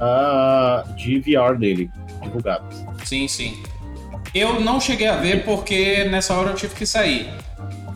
uh, 0.01 0.93
de 0.95 1.19
VR 1.19 1.55
dele 1.57 1.89
divulgadas. 2.21 2.83
Sim, 3.05 3.27
sim. 3.27 3.61
Eu 4.33 4.59
não 4.59 4.79
cheguei 4.79 5.07
a 5.07 5.17
ver 5.17 5.45
porque 5.45 6.03
nessa 6.05 6.33
hora 6.33 6.51
eu 6.51 6.55
tive 6.55 6.75
que 6.75 6.85
sair. 6.85 7.29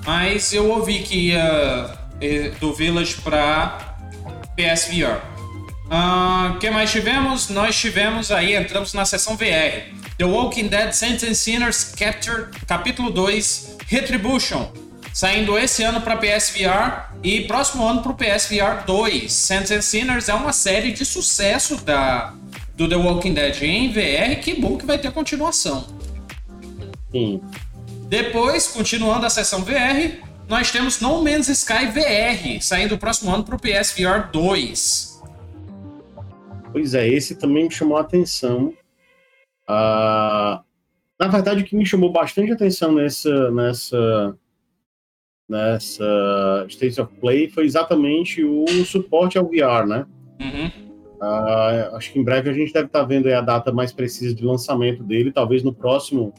Mas 0.06 0.54
eu 0.54 0.70
ouvi 0.70 0.99
que 0.99 1.30
ia 1.30 1.91
eh, 2.22 2.52
do 2.60 2.74
Village 2.74 3.16
para 3.22 3.95
PSVR. 4.56 5.22
O 5.86 5.93
uh, 5.93 5.93
ah, 5.93 6.58
que 6.60 6.70
mais 6.70 6.91
tivemos? 6.91 7.49
Nós 7.49 7.78
tivemos 7.78 8.32
aí, 8.32 8.56
entramos 8.56 8.93
na 8.93 9.06
sessão 9.06 9.36
VR. 9.36 10.01
The 10.22 10.28
Walking 10.28 10.67
Dead 10.67 10.93
Sentence 10.93 11.41
Sinners 11.41 11.95
Capture, 11.95 12.49
capítulo 12.67 13.09
2, 13.09 13.78
Retribution, 13.88 14.72
saindo 15.11 15.57
esse 15.57 15.82
ano 15.82 15.99
para 15.99 16.15
PSVR 16.15 17.09
e 17.24 17.41
próximo 17.47 17.88
ano 17.88 18.03
para 18.03 18.11
o 18.11 18.15
PSVR 18.15 18.86
2. 18.86 19.34
Sentence 19.34 19.88
Sinners 19.88 20.30
é 20.30 20.36
uma 20.36 20.53
série 20.53 20.91
de 20.91 21.03
sucesso 21.05 21.84
da, 21.84 22.36
do 22.76 22.88
The 22.88 22.97
Walking 22.97 23.34
Dead 23.34 23.63
em 23.63 23.91
VR, 23.91 24.39
que 24.39 24.53
bom 24.53 24.78
que 24.78 24.86
vai 24.86 24.99
ter 24.99 25.11
continuação. 25.11 25.88
Sim. 27.11 27.41
Depois, 28.07 28.67
continuando 28.67 29.26
a 29.26 29.30
sessão 29.32 29.63
VR, 29.63 30.24
nós 30.47 30.69
temos 30.69 31.01
No 31.01 31.24
Man's 31.24 31.47
Sky 31.47 31.88
VR, 31.88 32.61
saindo 32.61 32.95
próximo 32.95 33.34
ano 33.34 33.43
para 33.43 33.55
o 33.55 33.59
PSVR 33.59 34.30
2. 34.32 35.19
Pois 36.72 36.93
é, 36.93 37.07
esse 37.07 37.34
também 37.34 37.63
me 37.63 37.72
chamou 37.72 37.97
a 37.97 38.01
atenção. 38.01 38.72
Uh, 39.70 40.62
na 41.20 41.28
verdade, 41.28 41.62
o 41.62 41.66
que 41.66 41.76
me 41.76 41.86
chamou 41.86 42.12
bastante 42.12 42.51
atenção 42.51 42.91
nessa, 42.93 43.51
nessa, 43.51 44.38
nessa 45.47 46.66
State 46.68 46.99
of 46.99 47.14
Play 47.20 47.49
foi 47.49 47.66
exatamente 47.66 48.43
o 48.43 48.66
suporte 48.86 49.38
ao 49.38 49.45
VR, 49.45 49.86
né? 49.88 50.05
Uhum. 50.39 50.91
Uh, 51.22 51.95
acho 51.95 52.12
que 52.12 52.20
em 52.20 52.24
breve 52.24 52.49
a 52.49 52.53
gente 52.53 52.74
deve 52.74 52.88
estar 52.88 53.01
tá 53.01 53.05
vendo 53.05 53.32
a 53.32 53.41
data 53.41 53.72
mais 53.72 53.93
precisa 53.93 54.34
de 54.34 54.43
lançamento 54.43 55.03
dele. 55.03 55.32
Talvez 55.32 55.62
no 55.62 55.72
próximo 55.72 56.34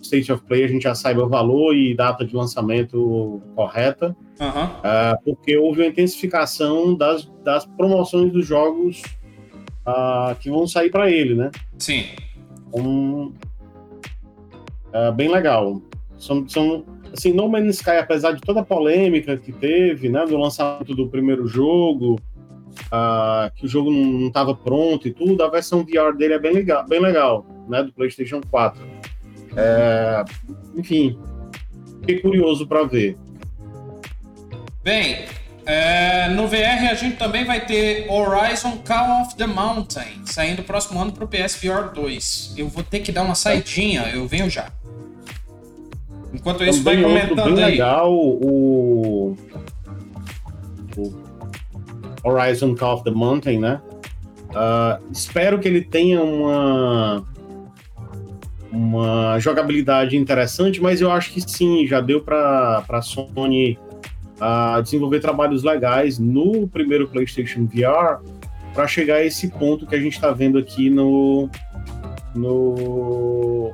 State 0.00 0.30
of 0.30 0.44
Play 0.44 0.62
a 0.62 0.68
gente 0.68 0.82
já 0.82 0.94
saiba 0.94 1.24
o 1.24 1.28
valor 1.28 1.74
e 1.74 1.92
data 1.92 2.24
de 2.24 2.34
lançamento 2.36 3.42
correta. 3.56 4.16
Uhum. 4.40 4.64
Uh, 4.64 5.24
porque 5.24 5.56
houve 5.56 5.80
uma 5.80 5.88
intensificação 5.88 6.94
das, 6.94 7.28
das 7.42 7.66
promoções 7.66 8.32
dos 8.32 8.46
jogos 8.46 9.02
uh, 9.86 10.34
que 10.38 10.50
vão 10.50 10.66
sair 10.66 10.90
para 10.90 11.10
ele, 11.10 11.34
né? 11.34 11.50
Sim 11.78 12.04
um, 12.72 13.32
é, 14.92 15.12
bem 15.12 15.28
legal. 15.28 15.80
São, 16.18 16.48
são 16.48 16.84
assim, 17.12 17.32
No 17.32 17.48
Man's 17.48 17.76
Sky, 17.76 17.90
apesar 17.90 18.32
de 18.32 18.40
toda 18.40 18.60
a 18.60 18.64
polêmica 18.64 19.36
que 19.36 19.52
teve, 19.52 20.08
né, 20.08 20.24
do 20.26 20.36
lançamento 20.36 20.94
do 20.94 21.08
primeiro 21.08 21.46
jogo, 21.46 22.20
uh, 22.86 23.50
que 23.56 23.64
o 23.64 23.68
jogo 23.68 23.90
não 23.90 24.28
estava 24.28 24.54
pronto 24.54 25.08
e 25.08 25.12
tudo, 25.12 25.42
a 25.42 25.48
versão 25.48 25.84
VR 25.84 26.16
dele 26.16 26.34
é 26.34 26.38
bem 26.38 26.52
legal, 26.52 26.86
bem 26.86 27.00
legal, 27.00 27.46
né, 27.68 27.82
do 27.82 27.92
PlayStation 27.92 28.40
4. 28.50 28.82
É, 29.56 30.24
enfim, 30.76 31.18
fiquei 32.00 32.20
curioso 32.20 32.66
para 32.66 32.84
ver. 32.84 33.16
Bem, 34.84 35.24
é, 35.70 36.28
no 36.28 36.48
VR 36.48 36.90
a 36.90 36.94
gente 36.94 37.16
também 37.16 37.44
vai 37.44 37.64
ter 37.64 38.10
Horizon 38.10 38.78
Call 38.84 39.22
of 39.22 39.36
the 39.36 39.46
Mountain, 39.46 40.22
saindo 40.24 40.62
próximo 40.62 41.00
ano 41.00 41.12
para 41.12 41.24
o 41.24 41.28
PSVR 41.28 41.92
2. 41.94 42.54
Eu 42.56 42.68
vou 42.68 42.82
ter 42.82 43.00
que 43.00 43.12
dar 43.12 43.22
uma 43.22 43.34
saidinha, 43.34 44.10
eu 44.12 44.26
venho 44.26 44.50
já. 44.50 44.68
Enquanto 46.32 46.64
isso, 46.64 46.82
vai 46.82 47.00
comentando 47.00 47.54
bem 47.54 47.64
aí. 47.64 47.70
legal 47.72 48.12
o, 48.12 49.36
o 50.96 51.12
Horizon 52.24 52.74
Call 52.74 52.94
of 52.94 53.04
the 53.04 53.10
Mountain, 53.10 53.60
né? 53.60 53.80
Uh, 54.50 55.12
espero 55.12 55.60
que 55.60 55.68
ele 55.68 55.82
tenha 55.82 56.20
uma 56.20 57.24
uma 58.72 59.38
jogabilidade 59.40 60.16
interessante, 60.16 60.80
mas 60.80 61.00
eu 61.00 61.10
acho 61.10 61.32
que 61.32 61.40
sim, 61.40 61.86
já 61.86 62.00
deu 62.00 62.20
para 62.20 62.84
a 62.88 63.02
Sony 63.02 63.76
a 64.40 64.80
desenvolver 64.80 65.20
trabalhos 65.20 65.62
legais 65.62 66.18
no 66.18 66.66
primeiro 66.66 67.06
PlayStation 67.08 67.66
VR 67.66 68.20
para 68.74 68.86
chegar 68.86 69.16
a 69.16 69.24
esse 69.24 69.48
ponto 69.50 69.86
que 69.86 69.94
a 69.94 70.00
gente 70.00 70.14
está 70.14 70.30
vendo 70.30 70.58
aqui 70.58 70.88
no 70.88 71.48
no 72.34 73.72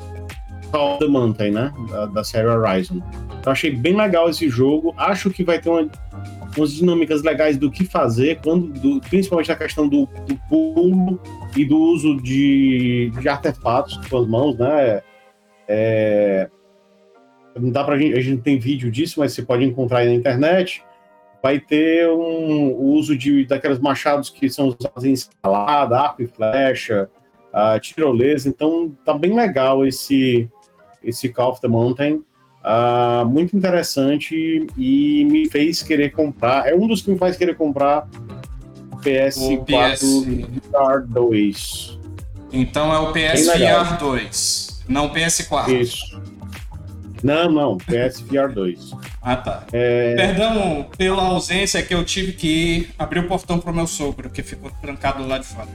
Call 0.70 0.94
of 0.94 0.98
the 0.98 1.06
Mountain, 1.06 1.50
né, 1.52 1.72
da, 1.90 2.06
da 2.06 2.24
série 2.24 2.48
Horizon. 2.48 3.02
Então 3.38 3.52
achei 3.52 3.70
bem 3.70 3.96
legal 3.96 4.28
esse 4.28 4.48
jogo. 4.48 4.94
Acho 4.96 5.30
que 5.30 5.44
vai 5.44 5.60
ter 5.60 5.68
uma, 5.68 5.88
umas 6.56 6.72
dinâmicas 6.72 7.22
legais 7.22 7.56
do 7.56 7.70
que 7.70 7.84
fazer, 7.84 8.40
quando, 8.42 8.68
do, 8.80 9.00
principalmente 9.00 9.52
a 9.52 9.56
questão 9.56 9.88
do, 9.88 10.08
do 10.26 10.36
pulo 10.48 11.20
e 11.56 11.64
do 11.64 11.76
uso 11.76 12.16
de, 12.20 13.12
de 13.20 13.28
artefatos 13.28 13.98
com 14.08 14.18
as 14.18 14.26
mãos, 14.26 14.56
né? 14.58 15.02
É, 15.68 16.48
não 17.58 17.70
dá 17.70 17.84
pra 17.84 17.98
gente, 17.98 18.16
a 18.16 18.20
gente 18.20 18.42
tem 18.42 18.58
vídeo 18.58 18.90
disso, 18.90 19.20
mas 19.20 19.32
você 19.32 19.42
pode 19.42 19.64
encontrar 19.64 19.98
aí 19.98 20.08
na 20.08 20.14
internet. 20.14 20.82
Vai 21.42 21.60
ter 21.60 22.08
um 22.08 22.72
o 22.72 22.94
uso 22.94 23.16
de 23.16 23.44
daqueles 23.46 23.78
machados 23.78 24.30
que 24.30 24.48
são 24.50 24.68
usados 24.68 25.04
em 25.04 25.12
escalada, 25.12 25.98
arco 25.98 26.22
e 26.22 26.26
flecha, 26.26 27.08
uh, 27.52 27.78
tirolesa. 27.80 28.48
Então 28.48 28.92
tá 29.04 29.14
bem 29.14 29.34
legal 29.34 29.86
esse 29.86 30.48
esse 31.02 31.28
Call 31.28 31.52
of 31.52 31.60
the 31.60 31.68
Mountain. 31.68 32.22
Uh, 32.64 33.24
muito 33.24 33.56
interessante 33.56 34.66
e 34.76 35.24
me 35.24 35.48
fez 35.48 35.82
querer 35.82 36.10
comprar. 36.10 36.66
É 36.66 36.74
um 36.74 36.88
dos 36.88 37.00
que 37.00 37.10
me 37.10 37.18
faz 37.18 37.36
querer 37.36 37.56
comprar 37.56 38.08
PS4 39.02 39.64
PS... 39.64 40.02
VR 40.72 41.06
2. 41.06 41.98
Então 42.52 42.92
é 42.92 42.98
o 42.98 43.12
PSVR 43.12 43.98
2, 43.98 44.84
não 44.88 45.12
PS4. 45.12 45.80
Isso. 45.80 46.25
Não, 47.22 47.50
não, 47.50 47.78
PSVR 47.78 48.52
2. 48.52 48.92
Ah, 49.22 49.36
tá. 49.36 49.64
É... 49.72 50.14
Perdão 50.14 50.86
pela 50.96 51.22
ausência 51.22 51.82
que 51.82 51.94
eu 51.94 52.04
tive 52.04 52.32
que 52.32 52.88
abrir 52.98 53.20
o 53.20 53.28
portão 53.28 53.58
pro 53.58 53.72
meu 53.72 53.86
sogro, 53.86 54.30
que 54.30 54.42
ficou 54.42 54.70
trancado 54.82 55.26
lá 55.26 55.38
de 55.38 55.46
fora. 55.46 55.68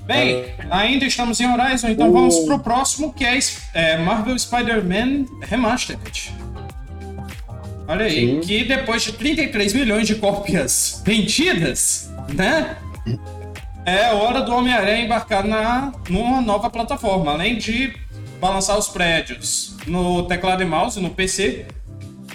Bem, 0.00 0.36
é... 0.36 0.56
ainda 0.70 1.04
estamos 1.04 1.40
em 1.40 1.46
Horizon, 1.46 1.88
então 1.88 2.10
o... 2.10 2.12
vamos 2.12 2.38
pro 2.40 2.58
próximo, 2.58 3.12
que 3.12 3.24
é, 3.24 3.38
é 3.74 3.96
Marvel 3.98 4.38
Spider-Man 4.38 5.26
Remastered. 5.42 6.32
Olha 7.86 8.06
aí, 8.06 8.14
Sim. 8.14 8.40
que 8.40 8.64
depois 8.64 9.02
de 9.02 9.12
33 9.12 9.74
milhões 9.74 10.06
de 10.06 10.14
cópias 10.14 11.02
vendidas, 11.04 12.10
né? 12.32 12.76
É 13.84 14.12
hora 14.12 14.42
do 14.42 14.54
Homem-Aranha 14.54 15.04
embarcar 15.04 15.44
na, 15.44 15.92
numa 16.08 16.40
nova 16.40 16.70
plataforma, 16.70 17.32
além 17.32 17.58
de 17.58 17.92
balançar 18.42 18.76
os 18.76 18.88
prédios 18.88 19.76
no 19.86 20.24
teclado 20.24 20.64
e 20.64 20.66
mouse, 20.66 20.98
no 20.98 21.10
PC, 21.10 21.64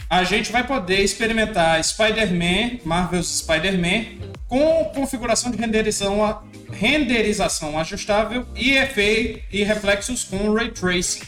a 0.09 0.23
gente 0.23 0.53
vai 0.53 0.65
poder 0.65 1.01
experimentar 1.01 1.83
Spider-Man, 1.83 2.79
Marvel's 2.85 3.39
Spider-Man, 3.39 4.05
com 4.47 4.85
configuração 4.95 5.51
de 5.51 5.57
renderização, 5.57 6.41
renderização 6.71 7.77
ajustável 7.77 8.45
e 8.55 8.71
efeito 8.71 9.43
e 9.51 9.65
reflexos 9.65 10.23
com 10.23 10.53
Ray 10.53 10.71
Tracing. 10.71 11.23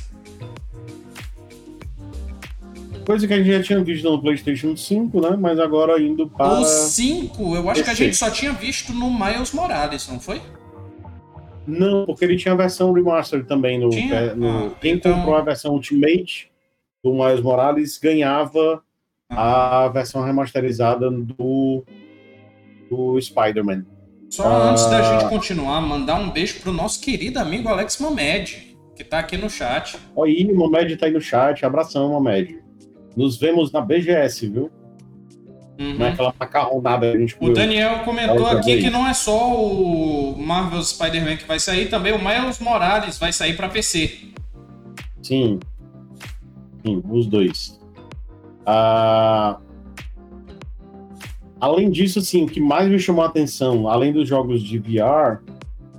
Coisa 3.06 3.28
que 3.28 3.34
a 3.34 3.38
gente 3.38 3.52
já 3.52 3.62
tinha 3.62 3.84
visto 3.84 4.10
no 4.10 4.22
PlayStation 4.22 4.78
5, 4.78 5.20
né? 5.20 5.36
Mas 5.38 5.60
agora 5.60 6.02
indo 6.02 6.26
para. 6.30 6.62
O 6.62 6.64
5, 6.64 7.56
eu 7.56 7.70
acho 7.70 7.84
que 7.84 7.90
a 7.90 7.94
gente 7.94 8.16
só 8.16 8.30
tinha 8.30 8.54
visto 8.54 8.94
no 8.94 9.12
Miles 9.12 9.52
Morales, 9.52 10.08
não 10.08 10.22
foi? 10.22 10.42
Não, 11.70 12.06
porque 12.06 12.26
ele 12.26 12.38
tinha 12.38 12.54
a 12.54 12.58
versão 12.58 12.92
remastered 12.92 13.48
também 13.48 13.80
no. 13.80 13.90
Tinha? 13.90 14.34
no 14.36 14.68
ah, 14.68 14.72
quem 14.82 14.94
então... 14.94 15.14
comprou 15.14 15.36
a 15.36 15.42
versão 15.42 15.74
Ultimate 15.74 16.50
do 17.04 17.14
Miles 17.14 17.42
Morales 17.42 17.98
ganhava 17.98 18.82
ah. 19.30 19.86
a 19.86 19.88
versão 19.90 20.24
remasterizada 20.24 21.10
do, 21.10 21.84
do 22.90 23.22
Spider-Man. 23.22 23.86
Só 24.30 24.48
ah... 24.48 24.72
antes 24.72 24.86
da 24.90 25.02
gente 25.02 25.30
continuar, 25.30 25.80
mandar 25.82 26.16
um 26.16 26.30
beijo 26.30 26.60
pro 26.62 26.74
nosso 26.74 27.02
querido 27.02 27.40
amigo 27.40 27.70
Alex 27.70 28.00
Mamed, 28.00 28.78
que 28.96 29.04
tá 29.04 29.20
aqui 29.20 29.38
no 29.38 29.50
chat. 29.50 29.98
Oi, 30.16 30.52
Mamed 30.54 30.98
tá 30.98 31.06
aí 31.06 31.12
no 31.12 31.22
chat. 31.22 31.66
Abração, 31.66 32.20
Mamed. 32.20 32.60
Nos 33.16 33.38
vemos 33.38 33.72
na 33.72 33.82
BGS, 33.82 34.48
viu? 34.50 34.72
Uhum. 35.80 35.94
Não 35.98 36.06
é 36.08 36.10
aquela 36.10 36.34
macarronada 36.38 37.10
que 37.10 37.18
a 37.18 37.20
gente 37.22 37.38
O 37.40 37.54
Daniel 37.54 38.00
comentou 38.00 38.46
aqui 38.48 38.74
vez. 38.74 38.84
que 38.84 38.90
não 38.90 39.08
é 39.08 39.14
só 39.14 39.56
o 39.56 40.36
Marvel 40.38 40.84
Spider-Man 40.84 41.38
que 41.38 41.48
vai 41.48 41.58
sair, 41.58 41.90
também 41.90 42.12
o 42.12 42.20
Miles 42.20 42.60
Morales 42.60 43.18
vai 43.18 43.32
sair 43.32 43.56
para 43.56 43.70
PC. 43.70 44.20
Sim. 45.24 45.58
Sim, 46.86 47.02
os 47.10 47.28
dois. 47.28 47.80
Ah, 48.66 49.58
além 51.62 51.90
disso, 51.90 52.20
assim, 52.20 52.44
o 52.44 52.48
que 52.48 52.60
mais 52.60 52.90
me 52.90 53.00
chamou 53.00 53.24
a 53.24 53.28
atenção, 53.28 53.88
além 53.88 54.12
dos 54.12 54.28
jogos 54.28 54.62
de 54.62 54.78
VR, 54.78 55.40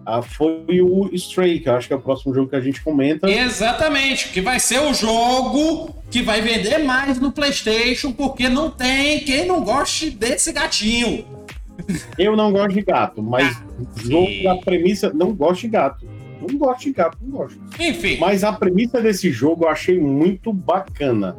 ah, 0.04 0.22
foi 0.22 0.80
o 0.80 1.08
Stray, 1.12 1.60
que 1.60 1.68
eu 1.68 1.74
acho 1.74 1.86
que 1.86 1.92
é 1.92 1.96
o 1.96 2.00
próximo 2.00 2.34
jogo 2.34 2.48
que 2.48 2.56
a 2.56 2.60
gente 2.60 2.82
comenta. 2.82 3.30
Exatamente, 3.30 4.28
que 4.30 4.40
vai 4.40 4.58
ser 4.58 4.80
o 4.80 4.92
jogo 4.94 5.94
que 6.10 6.22
vai 6.22 6.40
vender 6.40 6.78
mais 6.78 7.20
no 7.20 7.30
PlayStation, 7.30 8.12
porque 8.12 8.48
não 8.48 8.70
tem 8.70 9.20
quem 9.20 9.46
não 9.46 9.62
goste 9.62 10.10
desse 10.10 10.52
gatinho. 10.52 11.24
Eu 12.18 12.36
não 12.36 12.52
gosto 12.52 12.74
de 12.74 12.82
gato, 12.82 13.22
mas 13.22 13.56
ah, 13.56 13.62
jogo 14.02 14.42
da 14.44 14.56
premissa, 14.56 15.12
não 15.12 15.32
gosto 15.32 15.62
de 15.62 15.68
gato. 15.68 16.06
Não 16.40 16.58
gosto 16.58 16.84
de 16.84 16.92
gato, 16.92 17.18
não 17.20 17.30
gosto. 17.38 17.60
Enfim. 17.78 18.16
Mas 18.18 18.42
a 18.42 18.52
premissa 18.52 19.00
desse 19.00 19.30
jogo 19.30 19.64
eu 19.64 19.68
achei 19.68 20.00
muito 20.00 20.52
bacana. 20.52 21.36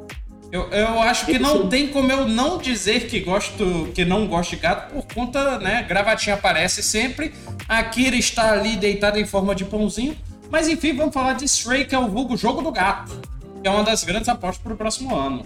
Eu, 0.51 0.67
eu 0.69 1.01
acho 1.01 1.25
que 1.25 1.39
não 1.39 1.69
tem 1.69 1.87
como 1.87 2.11
eu 2.11 2.27
não 2.27 2.57
dizer 2.57 3.07
que 3.07 3.21
gosto, 3.21 3.89
que 3.95 4.03
não 4.03 4.27
gosto 4.27 4.49
de 4.51 4.57
gato 4.57 4.93
por 4.93 5.05
conta, 5.13 5.57
né? 5.59 5.83
Gravatinha 5.87 6.35
aparece 6.35 6.83
sempre. 6.83 7.33
A 7.69 7.81
Kira 7.83 8.17
está 8.17 8.51
ali 8.51 8.75
deitada 8.75 9.17
em 9.17 9.25
forma 9.25 9.55
de 9.55 9.63
pãozinho. 9.63 10.15
Mas 10.49 10.67
enfim, 10.67 10.93
vamos 10.93 11.13
falar 11.13 11.33
de 11.33 11.45
Stray, 11.45 11.85
que 11.85 11.95
é 11.95 11.99
o 11.99 12.09
vulgo 12.09 12.35
jogo 12.35 12.61
do 12.61 12.71
gato. 12.71 13.17
Que 13.61 13.67
é 13.67 13.71
uma 13.71 13.83
das 13.83 14.03
grandes 14.03 14.27
apostas 14.27 14.61
para 14.61 14.73
o 14.73 14.75
próximo 14.75 15.15
ano. 15.15 15.45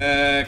É... 0.00 0.46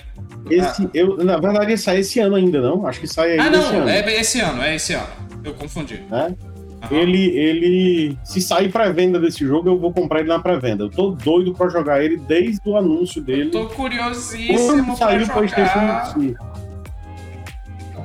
Esse, 0.48 0.84
ah. 0.84 0.90
eu, 0.94 1.18
na 1.18 1.36
verdade, 1.36 1.76
sai 1.76 1.98
esse 1.98 2.18
ano 2.20 2.36
ainda, 2.36 2.60
não? 2.60 2.86
Acho 2.86 3.00
que 3.00 3.06
sai 3.06 3.32
ainda 3.32 3.44
ah, 3.44 3.50
não, 3.50 3.60
esse 3.60 3.76
ano. 3.76 3.88
É 3.90 4.20
esse 4.20 4.40
ano, 4.40 4.62
é 4.62 4.74
esse 4.76 4.92
ano. 4.94 5.08
Eu 5.44 5.52
confundi. 5.52 6.02
É? 6.10 6.47
Uhum. 6.90 6.96
Ele, 6.96 7.26
ele. 7.36 8.18
Se 8.24 8.40
sair 8.40 8.70
pré-venda 8.70 9.18
desse 9.18 9.44
jogo, 9.44 9.68
eu 9.68 9.78
vou 9.78 9.92
comprar 9.92 10.20
ele 10.20 10.28
na 10.28 10.38
pré-venda. 10.38 10.84
Eu 10.84 10.90
tô 10.90 11.10
doido 11.10 11.52
pra 11.52 11.68
jogar 11.68 12.02
ele 12.02 12.16
desde 12.16 12.60
o 12.68 12.76
anúncio 12.76 13.20
dele. 13.20 13.46
Eu 13.46 13.50
tô 13.50 13.66
curiosíssimo 13.66 14.84
Quando 14.84 14.96
saiu 14.96 15.24
o 15.24 15.30
PlayStation 15.30 16.12
5. 16.14 16.68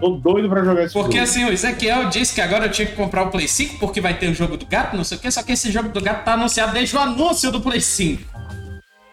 Tô 0.04 0.10
doido 0.18 0.50
pra 0.50 0.64
jogar 0.66 0.84
esse 0.84 0.94
porque, 0.94 1.00
jogo. 1.00 1.04
Porque 1.04 1.20
assim, 1.20 1.46
o 1.46 1.54
Ezequiel 1.54 2.10
disse 2.10 2.36
que 2.36 2.42
agora 2.42 2.66
eu 2.66 2.72
tinha 2.72 2.86
que 2.86 2.94
comprar 2.94 3.24
o 3.24 3.30
Play 3.30 3.48
5 3.48 3.78
porque 3.80 4.02
vai 4.02 4.14
ter 4.14 4.28
o 4.30 4.34
jogo 4.34 4.58
do 4.58 4.66
gato, 4.66 4.98
não 4.98 5.04
sei 5.06 5.18
o 5.18 5.22
que, 5.22 5.32
só 5.32 5.42
que 5.42 5.54
esse 5.54 5.72
jogo 5.72 5.90
do 5.90 6.02
gato 6.02 6.26
tá 6.26 6.34
anunciado 6.34 6.74
desde 6.74 6.94
o 6.98 7.00
anúncio 7.00 7.50
do 7.52 7.62
Play 7.62 7.80
5. 7.80 8.22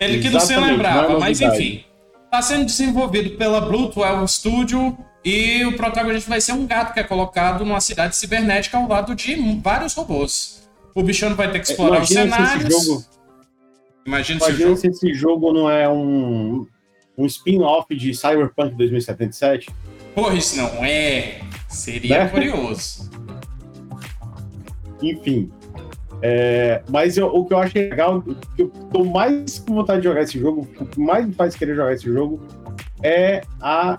Ele 0.00 0.18
que 0.18 0.30
não 0.30 0.40
se 0.40 0.56
lembrava, 0.56 1.12
é 1.12 1.18
mas 1.18 1.40
enfim. 1.40 1.84
Tá 2.28 2.42
sendo 2.42 2.64
desenvolvido 2.64 3.36
pela 3.36 3.60
Blue 3.60 3.92
12 3.92 4.32
Studio, 4.32 4.98
e 5.24 5.64
o 5.64 5.76
protagonista 5.76 6.30
vai 6.30 6.40
ser 6.40 6.52
um 6.52 6.66
gato 6.66 6.94
que 6.94 7.00
é 7.00 7.04
colocado 7.04 7.64
numa 7.64 7.80
cidade 7.80 8.16
cibernética 8.16 8.78
ao 8.78 8.88
lado 8.88 9.14
de 9.14 9.34
vários 9.60 9.94
robôs. 9.94 10.68
O 10.94 11.02
bichano 11.02 11.36
vai 11.36 11.50
ter 11.50 11.60
que 11.60 11.66
explorar 11.66 11.98
Imagina 11.98 12.24
os 12.24 12.30
cenários. 12.30 12.74
esse 12.74 12.86
jogo... 12.86 13.04
Imagina, 14.06 14.40
Imagina 14.40 14.76
se, 14.76 14.80
se 14.80 14.88
esse 14.88 15.14
jogo 15.14 15.52
não 15.52 15.70
é 15.70 15.88
um, 15.88 16.66
um 17.16 17.26
spin-off 17.26 17.94
de 17.94 18.14
Cyberpunk 18.14 18.74
2077. 18.74 19.68
Pois 20.14 20.56
não 20.56 20.84
é. 20.84 21.40
Seria 21.68 22.24
né? 22.24 22.28
curioso. 22.28 23.10
Enfim. 25.02 25.50
É, 26.22 26.82
mas 26.88 27.16
eu, 27.16 27.28
o 27.28 27.46
que 27.46 27.54
eu 27.54 27.58
acho 27.58 27.78
legal, 27.78 28.22
que 28.22 28.62
eu 28.62 28.68
tô 28.92 29.04
mais 29.04 29.58
com 29.58 29.74
vontade 29.74 30.02
de 30.02 30.08
jogar 30.08 30.22
esse 30.22 30.38
jogo, 30.38 30.68
o 30.78 30.86
que 30.86 31.00
mais 31.00 31.26
me 31.26 31.32
faz 31.32 31.54
querer 31.54 31.74
jogar 31.74 31.94
esse 31.94 32.04
jogo 32.04 32.40
é 33.02 33.42
a 33.60 33.98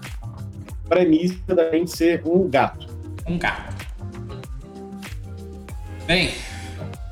premissa 0.92 1.56
da 1.56 1.72
gente 1.72 1.89
ser 1.96 2.22
um 2.26 2.50
gato. 2.50 2.86
Um 3.26 3.38
gato. 3.38 3.88
Bem. 6.06 6.32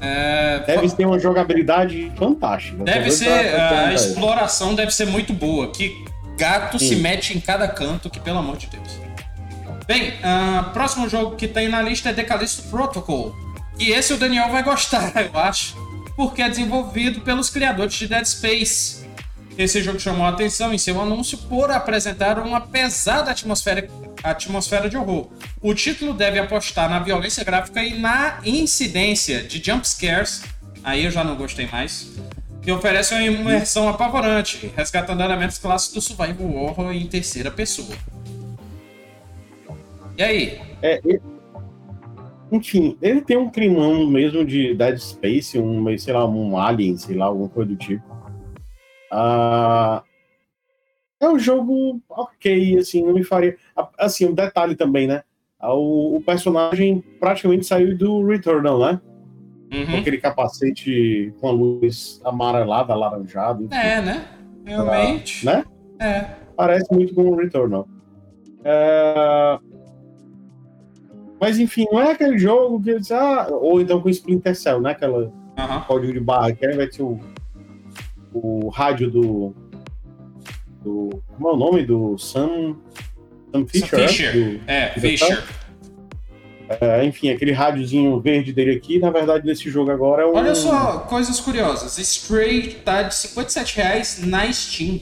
É... 0.02 0.60
Deve 0.68 0.90
ter 0.92 1.06
uma 1.06 1.18
jogabilidade 1.18 2.12
fantástica. 2.18 2.84
Deve 2.84 3.10
ser. 3.10 3.30
A 3.30 3.94
exploração 3.94 4.76
deve 4.76 4.92
ser 4.92 5.06
muito 5.06 5.32
boa. 5.32 5.72
Que 5.72 5.96
gato 6.38 6.78
Sim. 6.78 6.90
se 6.90 6.96
mete 6.98 7.38
em 7.38 7.40
cada 7.40 7.70
canto, 7.70 8.10
que 8.10 8.20
pelo 8.20 8.40
amor 8.40 8.58
de 8.58 8.68
Deus. 8.68 9.00
Bem, 9.88 10.10
uh, 10.10 10.72
próximo 10.72 11.08
jogo 11.08 11.38
que 11.38 11.48
tem 11.48 11.70
na 11.70 11.82
lista 11.82 12.10
é 12.10 12.14
Decalisto 12.14 12.64
Protocol. 12.64 13.34
E 13.80 13.92
esse 13.92 14.14
o 14.14 14.18
Daniel 14.18 14.50
vai 14.50 14.62
gostar, 14.62 15.14
eu 15.34 15.40
acho. 15.40 15.76
Porque 16.18 16.42
é 16.42 16.50
desenvolvido 16.50 17.22
pelos 17.22 17.50
criadores 17.50 17.94
de 17.94 18.08
Dead 18.08 18.26
Space. 18.26 18.99
Esse 19.60 19.84
jogo 19.84 19.99
chamou 19.99 20.26
a 20.26 20.30
atenção 20.30 20.74
em 20.74 20.78
seu 20.78 21.01
anúncio 21.01 21.38
por 21.38 21.70
apresentar 21.70 22.39
uma 22.39 22.62
pesada 22.62 23.30
atmosfera, 23.30 23.89
atmosfera 24.24 24.89
de 24.89 24.95
horror. 24.95 25.28
O 25.62 25.74
título 25.74 26.14
deve 26.14 26.39
apostar 26.39 26.89
na 26.89 26.99
violência 26.99 27.43
gráfica 27.43 27.84
e 27.84 27.99
na 27.99 28.39
incidência 28.45 29.43
de 29.43 29.62
jump 29.62 29.86
scares, 29.86 30.45
aí 30.82 31.03
eu 31.03 31.12
já 31.12 31.26
não 31.26 31.36
gostei 31.36 31.68
mais, 31.68 32.10
que 32.62 32.72
oferece 32.72 33.14
uma 33.14 33.22
imersão 33.22 33.89
apavorante, 33.89 34.72
resgatando 34.78 35.22
elementos 35.22 35.57
clássicos 35.57 35.95
do 35.95 36.01
survival 36.01 36.55
horror 36.55 36.93
em 36.93 37.05
terceira 37.05 37.51
pessoa. 37.51 37.97
E 40.18 40.24
aí? 40.24 40.62
É, 40.82 41.01
enfim, 42.49 42.97
ele 43.01 43.20
tem 43.20 43.36
um 43.36 43.49
climão 43.49 44.07
mesmo 44.07 44.45
de 44.45 44.74
Dead 44.74 44.97
Space, 44.99 45.60
um, 45.60 45.97
sei 45.97 46.14
lá, 46.14 46.26
um 46.26 46.57
Alien, 46.57 46.95
sei 46.95 47.18
lá, 47.18 47.26
alguma 47.26 47.49
coisa 47.49 47.72
do 47.72 47.76
tipo. 47.76 48.09
Uh, 49.12 50.01
é 51.20 51.30
um 51.30 51.38
jogo 51.38 52.01
ok, 52.10 52.78
assim, 52.78 53.03
não 53.03 53.14
me 53.14 53.24
faria. 53.24 53.57
Assim, 53.97 54.26
um 54.26 54.34
detalhe 54.34 54.76
também, 54.76 55.07
né? 55.07 55.24
Ah, 55.60 55.74
o, 55.74 56.16
o 56.16 56.22
personagem 56.22 57.03
praticamente 57.20 57.66
saiu 57.66 57.97
do 57.97 58.26
Returnal, 58.26 58.80
né? 58.80 59.01
Uhum. 59.72 59.86
Com 59.86 59.97
aquele 59.97 60.18
capacete 60.18 61.34
com 61.39 61.47
a 61.47 61.51
luz 61.51 62.22
amarelada, 62.24 62.93
alaranjada. 62.93 63.62
Enfim. 63.64 63.76
É, 63.76 64.01
né? 64.01 64.26
Realmente. 64.66 65.45
né? 65.45 65.66
É. 65.99 66.26
Parece 66.55 66.91
muito 66.93 67.14
com 67.14 67.24
o 67.24 67.36
Returnal. 67.36 67.88
É... 68.64 69.60
Mas 71.39 71.60
enfim, 71.60 71.86
não 71.91 72.01
é 72.01 72.12
aquele 72.12 72.38
jogo 72.38 72.82
que 72.82 72.89
eles. 72.89 73.12
Ah, 73.12 73.47
ou 73.49 73.80
então 73.82 74.01
com 74.01 74.10
Splinter 74.10 74.55
Cell, 74.55 74.82
né? 74.82 74.91
Aquela 74.91 75.20
uhum. 75.20 75.82
código 75.88 76.14
de 76.14 76.20
barra 76.20 76.51
que 76.53 76.68
vai 76.68 76.91
ser 76.91 77.03
o 77.03 77.20
o 78.34 78.70
rádio 78.70 79.10
do, 79.10 79.56
do. 80.84 81.22
Como 81.36 81.50
é 81.50 81.54
o 81.54 81.58
nome? 81.58 81.86
Do 81.86 82.18
Sam. 82.18 82.76
Sam 83.52 83.66
Fisher? 83.68 83.88
Sam 83.88 84.08
Fisher. 84.08 84.34
Do, 84.34 84.62
é, 84.68 84.94
do 84.94 85.02
Fisher. 85.02 85.44
É, 86.82 87.04
enfim, 87.04 87.32
aquele 87.32 87.52
rádiozinho 87.52 88.20
verde 88.20 88.54
dele 88.54 88.76
aqui, 88.76 89.00
na 89.00 89.10
verdade, 89.10 89.44
nesse 89.44 89.72
jogo 89.72 89.90
agora 89.90 90.22
é 90.22 90.26
um. 90.26 90.36
Olha 90.36 90.54
só, 90.54 91.00
coisas 91.00 91.40
curiosas. 91.40 91.98
Stray 91.98 92.76
tá 92.86 93.02
de 93.04 93.16
57 93.16 93.78
reais 93.78 94.22
na 94.24 94.52
Steam. 94.54 95.02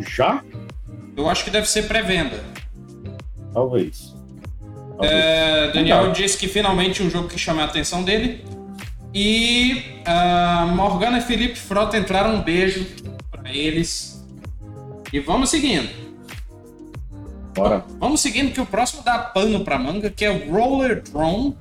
Já? 0.00 0.42
Eu 1.16 1.28
acho 1.28 1.44
que 1.44 1.50
deve 1.50 1.68
ser 1.68 1.86
pré-venda. 1.86 2.42
Talvez. 3.52 4.12
Talvez. 4.98 5.12
É, 5.12 5.70
Daniel 5.72 5.98
Legal. 5.98 6.12
disse 6.12 6.36
que 6.36 6.48
finalmente 6.48 7.00
um 7.00 7.08
jogo 7.08 7.28
que 7.28 7.38
chama 7.38 7.62
a 7.62 7.66
atenção 7.66 8.02
dele 8.02 8.44
e 9.14 10.00
uh, 10.06 10.66
Morgana 10.68 11.18
e 11.18 11.20
Felipe 11.20 11.58
Frota 11.58 11.98
entraram 11.98 12.36
um 12.36 12.42
beijo 12.42 12.86
para 13.30 13.52
eles. 13.54 14.24
E 15.12 15.20
vamos 15.20 15.50
seguindo. 15.50 15.88
Bora. 17.54 17.84
Vamos 17.98 18.20
seguindo 18.20 18.52
que 18.52 18.60
o 18.60 18.66
próximo 18.66 19.02
dá 19.02 19.18
pano 19.18 19.62
pra 19.62 19.78
manga, 19.78 20.08
que 20.08 20.24
é 20.24 20.30
o 20.30 20.50
Roller 20.50 21.02
Drone. 21.02 21.56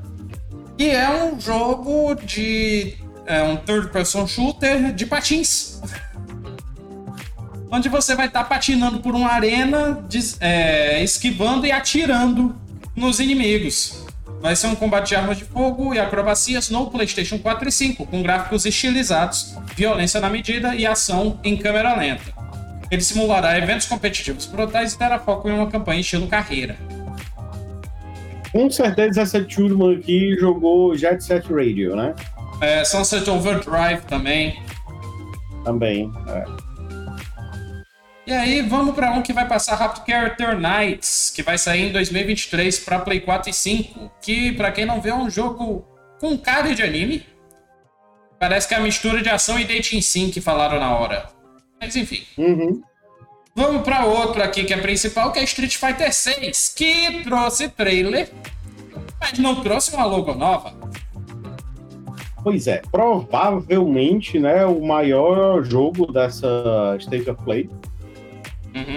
Que 0.77 0.89
é 0.89 1.23
um 1.25 1.39
jogo 1.39 2.15
de. 2.15 2.95
É 3.25 3.43
um 3.43 3.57
third 3.57 3.89
person 3.89 4.25
shooter 4.25 4.93
de 4.93 5.05
patins. 5.05 5.81
Onde 7.69 7.89
você 7.89 8.15
vai 8.15 8.27
estar 8.27 8.43
tá 8.43 8.49
patinando 8.49 8.99
por 8.99 9.13
uma 9.15 9.29
arena, 9.29 10.05
é, 10.39 11.03
esquivando 11.03 11.65
e 11.65 11.71
atirando 11.71 12.55
nos 12.95 13.19
inimigos. 13.19 14.00
Vai 14.41 14.55
ser 14.55 14.67
um 14.67 14.75
combate 14.75 15.09
de 15.09 15.15
armas 15.15 15.37
de 15.37 15.45
fogo 15.45 15.93
e 15.93 15.99
acrobacias 15.99 16.69
no 16.69 16.89
PlayStation 16.89 17.37
4 17.37 17.69
e 17.69 17.71
5, 17.71 18.07
com 18.07 18.23
gráficos 18.23 18.65
estilizados, 18.65 19.55
violência 19.75 20.19
na 20.19 20.29
medida 20.29 20.75
e 20.75 20.85
ação 20.85 21.39
em 21.43 21.55
câmera 21.55 21.95
lenta. 21.95 22.33
Ele 22.89 23.01
simulará 23.01 23.57
eventos 23.57 23.85
competitivos 23.85 24.47
brutais 24.47 24.93
e 24.93 24.97
terá 24.97 25.19
foco 25.19 25.47
em 25.47 25.53
uma 25.53 25.69
campanha 25.69 26.01
estilo 26.01 26.27
carreira. 26.27 26.75
Com 28.51 28.69
certeza 28.69 29.21
essa 29.21 29.41
turma 29.43 29.93
aqui 29.93 30.35
jogou 30.37 30.95
Jet 30.97 31.23
Set 31.23 31.47
Radio, 31.47 31.95
né? 31.95 32.13
É, 32.59 32.83
Sunset 32.83 33.29
Overdrive 33.29 34.01
também. 34.07 34.61
Também, 35.63 36.11
é. 36.27 36.70
E 38.25 38.31
aí, 38.31 38.61
vamos 38.61 38.93
para 38.93 39.11
um 39.11 39.21
que 39.21 39.33
vai 39.33 39.47
passar 39.47 39.75
rápido, 39.75 40.03
que 40.03 40.11
é 40.11 40.15
Arthur 40.15 40.55
Knights, 40.55 41.31
que 41.35 41.41
vai 41.41 41.57
sair 41.57 41.89
em 41.89 41.91
2023 41.91 42.79
para 42.79 42.99
Play 42.99 43.19
4 43.21 43.49
e 43.49 43.53
5. 43.53 44.11
Que, 44.21 44.51
para 44.51 44.71
quem 44.71 44.85
não 44.85 45.01
vê, 45.01 45.09
é 45.09 45.15
um 45.15 45.29
jogo 45.29 45.85
com 46.19 46.37
cara 46.37 46.73
de 46.75 46.83
anime. 46.83 47.25
Parece 48.39 48.67
que 48.67 48.73
é 48.73 48.77
a 48.77 48.81
mistura 48.81 49.21
de 49.21 49.29
ação 49.29 49.59
e 49.59 49.65
dating 49.65 50.01
sim 50.01 50.29
que 50.29 50.39
falaram 50.39 50.79
na 50.79 50.95
hora. 50.95 51.29
Mas 51.79 51.95
enfim. 51.95 52.23
Uhum. 52.37 52.81
Vamos 53.55 53.81
para 53.81 54.05
outro 54.05 54.41
aqui 54.41 54.63
que 54.63 54.73
é 54.73 54.77
principal, 54.77 55.31
que 55.31 55.39
é 55.39 55.43
Street 55.43 55.75
Fighter 55.75 56.13
6, 56.13 56.73
que 56.75 57.23
trouxe 57.23 57.69
trailer, 57.69 58.29
mas 59.19 59.37
não 59.37 59.61
trouxe 59.61 59.93
uma 59.93 60.05
logo 60.05 60.33
nova. 60.33 60.73
Pois 62.43 62.65
é, 62.65 62.81
provavelmente, 62.91 64.39
né, 64.39 64.65
o 64.65 64.81
maior 64.81 65.63
jogo 65.63 66.11
dessa 66.11 66.95
State 66.99 67.29
of 67.29 67.43
Play. 67.43 67.69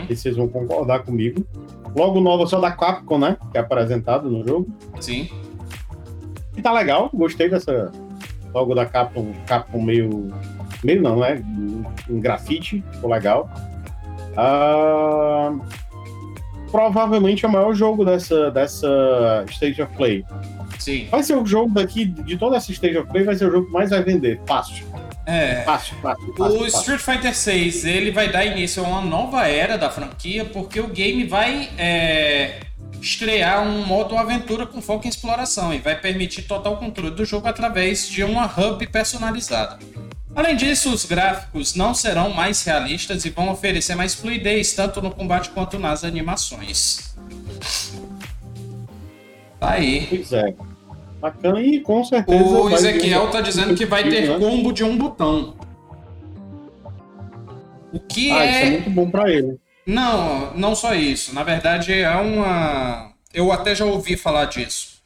Uhum. 0.04 0.12
E 0.12 0.16
vocês 0.16 0.36
vão 0.36 0.48
concordar 0.48 1.00
comigo. 1.00 1.46
Logo 1.96 2.20
nova 2.20 2.46
só 2.46 2.60
da 2.60 2.70
Capcom, 2.70 3.18
né? 3.18 3.36
Que 3.52 3.58
é 3.58 3.60
apresentado 3.60 4.28
no 4.30 4.46
jogo. 4.46 4.66
Sim. 5.00 5.28
E 6.56 6.62
tá 6.62 6.72
legal, 6.72 7.10
gostei 7.12 7.48
dessa 7.48 7.90
logo 8.52 8.74
da 8.74 8.86
Capcom, 8.86 9.32
Capcom 9.46 9.82
meio. 9.82 10.32
Meio 10.82 11.02
não, 11.02 11.18
né? 11.18 11.42
Em 12.08 12.20
grafite, 12.20 12.84
ficou 12.92 13.10
legal. 13.10 13.50
Ah, 14.36 15.52
provavelmente 16.70 17.44
é 17.44 17.48
o 17.48 17.52
maior 17.52 17.74
jogo 17.74 18.04
dessa, 18.04 18.50
dessa 18.50 19.44
State 19.48 19.80
of 19.80 19.94
Play. 19.96 20.24
Sim. 20.78 21.06
Vai 21.10 21.22
ser 21.22 21.36
o 21.36 21.46
jogo 21.46 21.72
daqui, 21.72 22.04
de 22.04 22.36
toda 22.36 22.56
essa 22.56 22.70
Stage 22.70 22.98
of 22.98 23.08
Play, 23.10 23.24
vai 23.24 23.34
ser 23.36 23.48
o 23.48 23.50
jogo 23.50 23.66
que 23.66 23.72
mais 23.72 23.90
vai 23.90 24.02
vender. 24.02 24.40
Fácil. 24.46 24.84
É. 25.26 25.62
Fácil, 25.62 25.96
fácil. 26.02 26.30
O 26.30 26.36
fácil. 26.36 26.66
Street 26.66 27.00
Fighter 27.00 27.34
6 27.34 27.84
ele 27.84 28.10
vai 28.10 28.30
dar 28.30 28.44
início 28.44 28.84
a 28.84 28.88
uma 28.88 29.00
nova 29.00 29.46
era 29.46 29.78
da 29.78 29.90
franquia, 29.90 30.44
porque 30.44 30.80
o 30.80 30.88
game 30.88 31.24
vai 31.24 31.70
é, 31.78 32.60
estrear 33.00 33.62
um 33.62 33.86
modo 33.86 34.16
aventura 34.16 34.66
com 34.66 34.82
foco 34.82 35.06
em 35.06 35.10
exploração 35.10 35.72
e 35.72 35.78
vai 35.78 35.98
permitir 35.98 36.42
total 36.42 36.76
controle 36.76 37.14
do 37.14 37.24
jogo 37.24 37.48
através 37.48 38.08
de 38.08 38.22
uma 38.22 38.44
hub 38.46 38.86
personalizada. 38.88 39.78
Além 40.34 40.56
disso, 40.56 40.92
os 40.92 41.04
gráficos 41.04 41.74
não 41.74 41.94
serão 41.94 42.30
mais 42.30 42.64
realistas 42.64 43.24
e 43.24 43.30
vão 43.30 43.50
oferecer 43.50 43.94
mais 43.94 44.14
fluidez 44.14 44.72
tanto 44.72 45.00
no 45.00 45.10
combate 45.10 45.50
quanto 45.50 45.78
nas 45.78 46.02
animações. 46.02 47.14
Tá 49.60 49.70
aí. 49.70 50.06
Pois 50.08 50.32
é. 50.32 50.54
Bacana 51.24 51.58
e 51.62 51.80
com 51.80 52.04
certeza. 52.04 52.44
O 52.44 52.64
vai 52.64 52.74
Ezequiel 52.74 53.30
tá 53.30 53.40
dizendo 53.40 53.74
que 53.74 53.86
vai 53.86 54.06
ter 54.10 54.38
combo 54.38 54.70
de 54.74 54.84
um 54.84 54.94
botão. 54.94 55.54
O 57.90 57.98
que 57.98 58.30
Ah, 58.30 58.44
isso 58.44 58.58
é 58.58 58.66
é. 58.66 58.70
muito 58.72 58.90
bom 58.90 59.08
pra 59.10 59.30
ele. 59.32 59.58
Não, 59.86 60.52
não 60.54 60.74
só 60.74 60.94
isso. 60.94 61.34
Na 61.34 61.42
verdade, 61.42 61.94
é 61.94 62.14
uma. 62.14 63.10
Eu 63.32 63.50
até 63.50 63.74
já 63.74 63.86
ouvi 63.86 64.18
falar 64.18 64.44
disso. 64.44 65.02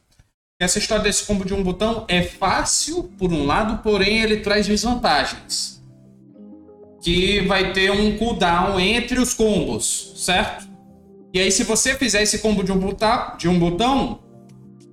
Essa 0.59 0.77
história 0.77 1.05
desse 1.05 1.25
combo 1.25 1.45
de 1.45 1.53
um 1.53 1.63
botão 1.63 2.03
é 2.09 2.21
fácil, 2.21 3.03
por 3.17 3.31
um 3.31 3.45
lado, 3.45 3.81
porém 3.81 4.19
ele 4.19 4.41
traz 4.41 4.67
desvantagens. 4.67 5.81
Que 7.01 7.39
vai 7.47 7.71
ter 7.71 7.91
um 7.91 8.17
cooldown 8.17 8.77
entre 8.77 9.21
os 9.21 9.33
combos, 9.33 10.11
certo? 10.17 10.67
E 11.33 11.39
aí, 11.39 11.49
se 11.49 11.63
você 11.63 11.95
fizer 11.95 12.23
esse 12.23 12.39
combo 12.39 12.61
de 12.61 12.73
um 12.73 12.77
botão, 12.77 13.37
de 13.37 13.47
um 13.47 13.57
botão 13.57 14.19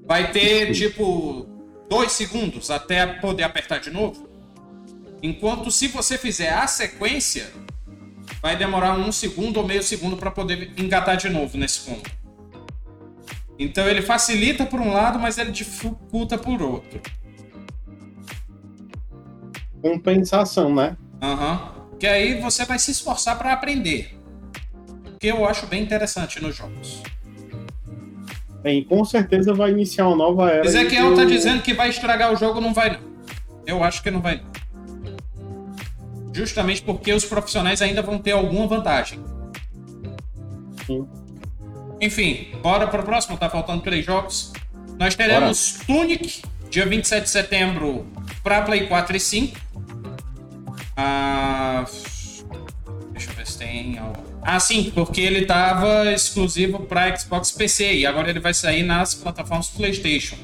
vai 0.06 0.30
ter 0.30 0.72
tipo 0.72 1.46
dois 1.88 2.12
segundos 2.12 2.70
até 2.70 3.06
poder 3.06 3.42
apertar 3.42 3.80
de 3.80 3.90
novo. 3.90 4.28
Enquanto 5.22 5.70
se 5.70 5.88
você 5.88 6.16
fizer 6.16 6.52
a 6.52 6.66
sequência, 6.66 7.50
vai 8.40 8.56
demorar 8.56 8.98
um 8.98 9.10
segundo 9.10 9.58
ou 9.58 9.66
meio 9.66 9.82
segundo 9.82 10.16
para 10.16 10.30
poder 10.30 10.72
engatar 10.76 11.16
de 11.16 11.28
novo 11.28 11.56
nesse 11.58 11.80
combo. 11.80 12.08
Então 13.58 13.88
ele 13.88 14.02
facilita 14.02 14.66
por 14.66 14.80
um 14.80 14.92
lado, 14.92 15.18
mas 15.18 15.38
ele 15.38 15.50
dificulta 15.50 16.36
por 16.36 16.60
outro. 16.60 17.00
Compensação, 19.80 20.74
né? 20.74 20.96
Aham. 21.22 21.74
Que 21.98 22.06
aí 22.06 22.40
você 22.40 22.64
vai 22.64 22.78
se 22.78 22.90
esforçar 22.90 23.38
para 23.38 23.52
aprender. 23.52 24.20
Que 25.18 25.28
eu 25.28 25.46
acho 25.46 25.66
bem 25.66 25.82
interessante 25.82 26.42
nos 26.42 26.54
jogos. 26.54 27.02
Bem, 28.66 28.82
com 28.82 29.04
certeza 29.04 29.54
vai 29.54 29.70
iniciar 29.70 30.08
uma 30.08 30.16
nova 30.16 30.50
era. 30.50 30.66
Ezequiel 30.66 31.14
tá 31.14 31.22
eu- 31.22 31.28
dizendo 31.28 31.62
que 31.62 31.72
vai 31.72 31.88
estragar 31.88 32.32
o 32.32 32.36
jogo, 32.36 32.60
não 32.60 32.74
vai 32.74 32.90
não. 32.90 32.98
Eu 33.64 33.84
acho 33.84 34.02
que 34.02 34.10
não 34.10 34.20
vai 34.20 34.40
não. 34.42 35.14
Justamente 36.34 36.82
porque 36.82 37.12
os 37.12 37.24
profissionais 37.24 37.80
ainda 37.80 38.02
vão 38.02 38.18
ter 38.18 38.32
alguma 38.32 38.66
vantagem. 38.66 39.20
Sim. 40.84 41.06
Enfim, 42.00 42.48
bora 42.60 42.88
pro 42.88 43.04
próximo, 43.04 43.36
tá 43.38 43.48
faltando 43.48 43.82
três 43.82 44.04
jogos. 44.04 44.52
Nós 44.98 45.14
teremos 45.14 45.78
Tunic, 45.86 46.42
dia 46.68 46.86
27 46.86 47.22
de 47.22 47.30
setembro, 47.30 48.04
pra 48.42 48.62
Play 48.62 48.88
4 48.88 49.16
e 49.16 49.20
5. 49.20 49.56
Ah, 50.96 51.84
deixa 53.12 53.30
eu 53.30 53.36
ver 53.36 53.46
se 53.46 53.58
tem 53.58 53.96
algo. 53.96 54.24
Ah, 54.48 54.60
sim, 54.60 54.92
porque 54.94 55.20
ele 55.20 55.44
tava 55.44 56.12
exclusivo 56.12 56.78
para 56.84 57.16
Xbox 57.16 57.50
PC 57.50 57.94
e 57.96 58.06
agora 58.06 58.30
ele 58.30 58.38
vai 58.38 58.54
sair 58.54 58.84
nas 58.84 59.12
plataformas 59.12 59.66
PlayStation. 59.66 60.36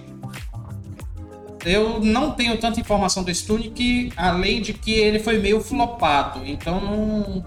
Eu 1.65 2.01
não 2.01 2.33
tenho 2.33 2.59
tanta 2.59 2.81
informação 2.81 3.23
desse 3.23 3.47
Tunic, 3.47 4.13
além 4.17 4.61
de 4.61 4.73
que 4.73 4.91
ele 4.91 5.21
foi 5.21 5.39
meio 5.39 5.61
flopado, 5.61 6.41
então 6.45 6.81
não. 6.81 7.47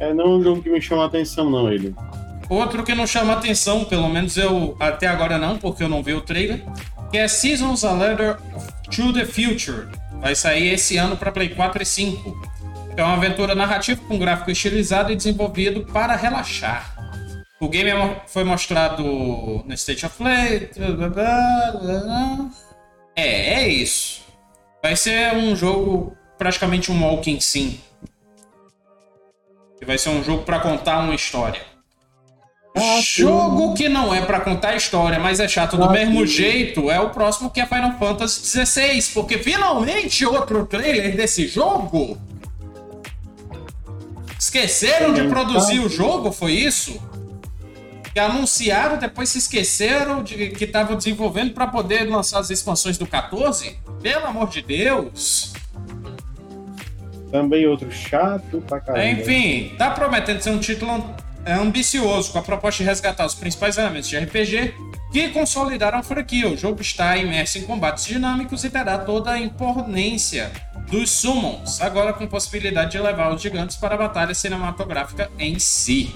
É 0.00 0.12
não 0.12 0.24
é 0.24 0.28
um 0.30 0.42
jogo 0.42 0.62
que 0.62 0.68
me 0.68 0.82
chama 0.82 1.04
a 1.04 1.06
atenção, 1.06 1.48
não, 1.48 1.72
ele. 1.72 1.94
Outro 2.48 2.82
que 2.82 2.92
não 2.96 3.06
chama 3.06 3.34
atenção, 3.34 3.84
pelo 3.84 4.08
menos 4.08 4.36
eu 4.36 4.76
até 4.80 5.06
agora 5.06 5.38
não, 5.38 5.58
porque 5.58 5.80
eu 5.80 5.88
não 5.88 6.02
vi 6.02 6.12
o 6.12 6.22
trailer, 6.22 6.64
que 7.12 7.18
é 7.18 7.28
Seasons 7.28 7.84
A 7.84 7.92
Letter 7.92 8.36
to 8.90 9.12
the 9.12 9.24
Future. 9.24 9.86
Vai 10.20 10.34
sair 10.34 10.74
esse 10.74 10.96
ano 10.96 11.16
para 11.16 11.30
Play 11.30 11.50
4 11.50 11.84
e 11.84 11.86
5. 11.86 12.55
É 12.96 13.02
uma 13.02 13.14
aventura 13.14 13.54
narrativa 13.54 14.00
com 14.08 14.18
gráfico 14.18 14.50
estilizado 14.50 15.12
e 15.12 15.16
desenvolvido 15.16 15.84
para 15.92 16.16
relaxar. 16.16 16.94
O 17.60 17.68
game 17.68 17.90
é 17.90 18.22
foi 18.26 18.44
mostrado 18.44 19.02
no 19.02 19.74
State 19.74 20.06
of 20.06 20.16
Play. 20.16 20.70
É, 23.14 23.54
é 23.62 23.68
isso. 23.68 24.22
Vai 24.82 24.96
ser 24.96 25.34
um 25.34 25.54
jogo 25.56 26.16
praticamente 26.38 26.92
um 26.92 27.02
walking 27.02 27.40
sim. 27.40 27.80
Vai 29.84 29.98
ser 29.98 30.08
um 30.08 30.22
jogo 30.22 30.42
para 30.42 30.58
contar 30.58 30.98
uma 30.98 31.14
história. 31.14 31.60
Ah, 32.74 33.00
Jogo 33.00 33.72
que 33.74 33.88
não 33.88 34.14
é 34.14 34.20
pra 34.20 34.40
contar 34.40 34.74
história, 34.76 35.18
mas 35.18 35.40
é 35.40 35.48
chato 35.48 35.78
do 35.78 35.84
Ah, 35.84 35.90
mesmo 35.92 36.20
sim. 36.20 36.26
jeito, 36.26 36.90
é 36.90 37.00
o 37.00 37.08
próximo 37.08 37.48
que 37.48 37.58
é 37.60 37.66
Final 37.66 37.98
Fantasy 37.98 38.66
XVI, 38.66 39.02
porque 39.14 39.38
finalmente 39.38 40.26
outro 40.26 40.66
trailer 40.66 41.16
desse 41.16 41.46
jogo. 41.46 42.18
Esqueceram 44.56 45.12
de 45.12 45.20
Sim, 45.20 45.28
produzir 45.28 45.80
o 45.80 45.88
jogo, 45.88 46.32
foi 46.32 46.52
isso? 46.52 46.98
Que 48.14 48.18
anunciaram, 48.18 48.96
depois 48.96 49.28
se 49.28 49.36
esqueceram 49.36 50.22
de 50.22 50.48
que 50.48 50.64
estavam 50.64 50.96
desenvolvendo 50.96 51.52
pra 51.52 51.66
poder 51.66 52.08
lançar 52.08 52.38
as 52.38 52.48
expansões 52.48 52.96
do 52.96 53.06
14? 53.06 53.78
Pelo 54.00 54.26
amor 54.26 54.48
de 54.48 54.62
Deus! 54.62 55.52
Também 57.30 57.66
outro 57.66 57.92
chato 57.92 58.62
pra 58.66 58.80
caramba. 58.80 59.04
Enfim, 59.04 59.74
tá 59.76 59.90
prometendo 59.90 60.40
ser 60.40 60.50
um 60.50 60.58
título 60.58 61.14
é, 61.44 61.52
ambicioso, 61.52 62.32
com 62.32 62.38
a 62.38 62.42
proposta 62.42 62.82
de 62.82 62.88
resgatar 62.88 63.26
os 63.26 63.34
principais 63.34 63.76
elementos 63.76 64.08
de 64.08 64.16
RPG 64.16 64.74
que 65.12 65.28
consolidaram 65.28 65.98
a 65.98 66.02
franquia. 66.02 66.48
O 66.48 66.56
jogo 66.56 66.80
está 66.80 67.14
imerso 67.18 67.58
em 67.58 67.62
combates 67.62 68.06
dinâmicos 68.06 68.64
e 68.64 68.70
terá 68.70 68.96
toda 68.96 69.32
a 69.32 69.38
imponência 69.38 70.50
dos 70.90 71.10
summons, 71.10 71.80
agora 71.80 72.12
com 72.12 72.26
possibilidade 72.26 72.92
de 72.92 72.98
levar 72.98 73.34
os 73.34 73.42
gigantes 73.42 73.76
para 73.76 73.94
a 73.94 73.98
batalha 73.98 74.34
cinematográfica 74.34 75.30
em 75.38 75.58
si. 75.58 76.14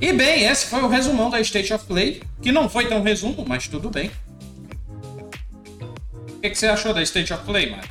E 0.00 0.12
bem, 0.12 0.44
esse 0.44 0.66
foi 0.66 0.82
o 0.82 0.88
resumão 0.88 1.30
da 1.30 1.40
State 1.40 1.72
of 1.72 1.86
Play, 1.86 2.22
que 2.42 2.52
não 2.52 2.68
foi 2.68 2.86
tão 2.86 3.02
resumo, 3.02 3.44
mas 3.46 3.68
tudo 3.68 3.88
bem. 3.88 4.10
O 6.28 6.40
que, 6.40 6.50
que 6.50 6.58
você 6.58 6.66
achou 6.66 6.92
da 6.92 7.02
State 7.02 7.32
of 7.32 7.44
Play, 7.44 7.70
Mário? 7.70 7.88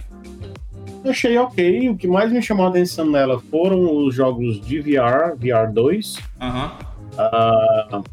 Achei 1.06 1.38
ok. 1.38 1.90
O 1.90 1.98
que 1.98 2.08
mais 2.08 2.32
me 2.32 2.42
chamou 2.42 2.66
a 2.66 2.70
atenção 2.70 3.10
nela 3.10 3.42
foram 3.52 4.06
os 4.06 4.16
jogos 4.16 4.62
de 4.62 4.80
VR, 4.80 5.36
VR 5.36 5.72
2. 5.72 6.18
Aham. 6.40 6.72
Ah, 7.18 8.02
e 8.02 8.13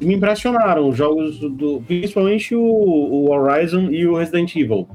me 0.00 0.14
impressionaram 0.14 0.88
os 0.88 0.96
jogos 0.96 1.38
do. 1.38 1.82
Principalmente 1.86 2.54
o, 2.54 2.60
o 2.62 3.30
Horizon 3.30 3.90
e 3.90 4.06
o 4.06 4.16
Resident 4.16 4.54
Evil. 4.56 4.88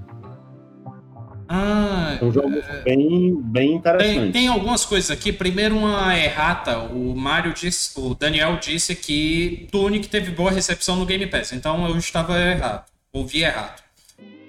Ah, 1.47 2.15
São 2.19 2.31
jogos 2.31 2.63
bem, 2.83 3.39
bem 3.39 3.67
Tem, 3.67 3.75
interessantes. 3.75 4.33
tem 4.33 4.47
algumas 4.47 4.83
coisas 4.83 5.11
aqui. 5.11 5.31
Primeiro, 5.31 5.77
uma 5.77 6.17
errata. 6.17 6.79
O 6.79 7.15
Mário 7.15 7.53
disse, 7.53 7.99
o 7.99 8.15
Daniel 8.15 8.57
disse 8.59 8.95
que 8.95 9.67
Tunic 9.71 10.07
teve 10.09 10.31
boa 10.31 10.49
recepção 10.49 10.95
no 10.95 11.05
Game 11.05 11.27
Pass. 11.27 11.53
Então 11.53 11.87
eu 11.87 11.97
estava 11.97 12.35
errado. 12.39 12.85
Ouvi 13.13 13.43
errado. 13.43 13.83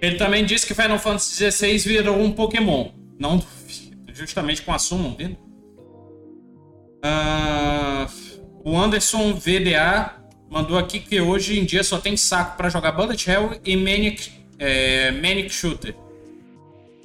Ele 0.01 0.17
também 0.17 0.45
disse 0.45 0.67
que 0.67 0.75
Final 0.75 0.99
Fantasy 0.99 1.51
XVI 1.51 1.77
virou 1.79 2.19
um 2.19 2.33
Pokémon. 2.33 2.89
Não 3.19 3.37
duvido. 3.39 3.97
justamente 4.15 4.63
com 4.63 4.73
a 4.73 4.79
Summon 4.79 5.15
vindo. 5.19 5.37
Uh, 7.05 8.07
o 8.65 8.77
Anderson 8.79 9.35
VDA 9.35 10.13
mandou 10.57 10.79
aqui 10.79 11.01
que 11.01 11.21
hoje 11.21 11.61
em 11.61 11.65
dia 11.67 11.85
só 11.85 11.99
tem 11.99 12.17
saco 12.17 12.57
para 12.57 12.71
jogar 12.71 12.93
Bullet 12.93 13.31
Hell 13.31 13.61
e 13.63 13.77
Manic, 13.77 14.31
é, 14.59 15.11
Manic 15.11 15.51
Shooter. 15.51 15.95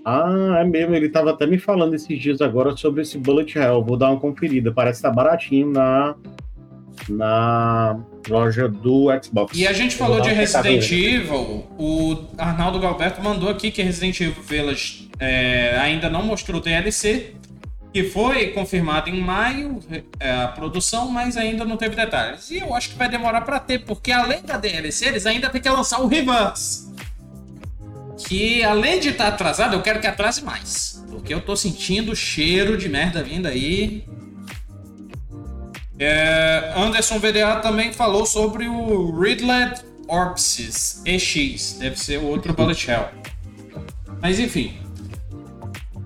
Ah, 0.06 0.60
é 0.60 0.64
mesmo. 0.64 0.95
Ele 0.95 1.10
tava 1.10 1.32
até 1.32 1.45
me 1.45 1.60
falando 1.60 1.93
esses 1.93 2.18
dias 2.18 2.39
agora 2.39 2.76
sobre 2.78 3.02
esse 3.02 3.18
Bullet 3.18 3.58
Hell. 3.58 3.84
Vou 3.84 3.97
dar 3.97 4.10
uma 4.10 4.20
conferida. 4.20 4.72
Parece 4.72 5.02
que 5.02 5.08
tá 5.08 5.14
baratinho 5.14 5.70
na, 5.70 6.16
na 7.10 7.99
loja 8.30 8.70
do 8.70 9.08
Xbox. 9.22 9.58
E 9.58 9.68
a 9.68 9.74
gente 9.74 9.95
falou 9.97 10.22
de 10.22 10.30
Resident 10.30 10.89
Evil. 10.89 11.68
O 11.78 12.18
Arnaldo 12.38 12.80
Galberto 12.80 13.22
mandou 13.22 13.49
aqui 13.49 13.70
que 13.70 13.82
Resident 13.82 14.20
Evil 14.22 14.41
Village 14.43 15.10
é, 15.20 15.78
ainda 15.78 16.10
não 16.10 16.24
mostrou 16.24 16.62
DLC 16.62 17.34
que 17.94 18.06
foi 18.06 18.48
confirmado 18.48 19.10
em 19.10 19.20
maio 19.20 19.80
é, 20.20 20.32
a 20.32 20.48
produção, 20.48 21.10
mas 21.10 21.36
ainda 21.36 21.66
não 21.66 21.76
teve 21.76 21.96
detalhes. 21.96 22.50
E 22.50 22.60
eu 22.60 22.74
acho 22.74 22.89
que 22.89 22.98
vai 22.98 23.10
demorar 23.10 23.42
para 23.42 23.60
ter, 23.60 23.80
porque 23.80 24.12
além 24.12 24.42
da 24.42 24.58
DLC, 24.58 25.08
eles 25.08 25.26
ainda 25.26 25.50
tem 25.50 25.62
que 25.62 25.70
lançar 25.70 26.00
o 26.00 26.08
Reverse. 26.08 26.89
Que 28.28 28.64
além 28.64 29.00
de 29.00 29.10
estar 29.10 29.26
tá 29.26 29.30
atrasado, 29.34 29.74
eu 29.74 29.82
quero 29.82 30.00
que 30.00 30.08
atrase 30.08 30.44
mais. 30.44 31.04
Porque 31.10 31.34
eu 31.34 31.42
tô 31.42 31.56
sentindo 31.56 32.16
cheiro 32.16 32.78
de 32.78 32.88
merda 32.88 33.22
vindo 33.22 33.48
aí. 33.48 34.06
É, 36.00 36.74
Anderson 36.76 37.20
VDA 37.20 37.58
também 37.58 37.92
falou 37.92 38.26
sobre 38.26 38.68
o 38.68 39.20
Riddled 39.20 39.82
Orpsis 40.08 41.02
EX. 41.06 41.74
Deve 41.74 42.00
ser 42.00 42.20
outro 42.20 42.54
Bullet 42.54 42.89
Hell. 42.89 43.10
Mas 44.22 44.39
enfim, 44.39 44.81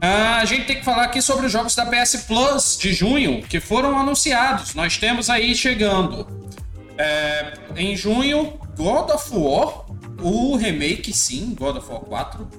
a 0.06 0.46
gente 0.46 0.66
tem 0.66 0.76
que 0.78 0.86
falar 0.86 1.04
aqui 1.04 1.22
sobre 1.22 1.46
os 1.46 1.52
jogos 1.52 1.76
da 1.76 1.86
PS 1.86 2.26
Plus 2.28 2.78
de 2.78 2.94
junho 2.94 3.42
que 3.42 3.60
foram 3.60 3.98
anunciados. 3.98 4.76
Nós 4.76 4.98
temos 4.98 5.30
aí 5.30 5.56
chegando 5.56 6.28
é, 6.98 7.54
em 7.76 7.96
junho 7.96 8.60
God 8.76 9.10
of 9.10 9.30
War, 9.34 9.86
o 10.22 10.56
remake, 10.56 11.14
sim, 11.14 11.56
God 11.58 11.78
of 11.78 11.90
War 11.90 12.02
4. 12.02 12.50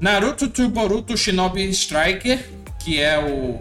Naruto 0.00 0.48
to 0.48 0.68
Boruto 0.68 1.16
Shinobi 1.16 1.68
Striker, 1.70 2.44
que 2.80 3.00
é 3.00 3.18
o, 3.18 3.58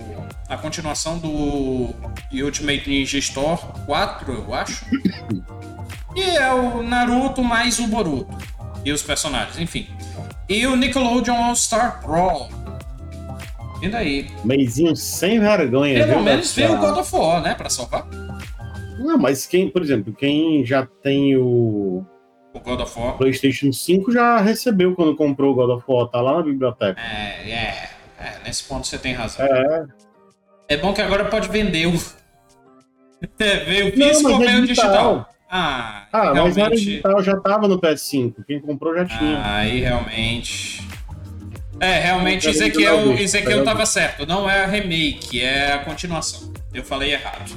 a 0.50 0.58
continuação 0.58 1.18
do 1.18 1.94
Ultimate 2.34 2.90
Ninja 2.90 3.18
Store 3.20 3.62
4, 3.86 4.34
eu 4.34 4.54
acho. 4.54 4.86
E 6.16 6.22
é 6.22 6.54
o 6.54 6.84
Naruto 6.84 7.44
mais 7.44 7.80
o 7.80 7.88
Boruto. 7.88 8.38
E 8.86 8.92
os 8.92 9.02
personagens, 9.02 9.58
enfim. 9.58 9.88
E 10.50 10.68
o 10.68 10.76
Nickelodeon 10.76 11.36
All 11.36 11.56
Star 11.56 12.02
Brawl. 12.02 12.50
E 13.82 13.90
daí? 13.90 14.30
Meizinho 14.46 14.96
sem 14.96 15.40
vergonha. 15.40 16.06
Pelo 16.06 16.16
viu, 16.16 16.24
menos 16.24 16.54
veio 16.54 16.74
o 16.74 16.78
God 16.78 16.98
of 16.98 17.16
War, 17.16 17.42
né? 17.42 17.54
Pra 17.54 17.70
salvar. 17.70 18.08
Não, 18.98 19.18
mas 19.18 19.46
quem, 19.46 19.70
por 19.70 19.82
exemplo, 19.82 20.14
quem 20.14 20.66
já 20.66 20.88
tem 21.02 21.36
o. 21.36 22.06
O 22.54 22.60
God 22.60 22.80
of 22.80 23.00
War. 23.00 23.18
PlayStation 23.18 23.72
5 23.72 24.12
já 24.12 24.40
recebeu 24.40 24.96
quando 24.96 25.16
comprou 25.16 25.52
o 25.52 25.56
God 25.56 25.70
of 25.78 25.84
War, 25.88 26.08
tá 26.08 26.22
lá 26.22 26.38
na 26.38 26.44
biblioteca. 26.44 27.00
É, 27.02 27.50
é. 27.50 27.90
é 28.20 28.40
nesse 28.46 28.64
ponto 28.64 28.88
você 28.88 28.98
tem 28.98 29.14
razão. 29.14 29.46
É. 29.46 29.86
É 30.70 30.78
bom 30.78 30.94
que 30.94 31.02
agora 31.02 31.26
pode 31.26 31.50
vender 31.50 31.88
o. 31.88 31.94
é, 33.40 33.58
veio 33.66 33.92
físico 33.92 34.32
ou 34.32 34.40
veio 34.40 34.66
digital. 34.66 35.33
Ah, 35.56 36.08
ah 36.12 36.34
realmente... 36.34 36.58
mas 36.58 36.58
a 36.58 36.70
digital 36.72 37.22
já 37.22 37.40
tava 37.40 37.68
no 37.68 37.80
PS5. 37.80 38.44
Quem 38.48 38.60
comprou 38.60 38.96
já 38.96 39.06
tinha. 39.06 39.38
Ah, 39.38 39.58
aí 39.58 39.82
realmente. 39.82 40.82
É, 41.80 42.00
realmente 42.00 42.50
Ezequiel, 42.50 43.14
Ezequiel 43.14 43.64
tava 43.64 43.86
certo. 43.86 44.26
Não 44.26 44.50
é 44.50 44.64
a 44.64 44.66
remake, 44.66 45.40
é 45.40 45.74
a 45.74 45.80
continuação. 45.80 46.52
Eu 46.74 46.84
falei 46.84 47.14
errado. 47.14 47.52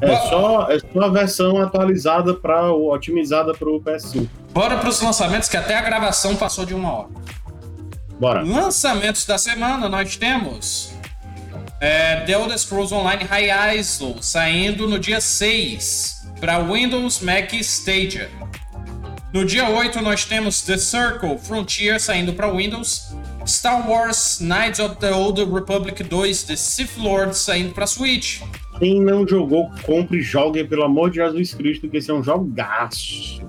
É 0.00 0.16
só, 0.16 0.68
é 0.68 0.80
só 0.80 1.00
a 1.00 1.08
versão 1.10 1.62
atualizada 1.62 2.34
para 2.34 2.72
otimizada 2.72 3.54
para 3.54 3.68
o 3.68 3.80
PS5. 3.80 4.26
Bora 4.52 4.76
para 4.78 4.88
os 4.88 5.00
lançamentos 5.00 5.48
que 5.48 5.56
até 5.56 5.76
a 5.76 5.82
gravação 5.82 6.34
passou 6.34 6.66
de 6.66 6.74
uma 6.74 6.92
hora. 6.92 7.08
Bora. 8.18 8.42
Lançamentos 8.42 9.24
da 9.24 9.38
semana 9.38 9.88
nós 9.88 10.16
temos 10.16 10.92
é, 11.80 12.16
The 12.22 12.32
Elder 12.32 12.58
Scrolls 12.58 12.92
Online 12.92 13.22
High 13.22 13.78
ISO 13.78 14.16
saindo 14.20 14.88
no 14.88 14.98
dia 14.98 15.20
6 15.20 16.19
para 16.40 16.58
Windows, 16.58 17.20
Mac 17.20 17.52
e 17.52 17.60
Stadia. 17.60 18.30
No 19.32 19.44
dia 19.44 19.68
8 19.68 20.00
nós 20.00 20.24
temos 20.24 20.62
The 20.62 20.78
Circle 20.78 21.38
Frontier 21.38 22.00
saindo 22.00 22.32
para 22.32 22.50
Windows, 22.50 23.14
Star 23.46 23.88
Wars 23.88 24.40
Knights 24.40 24.80
of 24.80 24.96
the 24.96 25.12
Old 25.12 25.44
Republic 25.44 26.02
2 26.02 26.42
The 26.44 26.56
Sith 26.56 26.96
Lord 26.96 27.36
saindo 27.36 27.72
para 27.72 27.86
Switch. 27.86 28.40
Quem 28.78 29.00
não 29.00 29.28
jogou, 29.28 29.70
compre 29.84 30.18
e 30.18 30.22
jogue, 30.22 30.64
pelo 30.64 30.84
amor 30.84 31.10
de 31.10 31.16
Jesus 31.16 31.54
Cristo, 31.54 31.88
que 31.88 31.98
esse 31.98 32.10
é 32.10 32.14
um 32.14 32.24
jogaço. 32.24 33.42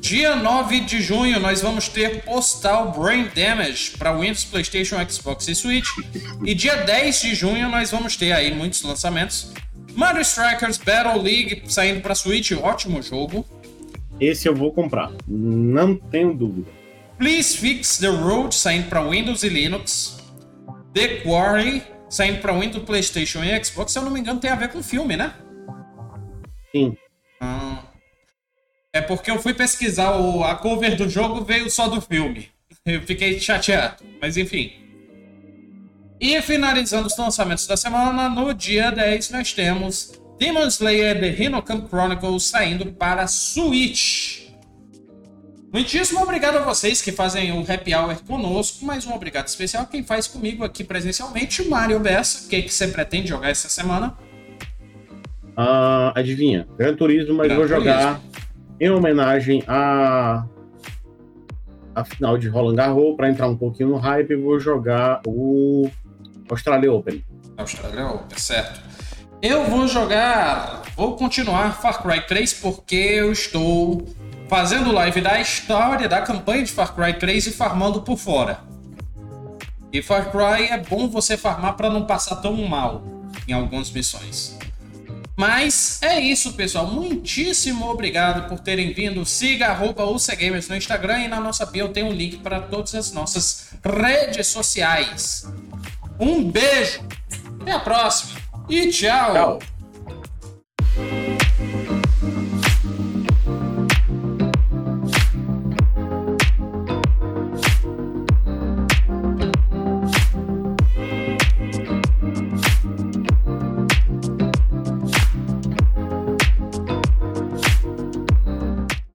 Dia 0.00 0.34
9 0.34 0.80
de 0.80 1.00
junho 1.00 1.38
nós 1.38 1.62
vamos 1.62 1.86
ter 1.88 2.24
Postal 2.24 2.90
Brain 2.90 3.30
Damage 3.34 3.92
para 3.96 4.12
Windows, 4.12 4.44
PlayStation, 4.44 4.96
Xbox 5.08 5.46
e 5.46 5.54
Switch. 5.54 5.88
E 6.44 6.54
dia 6.54 6.74
10 6.74 7.20
de 7.20 7.34
junho 7.36 7.68
nós 7.68 7.92
vamos 7.92 8.16
ter 8.16 8.32
aí 8.32 8.52
muitos 8.52 8.82
lançamentos. 8.82 9.52
Mario 9.94 10.22
Strikers 10.22 10.78
Battle 10.78 11.22
League 11.22 11.62
saindo 11.66 12.00
para 12.00 12.14
Switch, 12.14 12.52
ótimo 12.52 13.02
jogo. 13.02 13.46
Esse 14.20 14.48
eu 14.48 14.54
vou 14.54 14.72
comprar, 14.72 15.12
não 15.26 15.96
tenho 15.96 16.34
dúvida. 16.34 16.70
Please 17.18 17.56
Fix 17.56 17.98
the 17.98 18.08
Road 18.08 18.54
saindo 18.54 18.88
para 18.88 19.02
Windows 19.08 19.42
e 19.42 19.48
Linux. 19.48 20.18
The 20.92 21.20
Quarry 21.20 21.82
saindo 22.08 22.40
para 22.40 22.52
Windows, 22.52 22.84
PlayStation 22.84 23.42
e 23.42 23.64
Xbox. 23.64 23.92
Se 23.92 23.98
eu 23.98 24.02
não 24.02 24.10
me 24.10 24.20
engano, 24.20 24.40
tem 24.40 24.50
a 24.50 24.56
ver 24.56 24.68
com 24.68 24.82
filme, 24.82 25.16
né? 25.16 25.34
Sim. 26.70 26.96
Ah, 27.40 27.82
é 28.92 29.00
porque 29.00 29.30
eu 29.30 29.38
fui 29.38 29.54
pesquisar 29.54 30.16
o, 30.16 30.44
a 30.44 30.54
cover 30.54 30.96
do 30.96 31.08
jogo, 31.08 31.44
veio 31.44 31.70
só 31.70 31.88
do 31.88 32.00
filme. 32.00 32.48
Eu 32.84 33.02
fiquei 33.02 33.38
chateado, 33.38 34.04
mas 34.20 34.36
enfim. 34.36 34.81
E 36.22 36.40
finalizando 36.40 37.08
os 37.08 37.18
lançamentos 37.18 37.66
da 37.66 37.76
semana, 37.76 38.28
no 38.28 38.54
dia 38.54 38.92
10 38.92 39.30
nós 39.30 39.52
temos 39.52 40.12
Demon 40.38 40.68
Slayer 40.68 41.18
The 41.18 41.42
Hinokam 41.42 41.84
Chronicles 41.88 42.44
saindo 42.44 42.92
para 42.92 43.26
Switch. 43.26 44.42
Muitíssimo 45.72 46.22
obrigado 46.22 46.58
a 46.58 46.60
vocês 46.60 47.02
que 47.02 47.10
fazem 47.10 47.50
o 47.50 47.62
Happy 47.68 47.92
Hour 47.92 48.22
conosco, 48.22 48.84
mais 48.84 49.04
um 49.04 49.12
obrigado 49.12 49.48
especial 49.48 49.82
a 49.82 49.86
quem 49.86 50.04
faz 50.04 50.28
comigo 50.28 50.62
aqui 50.62 50.84
presencialmente, 50.84 51.60
o 51.60 51.68
Mario 51.68 51.98
Bessa. 51.98 52.46
O 52.46 52.48
que, 52.48 52.62
que 52.62 52.72
você 52.72 52.86
pretende 52.86 53.26
jogar 53.26 53.50
essa 53.50 53.68
semana? 53.68 54.16
Uh, 55.58 56.14
adivinha, 56.14 56.68
Gran 56.78 56.94
Turismo, 56.94 57.34
mas 57.34 57.48
Gran 57.48 57.56
vou 57.56 57.66
jogar 57.66 58.20
Turismo. 58.20 58.46
em 58.78 58.90
homenagem 58.90 59.64
a 59.66 60.46
a 61.94 62.04
final 62.04 62.38
de 62.38 62.48
Roland 62.48 62.76
Garros, 62.76 63.16
para 63.16 63.28
entrar 63.28 63.48
um 63.48 63.56
pouquinho 63.56 63.90
no 63.90 63.96
hype, 63.96 64.34
vou 64.36 64.58
jogar 64.58 65.20
o 65.26 65.90
Australia 66.48 66.92
Open. 66.92 67.24
Australia 67.56 68.06
Open, 68.06 68.38
certo. 68.38 68.80
Eu 69.40 69.64
vou 69.64 69.88
jogar. 69.88 70.82
Vou 70.96 71.16
continuar 71.16 71.80
Far 71.80 72.02
Cry 72.02 72.20
3 72.26 72.54
porque 72.54 72.94
eu 72.94 73.32
estou 73.32 74.06
fazendo 74.48 74.92
live 74.92 75.20
da 75.20 75.40
história 75.40 76.08
da 76.08 76.20
campanha 76.20 76.62
de 76.62 76.70
Far 76.70 76.94
Cry 76.94 77.14
3 77.14 77.46
e 77.46 77.52
farmando 77.52 78.02
por 78.02 78.18
fora. 78.18 78.60
E 79.92 80.00
Far 80.00 80.30
Cry 80.30 80.68
é 80.70 80.78
bom 80.78 81.08
você 81.08 81.36
farmar 81.36 81.76
para 81.76 81.90
não 81.90 82.06
passar 82.06 82.36
tão 82.36 82.54
mal 82.68 83.02
em 83.48 83.52
algumas 83.52 83.90
missões. 83.90 84.56
Mas 85.36 86.00
é 86.02 86.20
isso, 86.20 86.52
pessoal. 86.52 86.86
Muitíssimo 86.86 87.88
obrigado 87.88 88.48
por 88.48 88.60
terem 88.60 88.92
vindo. 88.92 89.24
Siga 89.24 89.68
arroba 89.68 90.04
no 90.04 90.76
Instagram 90.76 91.20
e 91.20 91.28
na 91.28 91.40
nossa 91.40 91.66
bio 91.66 91.88
tem 91.88 92.04
um 92.04 92.12
link 92.12 92.38
para 92.38 92.60
todas 92.60 92.94
as 92.94 93.12
nossas 93.12 93.70
redes 93.82 94.46
sociais. 94.46 95.46
Um 96.18 96.50
beijo, 96.50 97.00
até 97.60 97.72
a 97.72 97.80
próxima 97.80 98.40
e 98.68 98.90
tchau. 98.90 99.32
tchau. 99.32 99.71